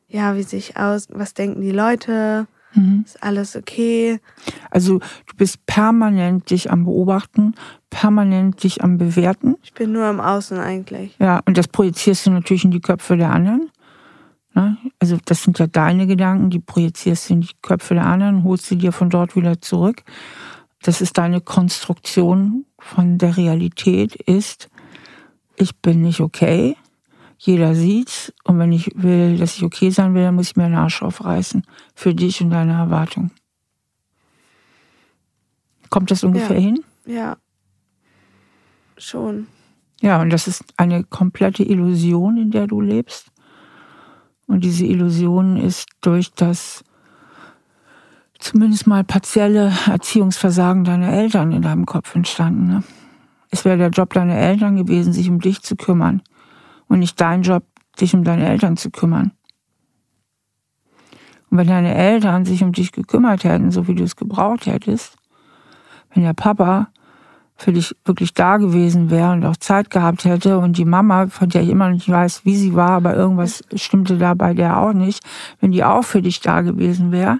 ja, 0.08 0.36
wie 0.36 0.42
sehe 0.42 0.58
ich 0.58 0.76
aus? 0.76 1.08
Was 1.10 1.34
denken 1.34 1.60
die 1.60 1.70
Leute? 1.70 2.46
Mhm. 2.74 3.04
Ist 3.06 3.22
alles 3.22 3.56
okay? 3.56 4.20
Also 4.70 4.98
du 4.98 5.36
bist 5.36 5.64
permanent 5.66 6.50
dich 6.50 6.70
am 6.70 6.84
Beobachten, 6.84 7.54
permanent 7.90 8.62
dich 8.62 8.82
am 8.82 8.98
Bewerten. 8.98 9.56
Ich 9.62 9.72
bin 9.72 9.92
nur 9.92 10.08
im 10.10 10.20
Außen 10.20 10.58
eigentlich. 10.58 11.16
Ja, 11.18 11.40
und 11.46 11.56
das 11.56 11.68
projizierst 11.68 12.26
du 12.26 12.30
natürlich 12.32 12.64
in 12.64 12.72
die 12.72 12.80
Köpfe 12.80 13.16
der 13.16 13.30
anderen. 13.30 13.70
Ne? 14.54 14.76
Also 14.98 15.18
das 15.24 15.42
sind 15.42 15.58
ja 15.58 15.66
deine 15.66 16.06
Gedanken, 16.06 16.50
die 16.50 16.60
projizierst 16.60 17.28
du 17.28 17.34
in 17.34 17.40
die 17.42 17.54
Köpfe 17.62 17.94
der 17.94 18.06
anderen, 18.06 18.44
holst 18.44 18.66
sie 18.66 18.76
dir 18.76 18.92
von 18.92 19.10
dort 19.10 19.36
wieder 19.36 19.60
zurück. 19.60 20.02
Das 20.84 21.00
ist 21.00 21.16
deine 21.16 21.40
Konstruktion 21.40 22.66
von 22.78 23.16
der 23.16 23.38
Realität, 23.38 24.16
ist, 24.16 24.68
ich 25.56 25.74
bin 25.76 26.02
nicht 26.02 26.20
okay, 26.20 26.76
jeder 27.38 27.74
sieht's 27.74 28.34
und 28.44 28.58
wenn 28.58 28.70
ich 28.70 28.90
will, 28.94 29.38
dass 29.38 29.56
ich 29.56 29.64
okay 29.64 29.88
sein 29.88 30.12
will, 30.12 30.24
dann 30.24 30.34
muss 30.34 30.48
ich 30.48 30.56
mir 30.56 30.64
einen 30.64 30.74
Arsch 30.74 31.02
aufreißen 31.02 31.64
für 31.94 32.14
dich 32.14 32.42
und 32.42 32.50
deine 32.50 32.74
Erwartung. 32.74 33.30
Kommt 35.88 36.10
das 36.10 36.22
ungefähr 36.22 36.58
ja. 36.58 36.62
hin? 36.62 36.84
Ja, 37.06 37.36
schon. 38.98 39.46
Ja, 40.02 40.20
und 40.20 40.28
das 40.28 40.46
ist 40.46 40.64
eine 40.76 41.02
komplette 41.02 41.62
Illusion, 41.62 42.36
in 42.36 42.50
der 42.50 42.66
du 42.66 42.82
lebst. 42.82 43.32
Und 44.46 44.64
diese 44.64 44.84
Illusion 44.84 45.56
ist 45.56 45.86
durch 46.02 46.30
das 46.32 46.84
zumindest 48.44 48.86
mal 48.86 49.04
partielle 49.04 49.72
Erziehungsversagen 49.86 50.84
deiner 50.84 51.10
Eltern 51.12 51.50
in 51.52 51.62
deinem 51.62 51.86
Kopf 51.86 52.14
entstanden. 52.14 52.66
Ne? 52.66 52.82
Es 53.50 53.64
wäre 53.64 53.78
der 53.78 53.88
Job 53.88 54.12
deiner 54.12 54.36
Eltern 54.36 54.76
gewesen, 54.76 55.12
sich 55.12 55.30
um 55.30 55.40
dich 55.40 55.62
zu 55.62 55.76
kümmern 55.76 56.22
und 56.86 56.98
nicht 56.98 57.18
dein 57.20 57.42
Job, 57.42 57.64
dich 57.98 58.14
um 58.14 58.22
deine 58.22 58.46
Eltern 58.46 58.76
zu 58.76 58.90
kümmern. 58.90 59.32
Und 61.50 61.58
wenn 61.58 61.68
deine 61.68 61.94
Eltern 61.94 62.44
sich 62.44 62.62
um 62.62 62.72
dich 62.72 62.92
gekümmert 62.92 63.44
hätten, 63.44 63.70
so 63.70 63.88
wie 63.88 63.94
du 63.94 64.04
es 64.04 64.16
gebraucht 64.16 64.66
hättest, 64.66 65.16
wenn 66.12 66.22
der 66.22 66.34
Papa 66.34 66.88
für 67.56 67.72
dich 67.72 67.96
wirklich 68.04 68.34
da 68.34 68.58
gewesen 68.58 69.10
wäre 69.10 69.32
und 69.32 69.46
auch 69.46 69.56
Zeit 69.56 69.88
gehabt 69.88 70.24
hätte 70.24 70.58
und 70.58 70.76
die 70.76 70.84
Mama, 70.84 71.28
von 71.28 71.48
der 71.48 71.62
ich 71.62 71.70
immer 71.70 71.88
nicht 71.88 72.08
weiß, 72.08 72.44
wie 72.44 72.56
sie 72.56 72.74
war, 72.74 72.90
aber 72.90 73.14
irgendwas 73.14 73.62
stimmte 73.74 74.18
da 74.18 74.34
bei 74.34 74.52
der 74.52 74.80
auch 74.80 74.92
nicht, 74.92 75.24
wenn 75.60 75.70
die 75.70 75.84
auch 75.84 76.02
für 76.04 76.20
dich 76.20 76.40
da 76.40 76.60
gewesen 76.60 77.10
wäre 77.10 77.38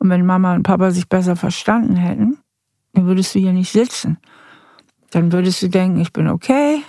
und 0.00 0.08
wenn 0.08 0.26
Mama 0.26 0.54
und 0.54 0.64
Papa 0.64 0.90
sich 0.90 1.08
besser 1.08 1.36
verstanden 1.36 1.94
hätten, 1.94 2.38
dann 2.94 3.06
würdest 3.06 3.34
du 3.34 3.38
hier 3.38 3.52
nicht 3.52 3.70
sitzen. 3.70 4.18
Dann 5.10 5.30
würdest 5.30 5.62
du 5.62 5.68
denken, 5.68 6.00
ich 6.00 6.12
bin 6.12 6.26
okay, 6.26 6.82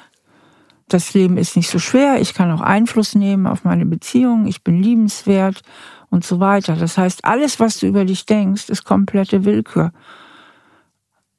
das 0.88 1.14
Leben 1.14 1.38
ist 1.38 1.56
nicht 1.56 1.70
so 1.70 1.78
schwer, 1.78 2.20
ich 2.20 2.34
kann 2.34 2.52
auch 2.52 2.62
Einfluss 2.62 3.14
nehmen 3.14 3.48
auf 3.48 3.64
meine 3.64 3.86
Beziehung, 3.86 4.48
ich 4.48 4.64
bin 4.64 4.82
liebenswert 4.82 5.62
und 6.10 6.26
so 6.26 6.40
weiter. 6.40 6.76
Das 6.76 6.98
heißt, 6.98 7.26
alles, 7.26 7.60
was 7.60 7.80
du 7.80 7.88
über 7.88 8.06
dich 8.06 8.26
denkst, 8.26 8.70
ist 8.70 8.86
komplette 8.86 9.46
Willkür. 9.46 9.92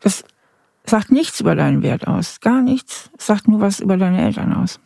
Das 0.01 0.25
sagt 0.85 1.11
nichts 1.11 1.41
über 1.41 1.55
deinen 1.55 1.83
Wert 1.83 2.07
aus. 2.07 2.41
Gar 2.41 2.63
nichts. 2.63 3.11
Es 3.17 3.27
sagt 3.27 3.49
nur 3.49 3.61
was 3.61 3.81
über 3.81 3.97
deine 3.97 4.23
Eltern 4.23 4.53
aus. 4.53 4.79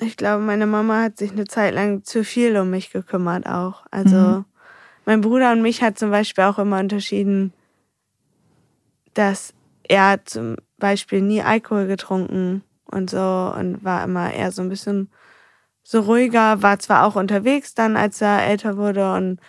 Ich 0.00 0.16
glaube, 0.16 0.44
meine 0.44 0.66
Mama 0.66 1.02
hat 1.02 1.18
sich 1.18 1.32
eine 1.32 1.46
Zeit 1.46 1.74
lang 1.74 2.04
zu 2.04 2.22
viel 2.22 2.56
um 2.58 2.70
mich 2.70 2.90
gekümmert 2.90 3.46
auch. 3.46 3.86
Also 3.90 4.16
mhm. 4.16 4.44
Mein 5.08 5.22
Bruder 5.22 5.52
und 5.52 5.62
mich 5.62 5.80
hat 5.80 5.98
zum 5.98 6.10
Beispiel 6.10 6.44
auch 6.44 6.58
immer 6.58 6.80
unterschieden, 6.80 7.54
dass 9.14 9.54
er 9.84 10.22
zum 10.26 10.56
Beispiel 10.76 11.22
nie 11.22 11.40
Alkohol 11.40 11.86
getrunken 11.86 12.62
und 12.84 13.08
so 13.08 13.54
und 13.58 13.82
war 13.82 14.04
immer 14.04 14.30
eher 14.34 14.52
so 14.52 14.60
ein 14.60 14.68
bisschen 14.68 15.08
so 15.82 16.00
ruhiger, 16.00 16.60
war 16.60 16.78
zwar 16.78 17.06
auch 17.06 17.16
unterwegs 17.16 17.72
dann, 17.72 17.96
als 17.96 18.20
er 18.20 18.44
älter 18.44 18.76
wurde 18.76 19.14
und 19.14 19.40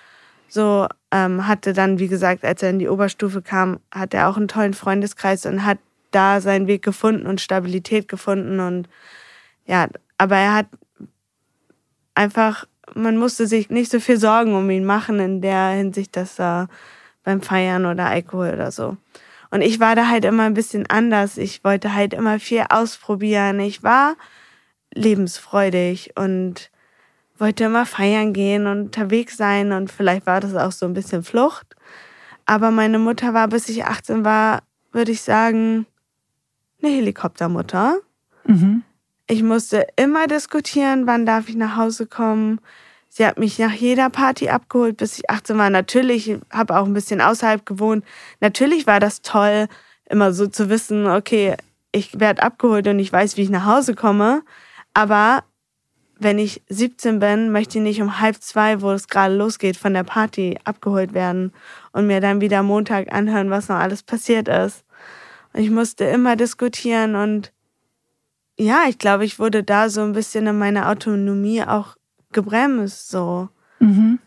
so 0.48 0.88
ähm, 1.12 1.46
hatte 1.46 1.74
dann, 1.74 2.00
wie 2.00 2.08
gesagt, 2.08 2.46
als 2.46 2.64
er 2.64 2.70
in 2.70 2.80
die 2.80 2.88
Oberstufe 2.88 3.42
kam, 3.42 3.82
hat 3.92 4.14
er 4.14 4.30
auch 4.30 4.38
einen 4.38 4.48
tollen 4.48 4.74
Freundeskreis 4.74 5.46
und 5.46 5.66
hat 5.66 5.80
da 6.12 6.40
seinen 6.40 6.68
Weg 6.68 6.84
gefunden 6.84 7.28
und 7.28 7.42
Stabilität 7.42 8.08
gefunden 8.08 8.62
und 8.62 8.88
ja, 9.66 9.90
aber 10.18 10.38
er 10.38 10.54
hat 10.54 10.68
einfach, 12.16 12.66
man 12.96 13.18
musste 13.18 13.48
sich 13.48 13.70
nicht 13.70 13.92
so 13.92 14.00
viel 14.00 14.18
Sorgen 14.18 14.56
um 14.56 14.70
ihn 14.70 14.86
machen 14.86 15.20
in 15.20 15.42
der 15.42 15.70
Hinsicht, 15.70 16.16
dass 16.16 16.40
er 16.40 16.68
beim 17.24 17.42
Feiern 17.42 17.86
oder 17.86 18.06
Alkohol 18.06 18.52
oder 18.54 18.72
so. 18.72 18.98
Und 19.52 19.62
ich 19.62 19.80
war 19.80 19.96
da 19.96 20.08
halt 20.08 20.26
immer 20.26 20.44
ein 20.44 20.54
bisschen 20.54 20.86
anders. 20.88 21.38
Ich 21.38 21.64
wollte 21.64 21.94
halt 21.94 22.14
immer 22.14 22.40
viel 22.40 22.66
ausprobieren. 22.70 23.60
Ich 23.60 23.84
war 23.84 24.16
lebensfreudig 24.94 26.12
und 26.16 26.72
wollte 27.38 27.64
immer 27.64 27.86
feiern 27.86 28.34
gehen 28.34 28.68
und 28.68 28.82
unterwegs 28.82 29.38
sein 29.38 29.72
und 29.72 29.92
vielleicht 29.92 30.26
war 30.26 30.42
das 30.42 30.56
auch 30.56 30.72
so 30.72 30.86
ein 30.86 30.94
bisschen 30.94 31.24
Flucht. 31.24 31.76
Aber 32.46 32.72
meine 32.72 33.00
Mutter 33.00 33.34
war, 33.34 33.48
bis 33.48 33.70
ich 33.70 33.86
18 33.86 34.26
war, 34.26 34.64
würde 34.92 35.12
ich 35.12 35.22
sagen, 35.22 35.86
eine 36.82 36.92
Helikoptermutter. 36.92 37.98
Mhm. 38.46 38.84
Ich 39.32 39.44
musste 39.44 39.86
immer 39.96 40.26
diskutieren, 40.26 41.06
wann 41.06 41.24
darf 41.24 41.50
ich 41.50 41.56
nach 41.56 41.76
Hause 41.76 42.08
kommen. 42.08 42.60
Sie 43.10 43.24
hat 43.24 43.38
mich 43.38 43.60
nach 43.60 43.74
jeder 43.74 44.10
Party 44.10 44.50
abgeholt, 44.50 44.98
bis 44.98 45.20
ich 45.20 45.30
18 45.30 45.56
war. 45.56 45.70
Natürlich, 45.70 46.32
ich 46.32 46.40
habe 46.50 46.76
auch 46.76 46.88
ein 46.88 46.94
bisschen 46.94 47.22
außerhalb 47.22 47.64
gewohnt. 47.64 48.04
Natürlich 48.40 48.88
war 48.88 49.00
das 49.00 49.22
toll, 49.22 49.68
immer 50.10 50.34
so 50.34 50.48
zu 50.48 50.68
wissen, 50.72 51.06
okay, 51.06 51.56
ich 51.92 52.20
werde 52.20 52.42
abgeholt 52.42 52.88
und 52.88 52.98
ich 52.98 53.14
weiß, 53.14 53.38
wie 53.38 53.44
ich 53.44 53.52
nach 53.52 53.66
Hause 53.66 53.94
komme. 53.94 54.42
Aber 54.96 55.44
wenn 56.18 56.40
ich 56.40 56.64
17 56.70 57.20
bin, 57.20 57.52
möchte 57.52 57.78
ich 57.78 57.84
nicht 57.84 58.02
um 58.02 58.20
halb 58.20 58.42
zwei, 58.42 58.82
wo 58.82 58.90
es 58.90 59.08
gerade 59.08 59.36
losgeht, 59.36 59.78
von 59.78 59.94
der 59.94 60.04
Party 60.04 60.58
abgeholt 60.64 61.14
werden 61.14 61.54
und 61.92 62.08
mir 62.08 62.20
dann 62.20 62.42
wieder 62.42 62.64
Montag 62.64 63.14
anhören, 63.14 63.52
was 63.52 63.70
noch 63.70 63.78
alles 63.78 64.02
passiert 64.02 64.48
ist. 64.48 64.84
Ich 65.54 65.70
musste 65.70 66.06
immer 66.06 66.36
diskutieren 66.36 67.16
und 67.16 67.52
ja, 68.60 68.84
ich 68.88 68.98
glaube, 68.98 69.26
ich 69.26 69.40
wurde 69.40 69.64
da 69.64 69.90
so 69.90 70.02
ein 70.02 70.14
bisschen 70.14 70.46
in 70.48 70.58
meiner 70.58 70.90
Autonomie 70.90 71.64
auch 71.64 71.96
gebremst, 72.32 73.10
so. 73.10 73.50
Mhm. 73.80 74.20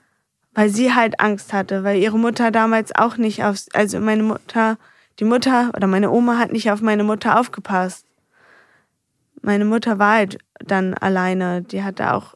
Weil 0.54 0.68
sie 0.68 0.94
halt 0.94 1.20
Angst 1.20 1.52
hatte, 1.52 1.84
weil 1.84 1.98
ihre 1.98 2.18
Mutter 2.18 2.50
damals 2.50 2.94
auch 2.94 3.16
nicht 3.16 3.44
aufs, 3.44 3.68
also 3.74 4.00
meine 4.00 4.22
Mutter, 4.22 4.76
die 4.76 4.92
die 5.18 5.24
Mutter 5.24 5.70
oder 5.76 5.86
meine 5.86 6.10
Oma 6.10 6.38
hat 6.38 6.52
nicht 6.52 6.70
auf 6.70 6.80
meine 6.80 7.04
Mutter 7.04 7.38
aufgepasst. 7.38 8.06
Meine 9.42 9.64
Mutter 9.64 9.98
war 9.98 10.14
halt 10.14 10.38
dann 10.58 10.94
alleine. 10.94 11.62
Die 11.62 11.82
hatte 11.82 12.14
auch 12.14 12.34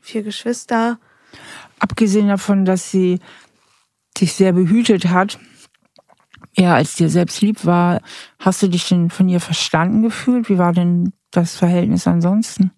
vier 0.00 0.22
Geschwister. 0.22 0.98
Abgesehen 1.78 2.28
davon, 2.28 2.64
dass 2.64 2.90
sie 2.90 3.20
dich 4.20 4.34
sehr 4.34 4.52
behütet 4.52 5.06
hat, 5.06 5.38
eher 6.54 6.74
als 6.74 6.94
dir 6.96 7.08
selbst 7.08 7.40
lieb 7.40 7.64
war, 7.64 8.00
hast 8.38 8.62
du 8.62 8.68
dich 8.68 8.88
denn 8.88 9.10
von 9.10 9.28
ihr 9.28 9.40
verstanden 9.40 10.02
gefühlt? 10.02 10.48
Wie 10.48 10.58
war 10.58 10.72
denn 10.72 11.12
das 11.30 11.56
Verhältnis 11.56 12.06
ansonsten? 12.06 12.72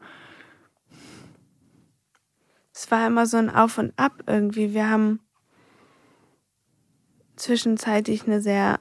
Es 2.74 2.91
war 2.91 3.07
immer 3.07 3.27
so 3.27 3.37
ein 3.37 3.49
Auf 3.49 3.79
und 3.79 3.99
Ab 3.99 4.22
irgendwie. 4.27 4.74
Wir 4.74 4.91
haben 4.91 5.20
zwischenzeitlich 7.37 8.27
eine 8.27 8.41
sehr 8.41 8.79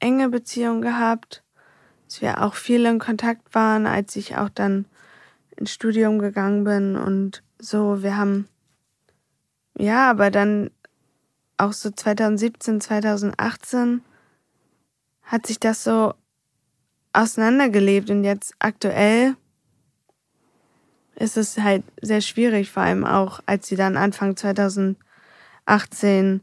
enge 0.00 0.28
Beziehung 0.28 0.80
gehabt, 0.80 1.42
dass 2.06 2.20
wir 2.20 2.42
auch 2.42 2.54
viel 2.54 2.84
in 2.84 2.98
Kontakt 2.98 3.54
waren, 3.54 3.86
als 3.86 4.14
ich 4.16 4.36
auch 4.36 4.48
dann 4.48 4.86
ins 5.56 5.72
Studium 5.72 6.18
gegangen 6.18 6.64
bin 6.64 6.96
und 6.96 7.42
so. 7.58 8.02
Wir 8.02 8.16
haben, 8.16 8.48
ja, 9.78 10.10
aber 10.10 10.30
dann 10.30 10.70
auch 11.56 11.72
so 11.72 11.90
2017, 11.90 12.80
2018 12.80 14.02
hat 15.22 15.46
sich 15.46 15.60
das 15.60 15.84
so 15.84 16.14
auseinandergelebt 17.12 18.10
und 18.10 18.24
jetzt 18.24 18.54
aktuell 18.58 19.36
ist 21.16 21.36
es 21.36 21.58
halt 21.58 21.84
sehr 22.02 22.20
schwierig, 22.20 22.70
vor 22.70 22.82
allem 22.82 23.04
auch, 23.04 23.40
als 23.46 23.68
sie 23.68 23.76
dann 23.76 23.96
Anfang 23.96 24.36
2018 24.36 26.40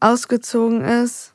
ausgezogen 0.00 0.82
ist. 0.82 1.34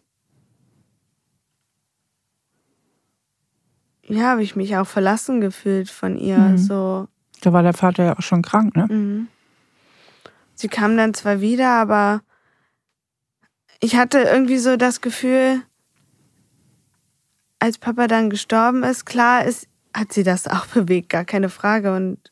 Ja, 4.04 4.32
habe 4.32 4.44
ich 4.44 4.56
mich 4.56 4.76
auch 4.78 4.88
verlassen 4.88 5.42
gefühlt 5.42 5.90
von 5.90 6.18
ihr. 6.18 6.38
Mhm. 6.38 6.58
So. 6.58 7.08
Da 7.42 7.54
war 7.54 7.64
der 7.64 7.74
Vater 7.74 8.04
ja 8.04 8.18
auch 8.18 8.22
schon 8.22 8.42
krank, 8.42 8.76
ne? 8.76 8.88
Mhm. 8.90 9.28
Sie 10.56 10.68
kam 10.68 10.98
dann 10.98 11.14
zwar 11.14 11.42
wieder, 11.42 11.72
aber 11.72 12.22
ich 13.80 13.96
hatte 13.96 14.20
irgendwie 14.20 14.58
so 14.58 14.78
das 14.78 15.02
Gefühl, 15.02 15.62
als 17.60 17.78
Papa 17.78 18.08
dann 18.08 18.30
gestorben 18.30 18.84
ist, 18.84 19.06
klar 19.06 19.46
ist, 19.46 19.68
hat 19.94 20.14
sie 20.14 20.24
das 20.24 20.48
auch 20.48 20.66
bewegt, 20.74 21.10
gar 21.10 21.26
keine 21.26 21.50
Frage. 21.50 21.96
Und 21.96 22.32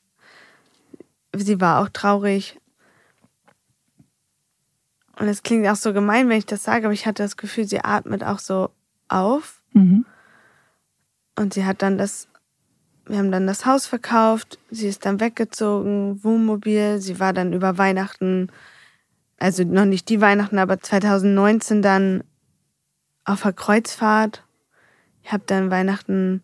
sie 1.36 1.60
war 1.62 1.82
auch 1.82 1.90
traurig. 1.90 2.60
Und 5.20 5.28
es 5.28 5.42
klingt 5.44 5.68
auch 5.68 5.76
so 5.76 5.94
gemein, 5.94 6.30
wenn 6.30 6.38
ich 6.38 6.46
das 6.46 6.64
sage, 6.64 6.86
aber 6.86 6.94
ich 6.94 7.08
hatte 7.08 7.24
das 7.24 7.38
Gefühl, 7.38 7.66
sie 7.66 7.84
atmet 7.84 8.24
auch 8.24 8.40
so 8.40 8.70
auf. 9.08 9.64
Mhm. 9.74 10.06
Und 11.36 11.54
sie 11.54 11.66
hat 11.66 11.82
dann 11.82 11.98
das, 11.98 12.28
wir 13.06 13.18
haben 13.18 13.32
dann 13.32 13.48
das 13.48 13.66
Haus 13.66 13.88
verkauft, 13.88 14.60
sie 14.70 14.88
ist 14.88 15.06
dann 15.06 15.20
weggezogen, 15.20 16.24
Wohnmobil, 16.24 17.00
sie 17.00 17.20
war 17.20 17.34
dann 17.34 17.54
über 17.54 17.78
Weihnachten, 17.78 18.52
also 19.40 19.64
noch 19.64 19.86
nicht 19.86 20.10
die 20.10 20.22
Weihnachten, 20.22 20.58
aber 20.58 20.80
2019 20.80 21.82
dann 21.82 22.24
auf 23.26 23.44
der 23.44 23.54
Kreuzfahrt. 23.54 24.44
Ich 25.24 25.32
habe 25.32 25.44
dann 25.46 25.72
Weihnachten 25.72 26.44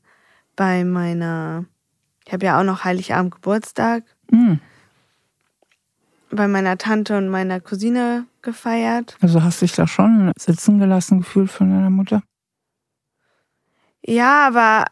bei 0.56 0.84
meiner, 0.84 1.66
ich 2.26 2.34
habe 2.34 2.46
ja 2.46 2.60
auch 2.60 2.64
noch 2.64 2.84
Heiligabend 2.84 3.34
Geburtstag. 3.36 4.04
Mhm 4.30 4.60
bei 6.36 6.48
meiner 6.48 6.78
Tante 6.78 7.18
und 7.18 7.30
meiner 7.30 7.60
Cousine 7.60 8.26
gefeiert. 8.42 9.18
Also 9.22 9.44
hast 9.44 9.62
du 9.62 9.66
dich 9.66 9.76
da 9.76 9.88
schon 9.88 10.32
sitzen 10.38 10.80
gelassen 10.80 11.20
gefühlt 11.20 11.50
von 11.50 11.70
deiner 11.70 11.90
Mutter? 11.90 12.24
Ja, 14.06 14.48
aber 14.48 14.86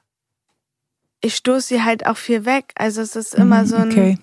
ich 1.20 1.36
stoße 1.36 1.68
sie 1.68 1.84
halt 1.84 2.06
auch 2.06 2.18
viel 2.18 2.46
weg. 2.46 2.74
Also 2.76 3.02
es 3.02 3.16
ist 3.16 3.36
immer 3.36 3.64
mhm, 3.64 3.68
so 3.68 3.76
ein. 3.76 3.92
Okay. 3.92 4.18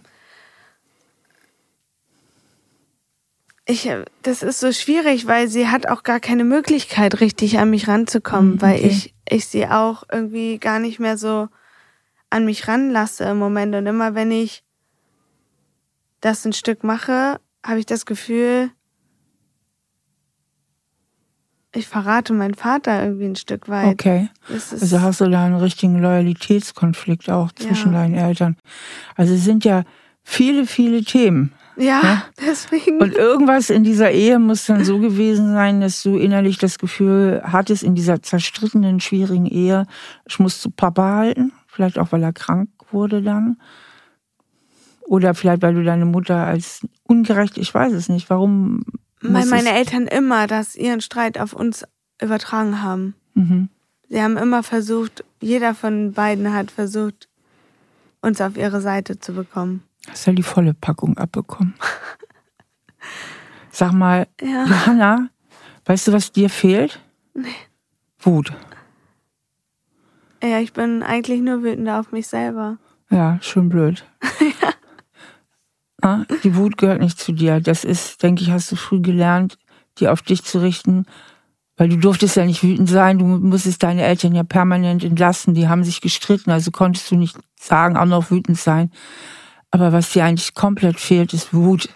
Ich, 3.71 3.87
das 4.23 4.43
ist 4.43 4.61
so 4.61 4.73
schwierig, 4.73 5.27
weil 5.27 5.47
sie 5.47 5.69
hat 5.69 5.89
auch 5.89 6.03
gar 6.03 6.21
keine 6.21 6.45
Möglichkeit, 6.45 7.21
richtig 7.21 7.59
an 7.59 7.69
mich 7.69 7.87
ranzukommen, 7.87 8.55
mhm, 8.55 8.63
weil 8.63 8.83
ich, 8.83 9.15
ich 9.29 9.47
sie 9.47 9.67
auch 9.67 10.05
irgendwie 10.11 10.59
gar 10.59 10.79
nicht 10.79 10.99
mehr 10.99 11.19
so 11.19 11.49
an 12.31 12.47
mich 12.47 12.67
ranlasse 12.67 13.25
im 13.25 13.39
Moment. 13.39 13.75
Und 13.75 13.87
immer 13.87 14.15
wenn 14.15 14.31
ich 14.31 14.65
das 16.23 16.47
ein 16.47 16.55
Stück 16.55 16.83
mache, 16.83 17.41
habe 17.63 17.79
ich 17.79 17.85
das 17.85 18.07
Gefühl, 18.07 18.71
ich 21.75 21.87
verrate 21.87 22.33
meinen 22.33 22.55
Vater 22.55 23.05
irgendwie 23.05 23.27
ein 23.27 23.37
Stück 23.37 23.69
weit. 23.69 23.93
Okay. 23.93 24.31
Also 24.49 25.03
hast 25.03 25.21
du 25.21 25.29
da 25.29 25.45
einen 25.45 25.57
richtigen 25.57 26.01
Loyalitätskonflikt 26.01 27.31
auch 27.31 27.53
zwischen 27.53 27.93
ja. 27.93 28.01
deinen 28.01 28.15
Eltern. 28.15 28.57
Also 29.15 29.35
es 29.35 29.45
sind 29.45 29.67
ja 29.67 29.85
viele, 30.23 30.67
viele 30.67 31.05
Themen. 31.05 31.53
Ja, 31.79 32.03
ne? 32.03 32.23
deswegen. 32.45 33.01
Und 33.01 33.15
irgendwas 33.15 33.71
in 33.71 33.85
dieser 33.85 34.11
Ehe 34.11 34.39
muss 34.39 34.67
dann 34.67 34.85
so 34.85 34.99
gewesen 34.99 35.53
sein, 35.53 35.81
dass 35.81 36.03
du 36.03 36.17
innerlich 36.17 36.59
das 36.59 36.79
Gefühl 36.79 37.41
hattest, 37.45 37.83
in 37.83 37.95
dieser 37.95 38.21
zerstrittenen, 38.23 39.01
schwierigen 39.01 39.47
Ehe, 39.47 39.87
ich 40.27 40.39
muss 40.39 40.61
zu 40.61 40.71
Papa 40.71 41.15
halten. 41.15 41.53
Vielleicht 41.69 41.99
auch, 41.99 42.11
weil 42.11 42.23
er 42.23 42.33
krank 42.33 42.69
wurde 42.91 43.23
dann. 43.23 43.59
Oder 45.07 45.35
vielleicht, 45.35 45.63
weil 45.63 45.75
du 45.75 45.85
deine 45.85 46.05
Mutter 46.05 46.37
als 46.37 46.87
ungerecht, 47.05 47.57
ich 47.57 47.73
weiß 47.73 47.93
es 47.93 48.09
nicht, 48.09 48.29
warum. 48.29 48.85
Weil 49.21 49.47
meine 49.47 49.73
Eltern 49.73 50.07
immer 50.07 50.47
das, 50.47 50.75
ihren 50.75 51.01
Streit 51.01 51.39
auf 51.39 51.53
uns 51.53 51.85
übertragen 52.21 52.83
haben. 52.83 53.15
Mhm. 53.35 53.69
Sie 54.09 54.21
haben 54.21 54.37
immer 54.37 54.63
versucht, 54.63 55.25
jeder 55.41 55.75
von 55.75 56.13
beiden 56.13 56.53
hat 56.53 56.71
versucht, 56.71 57.29
uns 58.21 58.41
auf 58.41 58.57
ihre 58.57 58.81
Seite 58.81 59.19
zu 59.19 59.33
bekommen. 59.33 59.83
Hast 60.11 60.27
du 60.27 60.31
ja 60.31 60.35
die 60.35 60.43
volle 60.43 60.75
Packung 60.75 61.17
abbekommen. 61.19 61.75
Sag 63.71 63.93
mal, 63.93 64.27
ja. 64.41 64.65
Johanna, 64.65 65.29
weißt 65.85 66.09
du, 66.09 66.13
was 66.13 66.33
dir 66.33 66.51
fehlt? 66.51 67.01
Nee. 67.35 67.49
Wut. 68.21 68.53
Ja, 70.43 70.61
ich 70.61 70.73
bin 70.73 71.03
eigentlich 71.03 71.41
nur 71.41 71.63
wütend 71.63 71.89
auf 71.89 72.13
mich 72.13 72.27
selber. 72.27 72.79
Ja, 73.11 73.39
schon 73.41 73.69
blöd. 73.69 74.05
ja. 74.41 74.71
Ah, 76.01 76.25
die 76.45 76.55
Wut 76.55 76.79
gehört 76.79 77.01
nicht 77.01 77.19
zu 77.19 77.33
dir. 77.33 77.61
Das 77.61 77.85
ist, 77.85 78.23
denke 78.23 78.43
ich, 78.43 78.51
hast 78.51 78.71
du 78.71 78.77
früh 78.77 79.01
gelernt, 79.01 79.59
die 79.99 80.09
auf 80.09 80.23
dich 80.23 80.45
zu 80.45 80.61
richten. 80.61 81.07
Weil 81.77 81.89
du 81.89 81.97
durftest 81.97 82.37
ja 82.37 82.45
nicht 82.45 82.65
wütend 82.65 82.89
sein, 82.89 83.19
du 83.19 83.25
musstest 83.25 83.83
deine 83.85 84.03
Eltern 84.03 84.35
ja 84.35 84.43
permanent 84.43 85.05
entlassen, 85.05 85.55
die 85.55 85.69
haben 85.69 85.85
sich 85.85 86.01
gestritten, 86.01 86.51
also 86.51 86.73
konntest 86.73 87.09
du 87.11 87.15
nicht 87.15 87.39
sagen, 87.55 87.97
auch 87.97 88.05
noch 88.05 88.33
wütend 88.33 88.59
sein. 88.59 88.91
Aber 89.71 89.93
was 89.93 90.13
dir 90.13 90.25
eigentlich 90.25 90.55
komplett 90.55 90.99
fehlt, 90.99 91.33
ist 91.35 91.53
Wut. 91.53 91.89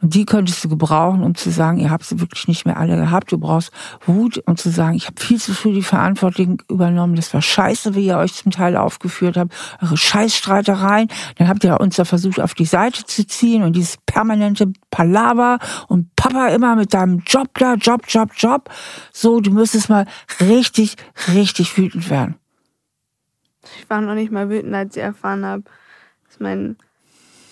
Und 0.00 0.14
die 0.14 0.26
könntest 0.26 0.62
du 0.62 0.68
gebrauchen, 0.68 1.24
um 1.24 1.34
zu 1.34 1.50
sagen, 1.50 1.78
ihr 1.78 1.90
habt 1.90 2.04
sie 2.04 2.20
wirklich 2.20 2.46
nicht 2.46 2.64
mehr 2.64 2.76
alle 2.76 2.96
gehabt. 2.96 3.32
Du 3.32 3.38
brauchst 3.38 3.72
Wut, 4.06 4.40
um 4.46 4.56
zu 4.56 4.70
sagen, 4.70 4.94
ich 4.94 5.06
habe 5.06 5.20
viel 5.20 5.40
zu 5.40 5.52
früh 5.54 5.72
die 5.72 5.82
Verantwortung 5.82 6.62
übernommen. 6.70 7.16
Das 7.16 7.34
war 7.34 7.42
scheiße, 7.42 7.96
wie 7.96 8.06
ihr 8.06 8.18
euch 8.18 8.34
zum 8.34 8.52
Teil 8.52 8.76
aufgeführt 8.76 9.36
habt. 9.36 9.52
Eure 9.82 9.96
Scheißstreitereien. 9.96 11.08
Dann 11.36 11.48
habt 11.48 11.64
ihr 11.64 11.80
uns 11.80 11.96
da 11.96 12.04
versucht, 12.04 12.40
auf 12.40 12.54
die 12.54 12.64
Seite 12.64 13.04
zu 13.04 13.26
ziehen 13.26 13.64
und 13.64 13.74
dieses 13.74 13.96
permanente 14.06 14.72
Palaver 14.90 15.58
und 15.88 16.14
Papa 16.14 16.48
immer 16.48 16.76
mit 16.76 16.94
deinem 16.94 17.22
Job 17.26 17.48
da, 17.54 17.74
Job, 17.74 18.02
Job, 18.06 18.30
Job. 18.36 18.70
So, 19.12 19.40
du 19.40 19.50
müsstest 19.50 19.88
mal 19.88 20.06
richtig, 20.40 20.94
richtig 21.34 21.76
wütend 21.76 22.08
werden. 22.08 22.36
Ich 23.80 23.90
war 23.90 24.00
noch 24.00 24.14
nicht 24.14 24.30
mal 24.30 24.48
wütend, 24.48 24.74
als 24.74 24.96
ich 24.96 25.02
erfahren 25.02 25.44
habe, 25.44 25.64
dass 26.28 26.38
mein 26.38 26.76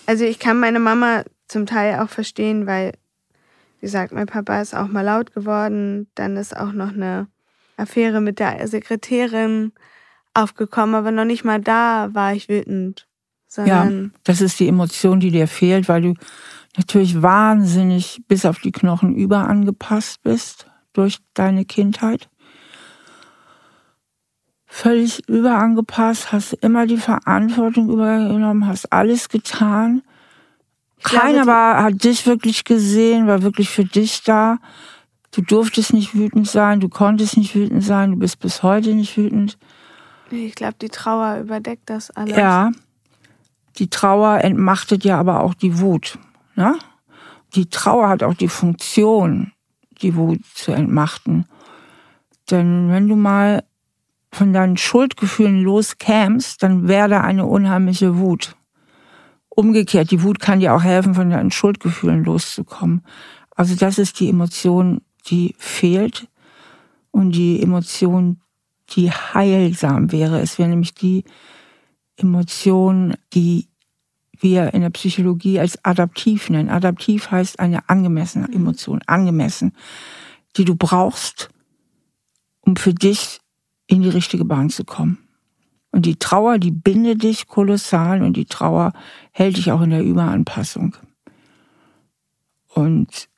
also 0.07 0.23
ich 0.23 0.39
kann 0.39 0.59
meine 0.59 0.79
Mama 0.79 1.23
zum 1.47 1.65
Teil 1.65 1.99
auch 1.99 2.09
verstehen, 2.09 2.65
weil, 2.65 2.93
wie 3.79 3.85
gesagt, 3.85 4.13
mein 4.13 4.25
Papa 4.25 4.59
ist 4.61 4.73
auch 4.73 4.87
mal 4.87 5.01
laut 5.01 5.33
geworden. 5.33 6.07
Dann 6.15 6.37
ist 6.37 6.55
auch 6.55 6.71
noch 6.71 6.93
eine 6.93 7.27
Affäre 7.75 8.21
mit 8.21 8.39
der 8.39 8.67
Sekretärin 8.67 9.73
aufgekommen, 10.33 10.95
aber 10.95 11.11
noch 11.11 11.25
nicht 11.25 11.43
mal 11.43 11.59
da 11.59 12.09
war 12.13 12.33
ich 12.33 12.49
wütend. 12.49 13.07
ja, 13.65 13.91
das 14.23 14.41
ist 14.41 14.59
die 14.59 14.67
Emotion, 14.67 15.19
die 15.19 15.31
dir 15.31 15.47
fehlt, 15.47 15.87
weil 15.89 16.01
du 16.01 16.13
natürlich 16.77 17.21
wahnsinnig 17.21 18.21
bis 18.27 18.45
auf 18.45 18.59
die 18.59 18.71
Knochen 18.71 19.15
überangepasst 19.15 20.21
bist 20.23 20.67
durch 20.93 21.19
deine 21.33 21.65
Kindheit. 21.65 22.29
Völlig 24.77 25.27
überangepasst, 25.27 26.31
hast 26.31 26.53
immer 26.53 26.85
die 26.85 26.97
Verantwortung 26.97 27.89
übergenommen, 27.89 28.67
hast 28.67 28.93
alles 28.93 29.27
getan. 29.27 30.03
Keiner 31.01 31.47
war, 31.47 31.81
hat 31.81 32.03
dich 32.03 32.27
wirklich 32.27 32.63
gesehen, 32.63 33.25
war 33.25 33.41
wirklich 33.41 33.71
für 33.71 33.85
dich 33.85 34.21
da. 34.21 34.59
Du 35.31 35.41
durftest 35.41 35.93
nicht 35.93 36.13
wütend 36.13 36.47
sein, 36.47 36.79
du 36.79 36.89
konntest 36.89 37.37
nicht 37.37 37.55
wütend 37.55 37.83
sein, 37.83 38.11
du 38.11 38.17
bist 38.17 38.39
bis 38.39 38.61
heute 38.61 38.93
nicht 38.93 39.17
wütend. 39.17 39.57
Ich 40.29 40.53
glaube, 40.53 40.75
die 40.79 40.89
Trauer 40.89 41.39
überdeckt 41.39 41.89
das 41.89 42.11
alles. 42.11 42.37
Ja, 42.37 42.71
die 43.79 43.89
Trauer 43.89 44.43
entmachtet 44.43 45.03
ja 45.03 45.19
aber 45.19 45.39
auch 45.39 45.55
die 45.55 45.79
Wut. 45.79 46.19
Ne? 46.53 46.77
Die 47.55 47.67
Trauer 47.67 48.09
hat 48.09 48.21
auch 48.21 48.35
die 48.35 48.47
Funktion, 48.47 49.53
die 50.03 50.15
Wut 50.15 50.45
zu 50.53 50.71
entmachten. 50.71 51.47
Denn 52.51 52.91
wenn 52.91 53.07
du 53.07 53.15
mal 53.15 53.63
von 54.37 54.53
deinen 54.53 54.77
Schuldgefühlen 54.77 55.61
loskämst, 55.61 56.61
dann 56.61 56.87
wäre 56.87 57.09
da 57.09 57.21
eine 57.21 57.45
unheimliche 57.45 58.17
Wut. 58.17 58.55
Umgekehrt, 59.49 60.11
die 60.11 60.21
Wut 60.21 60.39
kann 60.39 60.59
dir 60.59 60.75
auch 60.75 60.83
helfen, 60.83 61.15
von 61.15 61.31
deinen 61.31 61.51
Schuldgefühlen 61.51 62.23
loszukommen. 62.23 63.01
Also 63.55 63.75
das 63.75 63.97
ist 63.97 64.19
die 64.19 64.29
Emotion, 64.29 65.01
die 65.25 65.55
fehlt 65.57 66.27
und 67.09 67.31
die 67.31 67.61
Emotion, 67.61 68.39
die 68.91 69.11
heilsam 69.11 70.11
wäre. 70.11 70.39
Es 70.39 70.59
wäre 70.59 70.69
nämlich 70.69 70.93
die 70.93 71.23
Emotion, 72.15 73.15
die 73.33 73.67
wir 74.39 74.75
in 74.75 74.81
der 74.81 74.91
Psychologie 74.91 75.59
als 75.59 75.83
adaptiv 75.83 76.51
nennen. 76.51 76.69
Adaptiv 76.69 77.31
heißt 77.31 77.59
eine 77.59 77.89
angemessene 77.89 78.53
Emotion, 78.53 79.01
angemessen, 79.07 79.73
die 80.55 80.65
du 80.65 80.75
brauchst, 80.75 81.49
um 82.61 82.75
für 82.75 82.93
dich 82.93 83.39
in 83.87 84.01
die 84.01 84.09
richtige 84.09 84.45
Bahn 84.45 84.69
zu 84.69 84.83
kommen. 84.83 85.17
Und 85.91 86.05
die 86.05 86.17
Trauer, 86.17 86.59
die 86.59 86.71
bindet 86.71 87.23
dich 87.23 87.47
kolossal 87.47 88.21
und 88.21 88.37
die 88.37 88.45
Trauer 88.45 88.93
hält 89.31 89.57
dich 89.57 89.71
auch 89.71 89.81
in 89.81 89.89
der 89.89 90.03
Überanpassung. 90.03 90.95
Und 92.67 93.29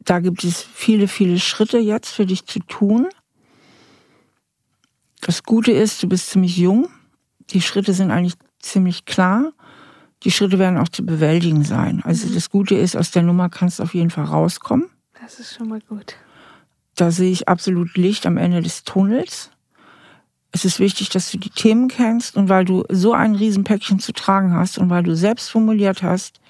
da 0.00 0.20
gibt 0.20 0.44
es 0.44 0.62
viele, 0.62 1.08
viele 1.08 1.38
Schritte 1.38 1.78
jetzt 1.78 2.10
für 2.10 2.26
dich 2.26 2.44
zu 2.44 2.58
tun. 2.60 3.06
Das 5.22 5.44
Gute 5.44 5.72
ist, 5.72 6.02
du 6.02 6.08
bist 6.08 6.28
ziemlich 6.28 6.58
jung. 6.58 6.88
Die 7.50 7.62
Schritte 7.62 7.94
sind 7.94 8.10
eigentlich 8.10 8.34
ziemlich 8.58 9.06
klar. 9.06 9.52
Die 10.24 10.30
Schritte 10.30 10.58
werden 10.58 10.78
auch 10.78 10.88
zu 10.88 11.04
bewältigen 11.06 11.64
sein. 11.64 12.02
Also 12.04 12.26
mhm. 12.26 12.34
das 12.34 12.50
Gute 12.50 12.74
ist, 12.74 12.96
aus 12.96 13.10
der 13.10 13.22
Nummer 13.22 13.48
kannst 13.48 13.78
du 13.78 13.82
auf 13.82 13.94
jeden 13.94 14.10
Fall 14.10 14.24
rauskommen. 14.24 14.90
Das 15.22 15.40
ist 15.40 15.54
schon 15.54 15.68
mal 15.68 15.80
gut. 15.80 16.16
Da 16.96 17.10
sehe 17.10 17.30
ich 17.30 17.48
absolut 17.48 17.96
Licht 17.96 18.26
am 18.26 18.36
Ende 18.36 18.60
des 18.60 18.84
Tunnels. 18.84 19.50
Es 20.54 20.64
ist 20.64 20.78
wichtig, 20.78 21.08
dass 21.08 21.32
du 21.32 21.38
die 21.38 21.50
Themen 21.50 21.88
kennst 21.88 22.36
und 22.36 22.48
weil 22.48 22.64
du 22.64 22.84
so 22.88 23.12
ein 23.12 23.34
Riesenpäckchen 23.34 23.98
zu 23.98 24.12
tragen 24.12 24.54
hast 24.54 24.78
und 24.78 24.88
weil 24.88 25.02
du 25.02 25.16
selbst 25.16 25.50
formuliert 25.50 26.04
hast, 26.04 26.40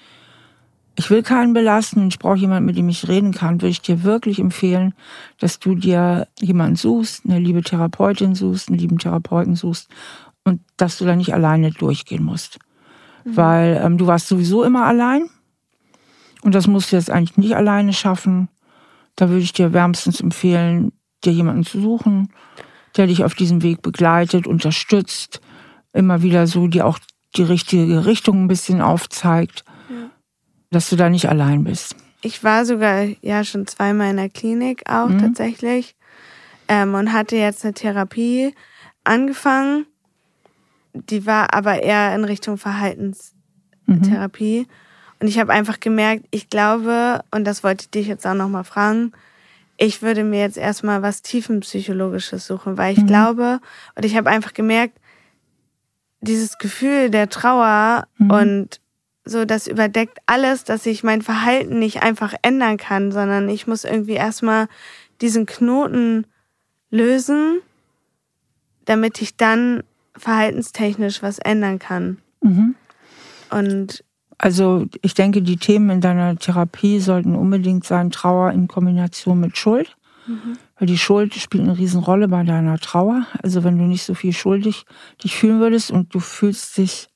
ich 0.95 1.09
will 1.09 1.23
keinen 1.23 1.53
belasten 1.53 2.01
und 2.01 2.09
ich 2.09 2.19
brauche 2.19 2.37
jemanden, 2.37 2.67
mit 2.67 2.77
dem 2.77 2.87
ich 2.87 3.07
reden 3.07 3.31
kann, 3.31 3.61
würde 3.61 3.71
ich 3.71 3.81
dir 3.81 4.03
wirklich 4.03 4.37
empfehlen, 4.37 4.93
dass 5.39 5.57
du 5.57 5.73
dir 5.73 6.27
jemanden 6.39 6.75
suchst, 6.75 7.25
eine 7.25 7.39
liebe 7.39 7.63
Therapeutin 7.63 8.35
suchst, 8.35 8.69
einen 8.69 8.77
lieben 8.77 8.99
Therapeuten 8.99 9.55
suchst 9.55 9.89
und 10.43 10.61
dass 10.77 10.99
du 10.99 11.05
da 11.05 11.15
nicht 11.15 11.33
alleine 11.33 11.71
durchgehen 11.71 12.23
musst. 12.23 12.59
Mhm. 13.23 13.37
Weil 13.37 13.81
ähm, 13.83 13.97
du 13.97 14.05
warst 14.05 14.27
sowieso 14.27 14.63
immer 14.63 14.85
allein 14.85 15.31
und 16.43 16.53
das 16.53 16.67
musst 16.67 16.91
du 16.91 16.95
jetzt 16.95 17.09
eigentlich 17.09 17.37
nicht 17.37 17.55
alleine 17.55 17.91
schaffen. 17.91 18.49
Da 19.15 19.29
würde 19.29 19.41
ich 19.41 19.53
dir 19.53 19.73
wärmstens 19.73 20.21
empfehlen, 20.21 20.91
dir 21.23 21.33
jemanden 21.33 21.63
zu 21.63 21.81
suchen, 21.81 22.29
der 22.97 23.07
dich 23.07 23.23
auf 23.23 23.33
diesem 23.33 23.61
Weg 23.61 23.81
begleitet, 23.81 24.47
unterstützt, 24.47 25.41
immer 25.93 26.21
wieder 26.21 26.47
so 26.47 26.67
dir 26.67 26.85
auch 26.85 26.99
die 27.35 27.43
richtige 27.43 28.05
Richtung 28.05 28.43
ein 28.43 28.47
bisschen 28.47 28.81
aufzeigt 28.81 29.63
dass 30.75 30.89
du 30.89 30.97
da 30.97 31.09
nicht 31.09 31.29
allein 31.29 31.63
bist. 31.63 31.95
Ich 32.21 32.43
war 32.43 32.65
sogar 32.65 33.05
ja 33.21 33.45
schon 33.45 33.65
zweimal 33.65 34.09
in 34.09 34.17
der 34.17 34.29
Klinik 34.29 34.83
auch 34.89 35.07
mhm. 35.07 35.19
tatsächlich 35.19 35.95
ähm, 36.67 36.93
und 36.95 37.13
hatte 37.13 37.37
jetzt 37.37 37.63
eine 37.63 37.73
Therapie 37.73 38.53
angefangen. 39.05 39.85
Die 40.93 41.25
war 41.25 41.53
aber 41.53 41.81
eher 41.81 42.13
in 42.13 42.25
Richtung 42.25 42.57
Verhaltenstherapie. 42.57 44.61
Mhm. 44.61 44.67
Und 45.21 45.27
ich 45.27 45.39
habe 45.39 45.53
einfach 45.53 45.79
gemerkt, 45.79 46.25
ich 46.31 46.49
glaube, 46.49 47.23
und 47.31 47.45
das 47.45 47.63
wollte 47.63 47.83
ich 47.83 47.91
dich 47.91 48.07
jetzt 48.07 48.27
auch 48.27 48.33
nochmal 48.33 48.65
fragen, 48.65 49.13
ich 49.77 50.01
würde 50.01 50.23
mir 50.23 50.39
jetzt 50.39 50.57
erstmal 50.57 51.01
was 51.01 51.21
tiefenpsychologisches 51.21 52.45
suchen, 52.47 52.77
weil 52.77 52.93
ich 52.93 53.03
mhm. 53.03 53.07
glaube, 53.07 53.59
und 53.95 54.05
ich 54.05 54.15
habe 54.15 54.29
einfach 54.29 54.53
gemerkt, 54.53 54.97
dieses 56.21 56.57
Gefühl 56.57 57.09
der 57.09 57.29
Trauer 57.29 58.07
mhm. 58.17 58.31
und 58.31 58.81
so 59.25 59.43
das 59.43 59.67
überdeckt 59.67 60.19
alles, 60.27 60.63
dass 60.63 60.85
ich 60.85 61.03
mein 61.03 61.21
Verhalten 61.21 61.79
nicht 61.79 62.03
einfach 62.03 62.33
ändern 62.41 62.77
kann, 62.77 63.11
sondern 63.11 63.49
ich 63.49 63.65
muss 63.67 63.83
irgendwie 63.83 64.13
erstmal 64.13 64.67
diesen 65.19 65.45
Knoten 65.45 66.27
lösen, 66.91 67.59
damit 68.85 69.21
ich 69.21 69.35
dann 69.35 69.83
verhaltenstechnisch 70.15 71.23
was 71.23 71.39
ändern 71.39 71.79
kann. 71.79 72.19
Mhm. 72.41 72.75
Und 73.49 74.04
also 74.37 74.85
ich 75.01 75.13
denke, 75.13 75.41
die 75.41 75.57
Themen 75.57 75.89
in 75.89 76.01
deiner 76.01 76.35
Therapie 76.35 76.99
sollten 76.99 77.35
unbedingt 77.35 77.85
sein 77.85 78.11
Trauer 78.11 78.51
in 78.51 78.67
Kombination 78.67 79.39
mit 79.39 79.57
Schuld. 79.57 79.95
Mhm. 80.27 80.57
Weil 80.77 80.87
die 80.87 80.97
Schuld 80.97 81.33
spielt 81.35 81.63
eine 81.63 81.77
Riesenrolle 81.77 82.27
bei 82.27 82.43
deiner 82.43 82.77
Trauer. 82.79 83.25
Also 83.41 83.63
wenn 83.63 83.77
du 83.77 83.85
nicht 83.85 84.03
so 84.03 84.13
viel 84.13 84.33
schuldig 84.33 84.85
dich 85.23 85.35
fühlen 85.35 85.59
würdest 85.59 85.91
und 85.91 86.13
du 86.13 86.19
fühlst 86.19 86.77
dich 86.77 87.07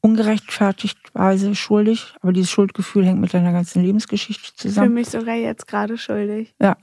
ungerechtfertigtweise 0.00 1.54
schuldig, 1.54 2.14
aber 2.20 2.34
dieses 2.34 2.50
Schuldgefühl 2.50 3.06
hängt 3.06 3.20
mit 3.20 3.32
deiner 3.32 3.52
ganzen 3.52 3.82
Lebensgeschichte 3.82 4.54
zusammen. 4.54 4.88
Für 4.88 4.94
mich 4.94 5.08
sogar 5.08 5.34
jetzt 5.34 5.66
gerade 5.66 5.96
schuldig. 5.96 6.54
Ja. 6.60 6.76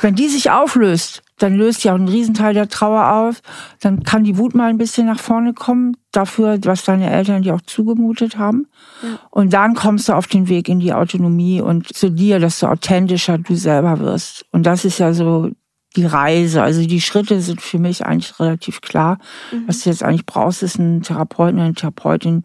Wenn 0.00 0.14
die 0.14 0.28
sich 0.28 0.50
auflöst, 0.50 1.22
dann 1.38 1.54
löst 1.54 1.84
ja 1.84 1.92
auch 1.92 1.98
ein 1.98 2.08
Riesenteil 2.08 2.54
der 2.54 2.68
Trauer 2.68 3.12
auf. 3.12 3.42
Dann 3.80 4.02
kann 4.04 4.24
die 4.24 4.38
Wut 4.38 4.54
mal 4.54 4.68
ein 4.68 4.78
bisschen 4.78 5.06
nach 5.06 5.18
vorne 5.18 5.52
kommen, 5.52 5.96
dafür, 6.12 6.58
was 6.62 6.84
deine 6.84 7.10
Eltern 7.10 7.42
dir 7.42 7.54
auch 7.54 7.60
zugemutet 7.62 8.38
haben. 8.38 8.66
Ja. 9.02 9.18
Und 9.30 9.52
dann 9.52 9.74
kommst 9.74 10.08
du 10.08 10.14
auf 10.14 10.26
den 10.26 10.48
Weg 10.48 10.68
in 10.68 10.80
die 10.80 10.94
Autonomie 10.94 11.60
und 11.60 11.94
zu 11.94 12.10
dir, 12.10 12.38
dass 12.38 12.60
du 12.60 12.66
authentischer 12.66 13.38
du 13.38 13.54
selber 13.54 13.98
wirst. 14.00 14.46
Und 14.52 14.64
das 14.64 14.84
ist 14.84 14.98
ja 14.98 15.12
so 15.12 15.50
die 15.94 16.06
Reise. 16.06 16.62
Also 16.62 16.86
die 16.86 17.00
Schritte 17.00 17.40
sind 17.40 17.60
für 17.60 17.78
mich 17.78 18.04
eigentlich 18.04 18.38
relativ 18.40 18.80
klar. 18.80 19.18
Mhm. 19.52 19.64
Was 19.66 19.80
du 19.80 19.90
jetzt 19.90 20.02
eigentlich 20.02 20.26
brauchst, 20.26 20.62
ist 20.62 20.78
ein 20.78 21.02
Therapeuten, 21.02 21.60
eine 21.60 21.74
Therapeutin, 21.74 22.44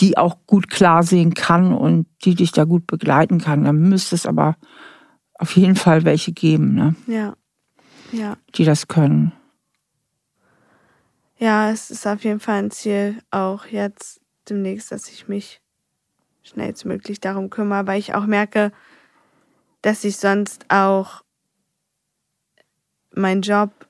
die 0.00 0.16
auch 0.16 0.38
gut 0.46 0.70
klar 0.70 1.02
sehen 1.02 1.34
kann 1.34 1.72
und 1.72 2.06
die 2.24 2.34
dich 2.34 2.50
da 2.50 2.64
gut 2.64 2.86
begleiten 2.86 3.38
kann. 3.38 3.64
Dann 3.64 3.76
müsste 3.76 4.16
es 4.16 4.26
aber 4.26 4.56
auf 5.42 5.56
jeden 5.56 5.74
Fall 5.74 6.04
welche 6.04 6.32
geben, 6.32 6.74
ne? 6.74 6.94
Ja. 7.08 7.36
Ja. 8.12 8.36
Die 8.54 8.64
das 8.64 8.86
können. 8.86 9.32
Ja, 11.36 11.70
es 11.72 11.90
ist 11.90 12.06
auf 12.06 12.22
jeden 12.22 12.38
Fall 12.38 12.62
ein 12.62 12.70
Ziel, 12.70 13.20
auch 13.32 13.66
jetzt 13.66 14.20
demnächst, 14.48 14.92
dass 14.92 15.08
ich 15.08 15.26
mich 15.26 15.60
schnellstmöglich 16.44 17.18
darum 17.18 17.50
kümmere, 17.50 17.88
weil 17.88 17.98
ich 17.98 18.14
auch 18.14 18.26
merke, 18.26 18.70
dass 19.80 20.04
ich 20.04 20.16
sonst 20.16 20.66
auch 20.68 21.24
meinen 23.10 23.42
Job 23.42 23.88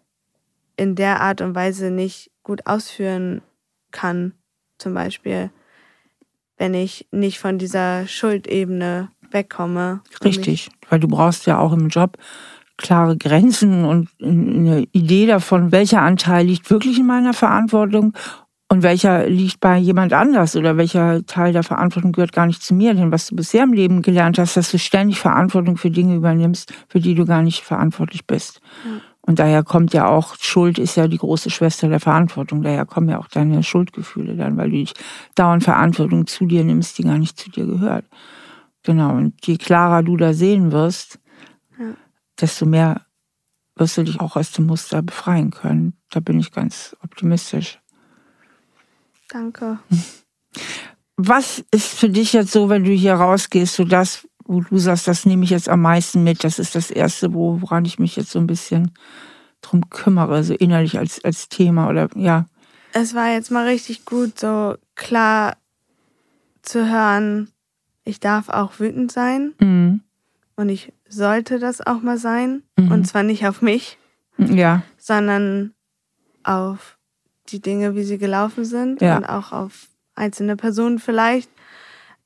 in 0.77 0.95
der 0.95 1.21
Art 1.21 1.43
und 1.43 1.55
Weise 1.55 1.91
nicht 1.91 2.31
gut 2.43 2.67
ausführen 2.67 3.43
kann. 3.91 4.33
Zum 4.79 4.95
Beispiel, 4.95 5.51
wenn 6.57 6.73
ich 6.73 7.07
nicht 7.11 7.39
von 7.39 7.59
dieser 7.59 8.07
Schuldebene 8.07 9.11
wegkomme. 9.33 10.01
Richtig, 10.25 10.71
weil 10.89 11.01
du 11.01 11.09
brauchst 11.09 11.47
ja 11.47 11.59
auch 11.59 11.73
im 11.73 11.89
Job 11.89 12.19
klare 12.77 13.17
Grenzen 13.17 13.85
und 13.85 14.09
eine 14.21 14.87
Idee 14.93 15.27
davon, 15.27 15.73
welcher 15.73 16.03
Anteil 16.03 16.47
liegt 16.47 16.71
wirklich 16.71 16.99
in 16.99 17.07
meiner 17.07 17.35
Verantwortung 17.35 18.15
und 18.69 18.83
welcher 18.83 19.29
liegt 19.29 19.61
bei 19.61 19.77
jemand 19.77 20.15
anders 20.15 20.57
oder 20.57 20.79
welcher 20.79 21.25
Teil 21.27 21.53
der 21.53 21.63
Verantwortung 21.63 22.13
gehört 22.13 22.33
gar 22.33 22.47
nicht 22.47 22.63
zu 22.63 22.75
mir. 22.75 22.95
Denn 22.95 23.13
was 23.13 23.27
du 23.27 23.37
bisher 23.37 23.65
im 23.65 23.75
Leben 23.75 24.03
gelernt 24.03 24.39
hast, 24.39 24.57
dass 24.57 24.71
du 24.71 24.79
ständig 24.79 25.19
Verantwortung 25.21 25.77
für 25.77 25.91
Dinge 25.91 26.17
übernimmst, 26.17 26.73
für 26.89 26.99
die 26.99 27.15
du 27.15 27.27
gar 27.27 27.43
nicht 27.43 27.61
verantwortlich 27.61 28.27
bist. 28.27 28.61
Ja. 28.85 29.01
Und 29.25 29.39
daher 29.39 29.63
kommt 29.63 29.93
ja 29.93 30.09
auch, 30.09 30.35
Schuld 30.41 30.79
ist 30.79 30.97
ja 30.97 31.07
die 31.07 31.19
große 31.19 31.51
Schwester 31.51 31.89
der 31.89 32.01
Verantwortung. 32.01 32.63
Daher 32.63 32.87
kommen 32.87 33.09
ja 33.09 33.19
auch 33.19 33.29
deine 33.29 33.63
Schuldgefühle 33.63 34.37
dann, 34.37 34.57
weil 34.57 34.71
du 34.71 34.77
dich 34.77 34.95
dauernd 35.35 35.63
Verantwortung 35.63 36.27
zu 36.27 36.47
dir 36.47 36.65
nimmst, 36.65 36.99
die 36.99 37.05
gar 37.05 37.19
nicht 37.19 37.39
zu 37.39 37.51
dir 37.51 37.67
gehört. 37.67 38.05
Genau. 38.83 39.15
Und 39.17 39.47
je 39.47 39.57
klarer 39.57 40.03
du 40.03 40.17
da 40.17 40.33
sehen 40.33 40.73
wirst, 40.73 41.19
ja. 41.79 41.95
desto 42.41 42.67
mehr 42.67 43.03
wirst 43.77 43.97
du 43.97 44.05
dich 44.05 44.21
auch 44.21 44.37
aus 44.37 44.53
dem 44.53 44.67
Muster 44.67 45.03
befreien 45.03 45.51
können. 45.51 45.95
Da 46.11 46.21
bin 46.21 46.39
ich 46.39 46.53
ganz 46.53 46.97
optimistisch. 47.03 47.81
Danke. 49.29 49.79
Was 51.17 51.65
ist 51.71 51.89
für 51.89 52.09
dich 52.09 52.33
jetzt 52.33 52.53
so, 52.53 52.69
wenn 52.69 52.85
du 52.85 52.91
hier 52.91 53.15
rausgehst, 53.15 53.75
so 53.75 53.85
das, 53.85 54.27
wo 54.45 54.61
du 54.61 54.79
sagst, 54.79 55.07
das 55.07 55.25
nehme 55.25 55.45
ich 55.45 55.51
jetzt 55.51 55.69
am 55.69 55.83
meisten 55.83 56.25
mit. 56.25 56.43
Das 56.43 56.59
ist 56.59 56.75
das 56.75 56.91
Erste, 56.91 57.33
woran 57.33 57.85
ich 57.85 57.99
mich 57.99 58.17
jetzt 58.17 58.31
so 58.31 58.39
ein 58.39 58.47
bisschen 58.47 58.93
drum 59.61 59.89
kümmere, 59.89 60.43
so 60.43 60.55
innerlich 60.55 60.99
als, 60.99 61.23
als 61.25 61.49
Thema 61.49 61.89
oder 61.89 62.09
ja. 62.17 62.47
Es 62.93 63.15
war 63.15 63.31
jetzt 63.31 63.51
mal 63.51 63.67
richtig 63.67 64.05
gut, 64.05 64.39
so 64.39 64.77
klar 64.97 65.57
zu 66.63 66.91
hören, 66.91 67.52
ich 68.05 68.21
darf 68.21 68.49
auch 68.49 68.79
wütend 68.79 69.13
sein 69.13 69.55
mhm. 69.59 70.01
und 70.57 70.69
ich 70.69 70.93
sollte 71.09 71.59
das 71.59 71.81
auch 71.81 72.01
mal 72.01 72.19
sein. 72.19 72.63
Mhm. 72.77 72.93
Und 72.93 73.05
zwar 73.07 73.23
nicht 73.23 73.47
auf 73.47 73.63
mich, 73.63 73.99
ja. 74.39 74.83
sondern 74.99 75.75
auf 76.43 76.99
die 77.49 77.61
Dinge, 77.61 77.95
wie 77.95 78.05
sie 78.05 78.19
gelaufen 78.19 78.65
sind 78.65 79.01
ja. 79.01 79.17
und 79.17 79.25
auch 79.25 79.53
auf 79.53 79.89
einzelne 80.15 80.57
Personen 80.57 80.99
vielleicht. 80.99 81.51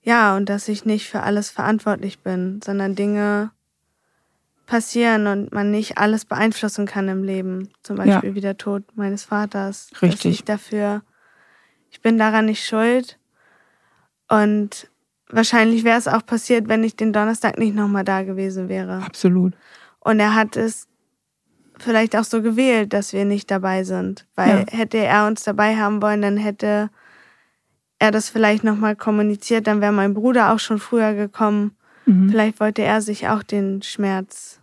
Ja, 0.03 0.37
und 0.37 0.49
dass 0.49 0.69
ich 0.69 0.85
nicht 0.85 1.09
für 1.09 1.23
alles 1.23 1.51
verantwortlich 1.51 2.21
bin, 2.21 2.61
sondern 2.63 2.95
Dinge 2.95 3.51
passieren 4.67 5.27
und 5.27 5.53
man 5.53 5.71
nicht 5.71 5.99
alles 5.99 6.25
beeinflussen 6.25 6.87
kann 6.87 7.09
im 7.09 7.25
Leben. 7.25 7.71
Zum 7.83 7.97
Beispiel 7.97 8.31
ja. 8.31 8.35
wie 8.35 8.41
der 8.41 8.57
Tod 8.57 8.85
meines 8.95 9.25
Vaters. 9.25 9.91
Richtig. 10.03 10.33
ich 10.33 10.45
dafür, 10.45 11.03
ich 11.91 12.01
bin 12.01 12.19
daran 12.19 12.47
nicht 12.47 12.65
schuld. 12.65 13.19
Und 14.29 14.89
wahrscheinlich 15.31 15.85
wäre 15.85 15.99
es 15.99 16.09
auch 16.09 16.25
passiert, 16.25 16.69
wenn 16.69 16.85
ich 16.85 16.97
den 16.97 17.13
Donnerstag 17.13 17.59
nicht 17.59 17.75
nochmal 17.75 18.05
da 18.05 18.23
gewesen 18.23 18.69
wäre. 18.69 19.03
Absolut. 19.05 19.55
Und 20.01 20.21
er 20.21 20.35
hat 20.35 20.57
es 20.57 20.89
vielleicht 21.79 22.17
auch 22.17 22.25
so 22.25 22.43
gewählt, 22.43 22.93
dass 22.93 23.13
wir 23.13 23.25
nicht 23.25 23.51
dabei 23.51 23.85
sind. 23.85 24.27
Weil 24.35 24.67
ja. 24.69 24.79
hätte 24.79 24.99
er 24.99 25.27
uns 25.27 25.43
dabei 25.43 25.77
haben 25.77 26.01
wollen, 26.01 26.23
dann 26.23 26.37
hätte 26.37 26.91
er 27.99 28.11
das 28.11 28.29
vielleicht 28.29 28.65
nochmal 28.65 28.95
kommuniziert, 28.95 29.67
dann 29.67 29.81
wäre 29.81 29.93
mein 29.93 30.15
Bruder 30.15 30.53
auch 30.53 30.59
schon 30.59 30.79
früher 30.79 31.15
gekommen. 31.15 31.77
Mhm. 32.05 32.31
Vielleicht 32.31 32.61
wollte 32.61 32.83
er 32.83 33.01
sich 33.01 33.29
auch 33.29 33.43
den 33.43 33.83
Schmerz 33.83 34.61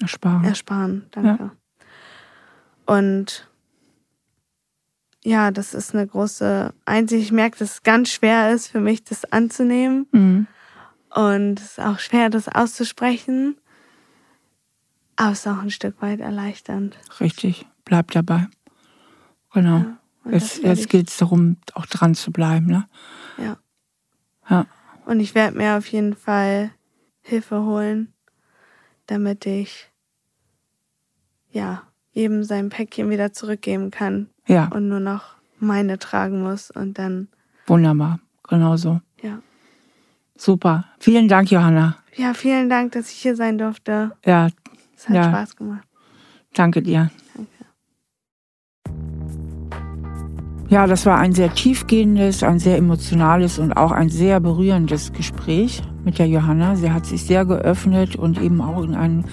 ersparen. 0.00 0.44
Ersparen, 0.44 1.06
danke. 1.12 1.44
Ja. 1.44 1.50
Und 2.86 3.49
ja, 5.22 5.50
das 5.50 5.74
ist 5.74 5.94
eine 5.94 6.06
große 6.06 6.72
Einsicht. 6.84 7.24
Ich 7.24 7.32
merke, 7.32 7.58
dass 7.58 7.72
es 7.72 7.82
ganz 7.82 8.10
schwer 8.10 8.52
ist 8.52 8.68
für 8.68 8.80
mich, 8.80 9.04
das 9.04 9.30
anzunehmen. 9.30 10.06
Mhm. 10.12 10.46
Und 11.14 11.60
es 11.60 11.72
ist 11.72 11.80
auch 11.80 11.98
schwer, 11.98 12.30
das 12.30 12.48
auszusprechen. 12.48 13.56
Aber 15.16 15.32
es 15.32 15.40
ist 15.40 15.46
auch 15.48 15.58
ein 15.58 15.70
Stück 15.70 16.00
weit 16.00 16.20
erleichternd. 16.20 16.96
Richtig, 17.20 17.66
bleib 17.84 18.10
dabei. 18.12 18.46
Genau. 19.52 19.78
Ja, 20.24 20.32
jetzt 20.32 20.62
jetzt 20.62 20.88
geht 20.88 21.08
es 21.08 21.16
darum, 21.18 21.56
auch 21.74 21.86
dran 21.86 22.14
zu 22.14 22.30
bleiben. 22.30 22.66
Ne? 22.66 22.88
Ja. 23.36 23.58
Ja. 24.48 24.66
Und 25.04 25.20
ich 25.20 25.34
werde 25.34 25.56
mir 25.56 25.76
auf 25.76 25.86
jeden 25.88 26.14
Fall 26.14 26.70
Hilfe 27.20 27.62
holen, 27.64 28.14
damit 29.06 29.44
ich 29.44 29.90
ja 31.50 31.89
jedem 32.12 32.44
sein 32.44 32.68
Päckchen 32.68 33.10
wieder 33.10 33.32
zurückgeben 33.32 33.90
kann. 33.90 34.28
Ja. 34.46 34.68
Und 34.72 34.88
nur 34.88 35.00
noch 35.00 35.36
meine 35.58 35.98
tragen 35.98 36.42
muss 36.42 36.70
und 36.70 36.98
dann. 36.98 37.28
Wunderbar, 37.66 38.20
genau 38.48 38.76
so. 38.76 39.00
Ja. 39.22 39.40
Super. 40.36 40.86
Vielen 40.98 41.28
Dank, 41.28 41.50
Johanna. 41.50 41.96
Ja, 42.16 42.34
vielen 42.34 42.68
Dank, 42.68 42.92
dass 42.92 43.10
ich 43.10 43.18
hier 43.18 43.36
sein 43.36 43.58
durfte. 43.58 44.12
Ja. 44.24 44.48
Es 44.96 45.08
hat 45.08 45.16
ja. 45.16 45.24
Spaß 45.24 45.56
gemacht. 45.56 45.86
Danke 46.54 46.82
dir. 46.82 47.10
Ja, 50.70 50.86
das 50.86 51.04
war 51.04 51.18
ein 51.18 51.32
sehr 51.32 51.52
tiefgehendes, 51.52 52.44
ein 52.44 52.60
sehr 52.60 52.76
emotionales 52.76 53.58
und 53.58 53.72
auch 53.72 53.90
ein 53.90 54.08
sehr 54.08 54.38
berührendes 54.38 55.12
Gespräch 55.12 55.82
mit 56.04 56.20
der 56.20 56.28
Johanna. 56.28 56.76
Sie 56.76 56.92
hat 56.92 57.06
sich 57.06 57.24
sehr 57.24 57.44
geöffnet 57.44 58.14
und 58.14 58.40
eben 58.40 58.60
auch 58.60 58.84
in 58.84 58.94
einen, 58.94 59.24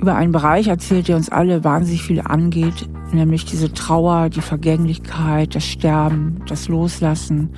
über 0.00 0.14
einen 0.14 0.32
Bereich 0.32 0.68
erzählt, 0.68 1.08
der 1.08 1.16
uns 1.16 1.28
alle 1.28 1.62
wahnsinnig 1.62 2.02
viel 2.02 2.20
angeht, 2.20 2.88
nämlich 3.12 3.44
diese 3.44 3.72
Trauer, 3.72 4.30
die 4.30 4.40
Vergänglichkeit, 4.40 5.54
das 5.54 5.66
Sterben, 5.66 6.36
das 6.46 6.68
Loslassen. 6.68 7.50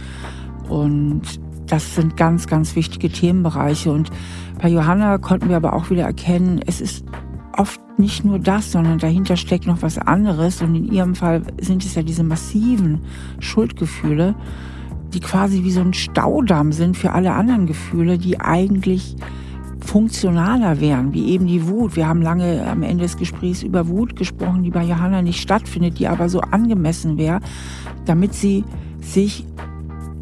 Und 0.69 1.23
das 1.67 1.95
sind 1.95 2.17
ganz, 2.17 2.49
ganz 2.49 2.75
wichtige 2.75 3.11
Themenbereiche. 3.11 3.93
Und 3.93 4.11
bei 4.61 4.69
Johanna 4.69 5.19
konnten 5.19 5.49
wir 5.49 5.57
aber 5.57 5.73
auch 5.73 5.91
wieder 5.91 6.05
erkennen, 6.05 6.61
es 6.67 6.81
ist 6.81 7.05
oft 7.57 7.81
nicht 7.99 8.25
nur 8.25 8.39
das, 8.39 8.73
sondern 8.73 8.99
dahinter 8.99 9.37
steckt 9.37 9.67
noch 9.67 9.83
was 9.83 9.99
anderes. 9.99 10.63
Und 10.63 10.75
in 10.75 10.93
ihrem 10.93 11.15
Fall 11.15 11.43
sind 11.61 11.85
es 11.85 11.95
ja 11.95 12.03
diese 12.03 12.25
massiven 12.25 13.03
Schuldgefühle, 13.39 14.35
die 15.15 15.21
quasi 15.21 15.63
wie 15.63 15.71
so 15.71 15.81
ein 15.81 15.93
Staudamm 15.93 16.73
sind 16.73 16.97
für 16.97 17.13
alle 17.13 17.33
anderen 17.35 17.67
Gefühle, 17.67 18.19
die 18.19 18.41
eigentlich 18.41 19.17
funktionaler 19.85 20.81
wären, 20.81 21.13
wie 21.13 21.31
eben 21.31 21.47
die 21.47 21.67
Wut. 21.69 21.97
Wir 21.97 22.09
haben 22.09 22.23
lange 22.23 22.67
am 22.67 22.83
Ende 22.83 23.05
des 23.05 23.17
Gesprächs 23.17 23.63
über 23.63 23.89
Wut 23.89 24.17
gesprochen, 24.17 24.63
die 24.63 24.71
bei 24.71 24.85
Johanna 24.85 25.23
nicht 25.23 25.41
stattfindet, 25.41 25.99
die 25.99 26.09
aber 26.09 26.29
so 26.29 26.41
angemessen 26.41 27.19
wäre, 27.19 27.41
damit 28.05 28.35
sie 28.35 28.65
sich 29.01 29.47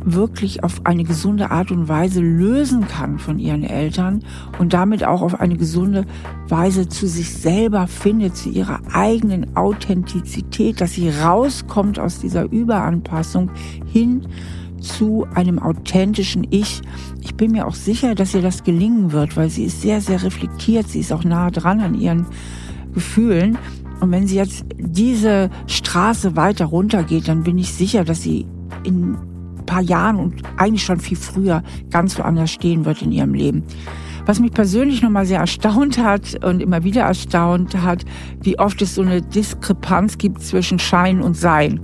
wirklich 0.04 0.64
auf 0.64 0.86
eine 0.86 1.04
gesunde 1.04 1.50
Art 1.50 1.70
und 1.70 1.88
Weise 1.88 2.20
lösen 2.20 2.88
kann 2.88 3.18
von 3.18 3.38
ihren 3.38 3.64
Eltern 3.64 4.24
und 4.58 4.72
damit 4.72 5.04
auch 5.04 5.22
auf 5.22 5.40
eine 5.40 5.56
gesunde 5.56 6.06
Weise 6.48 6.88
zu 6.88 7.06
sich 7.06 7.34
selber 7.34 7.86
findet, 7.86 8.36
zu 8.36 8.48
ihrer 8.48 8.80
eigenen 8.92 9.56
Authentizität, 9.56 10.80
dass 10.80 10.94
sie 10.94 11.10
rauskommt 11.10 11.98
aus 11.98 12.18
dieser 12.18 12.50
Überanpassung 12.50 13.50
hin 13.86 14.26
zu 14.80 15.26
einem 15.34 15.58
authentischen 15.58 16.46
Ich. 16.50 16.82
Ich 17.20 17.34
bin 17.34 17.52
mir 17.52 17.66
auch 17.66 17.74
sicher, 17.74 18.14
dass 18.14 18.34
ihr 18.34 18.42
das 18.42 18.64
gelingen 18.64 19.12
wird, 19.12 19.36
weil 19.36 19.50
sie 19.50 19.64
ist 19.64 19.82
sehr, 19.82 20.00
sehr 20.00 20.22
reflektiert, 20.22 20.88
sie 20.88 21.00
ist 21.00 21.12
auch 21.12 21.24
nah 21.24 21.50
dran 21.50 21.80
an 21.80 21.94
ihren 21.94 22.26
Gefühlen. 22.94 23.58
Und 24.00 24.10
wenn 24.10 24.26
sie 24.26 24.36
jetzt 24.36 24.64
diese 24.78 25.50
Straße 25.66 26.34
weiter 26.34 26.66
runtergeht, 26.66 27.28
dann 27.28 27.42
bin 27.42 27.58
ich 27.58 27.72
sicher, 27.72 28.04
dass 28.04 28.22
sie 28.22 28.46
in 28.82 29.16
paar 29.70 29.82
Jahren 29.82 30.16
und 30.16 30.42
eigentlich 30.56 30.82
schon 30.82 30.98
viel 30.98 31.16
früher 31.16 31.62
ganz 31.90 32.18
woanders 32.18 32.50
stehen 32.50 32.84
wird 32.84 33.02
in 33.02 33.12
ihrem 33.12 33.34
Leben. 33.34 33.62
Was 34.26 34.40
mich 34.40 34.52
persönlich 34.52 35.00
nochmal 35.00 35.26
sehr 35.26 35.38
erstaunt 35.38 35.96
hat 35.98 36.44
und 36.44 36.60
immer 36.60 36.82
wieder 36.82 37.02
erstaunt 37.02 37.80
hat, 37.80 38.04
wie 38.42 38.58
oft 38.58 38.82
es 38.82 38.96
so 38.96 39.02
eine 39.02 39.22
Diskrepanz 39.22 40.18
gibt 40.18 40.42
zwischen 40.42 40.80
Schein 40.80 41.22
und 41.22 41.36
Sein. 41.36 41.80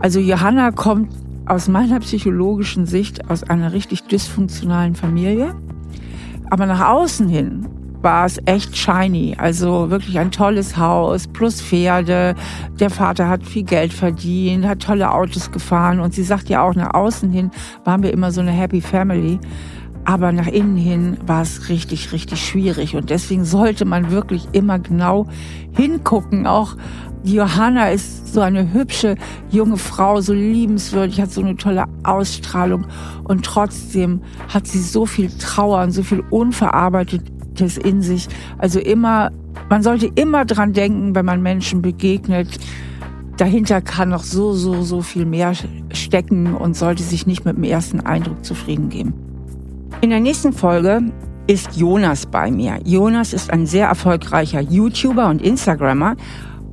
Also 0.00 0.18
Johanna 0.18 0.70
kommt 0.70 1.10
aus 1.46 1.68
meiner 1.68 2.00
psychologischen 2.00 2.86
Sicht 2.86 3.30
aus 3.30 3.42
einer 3.42 3.72
richtig 3.72 4.04
dysfunktionalen 4.04 4.94
Familie. 4.94 5.54
Aber 6.50 6.66
nach 6.66 6.88
außen 6.88 7.28
hin 7.28 7.66
war 8.04 8.26
es 8.26 8.38
echt 8.44 8.76
shiny. 8.76 9.34
Also 9.38 9.90
wirklich 9.90 10.18
ein 10.18 10.30
tolles 10.30 10.76
Haus 10.76 11.26
plus 11.26 11.60
Pferde. 11.60 12.34
Der 12.78 12.90
Vater 12.90 13.28
hat 13.28 13.42
viel 13.42 13.64
Geld 13.64 13.92
verdient, 13.92 14.66
hat 14.66 14.80
tolle 14.80 15.10
Autos 15.10 15.50
gefahren 15.50 16.00
und 16.00 16.14
sie 16.14 16.22
sagt 16.22 16.48
ja 16.48 16.62
auch, 16.62 16.74
nach 16.74 16.94
außen 16.94 17.32
hin 17.32 17.50
waren 17.84 18.02
wir 18.02 18.12
immer 18.12 18.30
so 18.30 18.42
eine 18.42 18.52
Happy 18.52 18.80
Family. 18.80 19.38
Aber 20.06 20.32
nach 20.32 20.48
innen 20.48 20.76
hin 20.76 21.16
war 21.26 21.40
es 21.40 21.70
richtig, 21.70 22.12
richtig 22.12 22.46
schwierig. 22.46 22.94
Und 22.94 23.08
deswegen 23.08 23.46
sollte 23.46 23.86
man 23.86 24.10
wirklich 24.10 24.46
immer 24.52 24.78
genau 24.78 25.26
hingucken. 25.72 26.46
Auch 26.46 26.76
Johanna 27.24 27.88
ist 27.88 28.32
so 28.32 28.40
eine 28.40 28.72
hübsche 28.72 29.16
junge 29.50 29.78
Frau, 29.78 30.20
so 30.20 30.32
liebenswürdig, 30.32 31.20
hat 31.20 31.32
so 31.32 31.40
eine 31.40 31.56
tolle 31.56 31.86
Ausstrahlung. 32.02 32.86
Und 33.24 33.44
trotzdem 33.44 34.20
hat 34.48 34.66
sie 34.66 34.80
so 34.80 35.06
viel 35.06 35.30
Trauer 35.38 35.82
und 35.82 35.90
so 35.90 36.02
viel 36.02 36.22
unverarbeitet 36.30 37.22
Schlechtes 37.54 37.78
in 37.78 38.02
sich. 38.02 38.28
Also 38.58 38.80
immer, 38.80 39.30
man 39.68 39.82
sollte 39.82 40.10
immer 40.14 40.44
dran 40.44 40.72
denken, 40.72 41.14
wenn 41.14 41.24
man 41.24 41.42
Menschen 41.42 41.82
begegnet. 41.82 42.48
Dahinter 43.36 43.80
kann 43.80 44.10
noch 44.10 44.22
so, 44.22 44.52
so, 44.52 44.82
so 44.82 45.00
viel 45.00 45.26
mehr 45.26 45.52
stecken 45.92 46.54
und 46.54 46.76
sollte 46.76 47.02
sich 47.02 47.26
nicht 47.26 47.44
mit 47.44 47.56
dem 47.56 47.64
ersten 47.64 48.00
Eindruck 48.00 48.44
zufrieden 48.44 48.88
geben. 48.88 49.14
In 50.00 50.10
der 50.10 50.20
nächsten 50.20 50.52
Folge 50.52 51.00
ist 51.46 51.76
Jonas 51.76 52.26
bei 52.26 52.50
mir. 52.50 52.78
Jonas 52.84 53.32
ist 53.32 53.50
ein 53.50 53.66
sehr 53.66 53.88
erfolgreicher 53.88 54.60
YouTuber 54.60 55.28
und 55.28 55.42
Instagrammer 55.42 56.16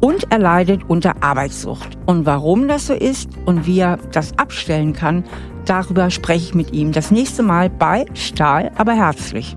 und 0.02 0.32
er 0.32 0.40
leidet 0.40 0.90
unter 0.90 1.24
Arbeitssucht. 1.24 1.98
Und 2.06 2.26
warum 2.26 2.68
das 2.68 2.88
so 2.88 2.94
ist 2.94 3.30
und 3.46 3.66
wie 3.66 3.80
er 3.80 3.98
das 4.12 4.38
abstellen 4.38 4.94
kann, 4.94 5.24
darüber 5.66 6.10
spreche 6.10 6.48
ich 6.48 6.54
mit 6.56 6.74
ihm 6.74 6.92
das 6.92 7.12
nächste 7.12 7.44
Mal 7.44 7.70
bei 7.70 8.06
Stahl, 8.14 8.72
aber 8.76 8.94
herzlich. 8.94 9.56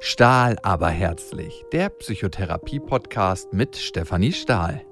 Stahl 0.00 0.58
aber 0.62 0.88
herzlich, 0.88 1.64
der 1.72 1.88
Psychotherapie-Podcast 1.88 3.52
mit 3.52 3.76
Stefanie 3.76 4.32
Stahl. 4.32 4.82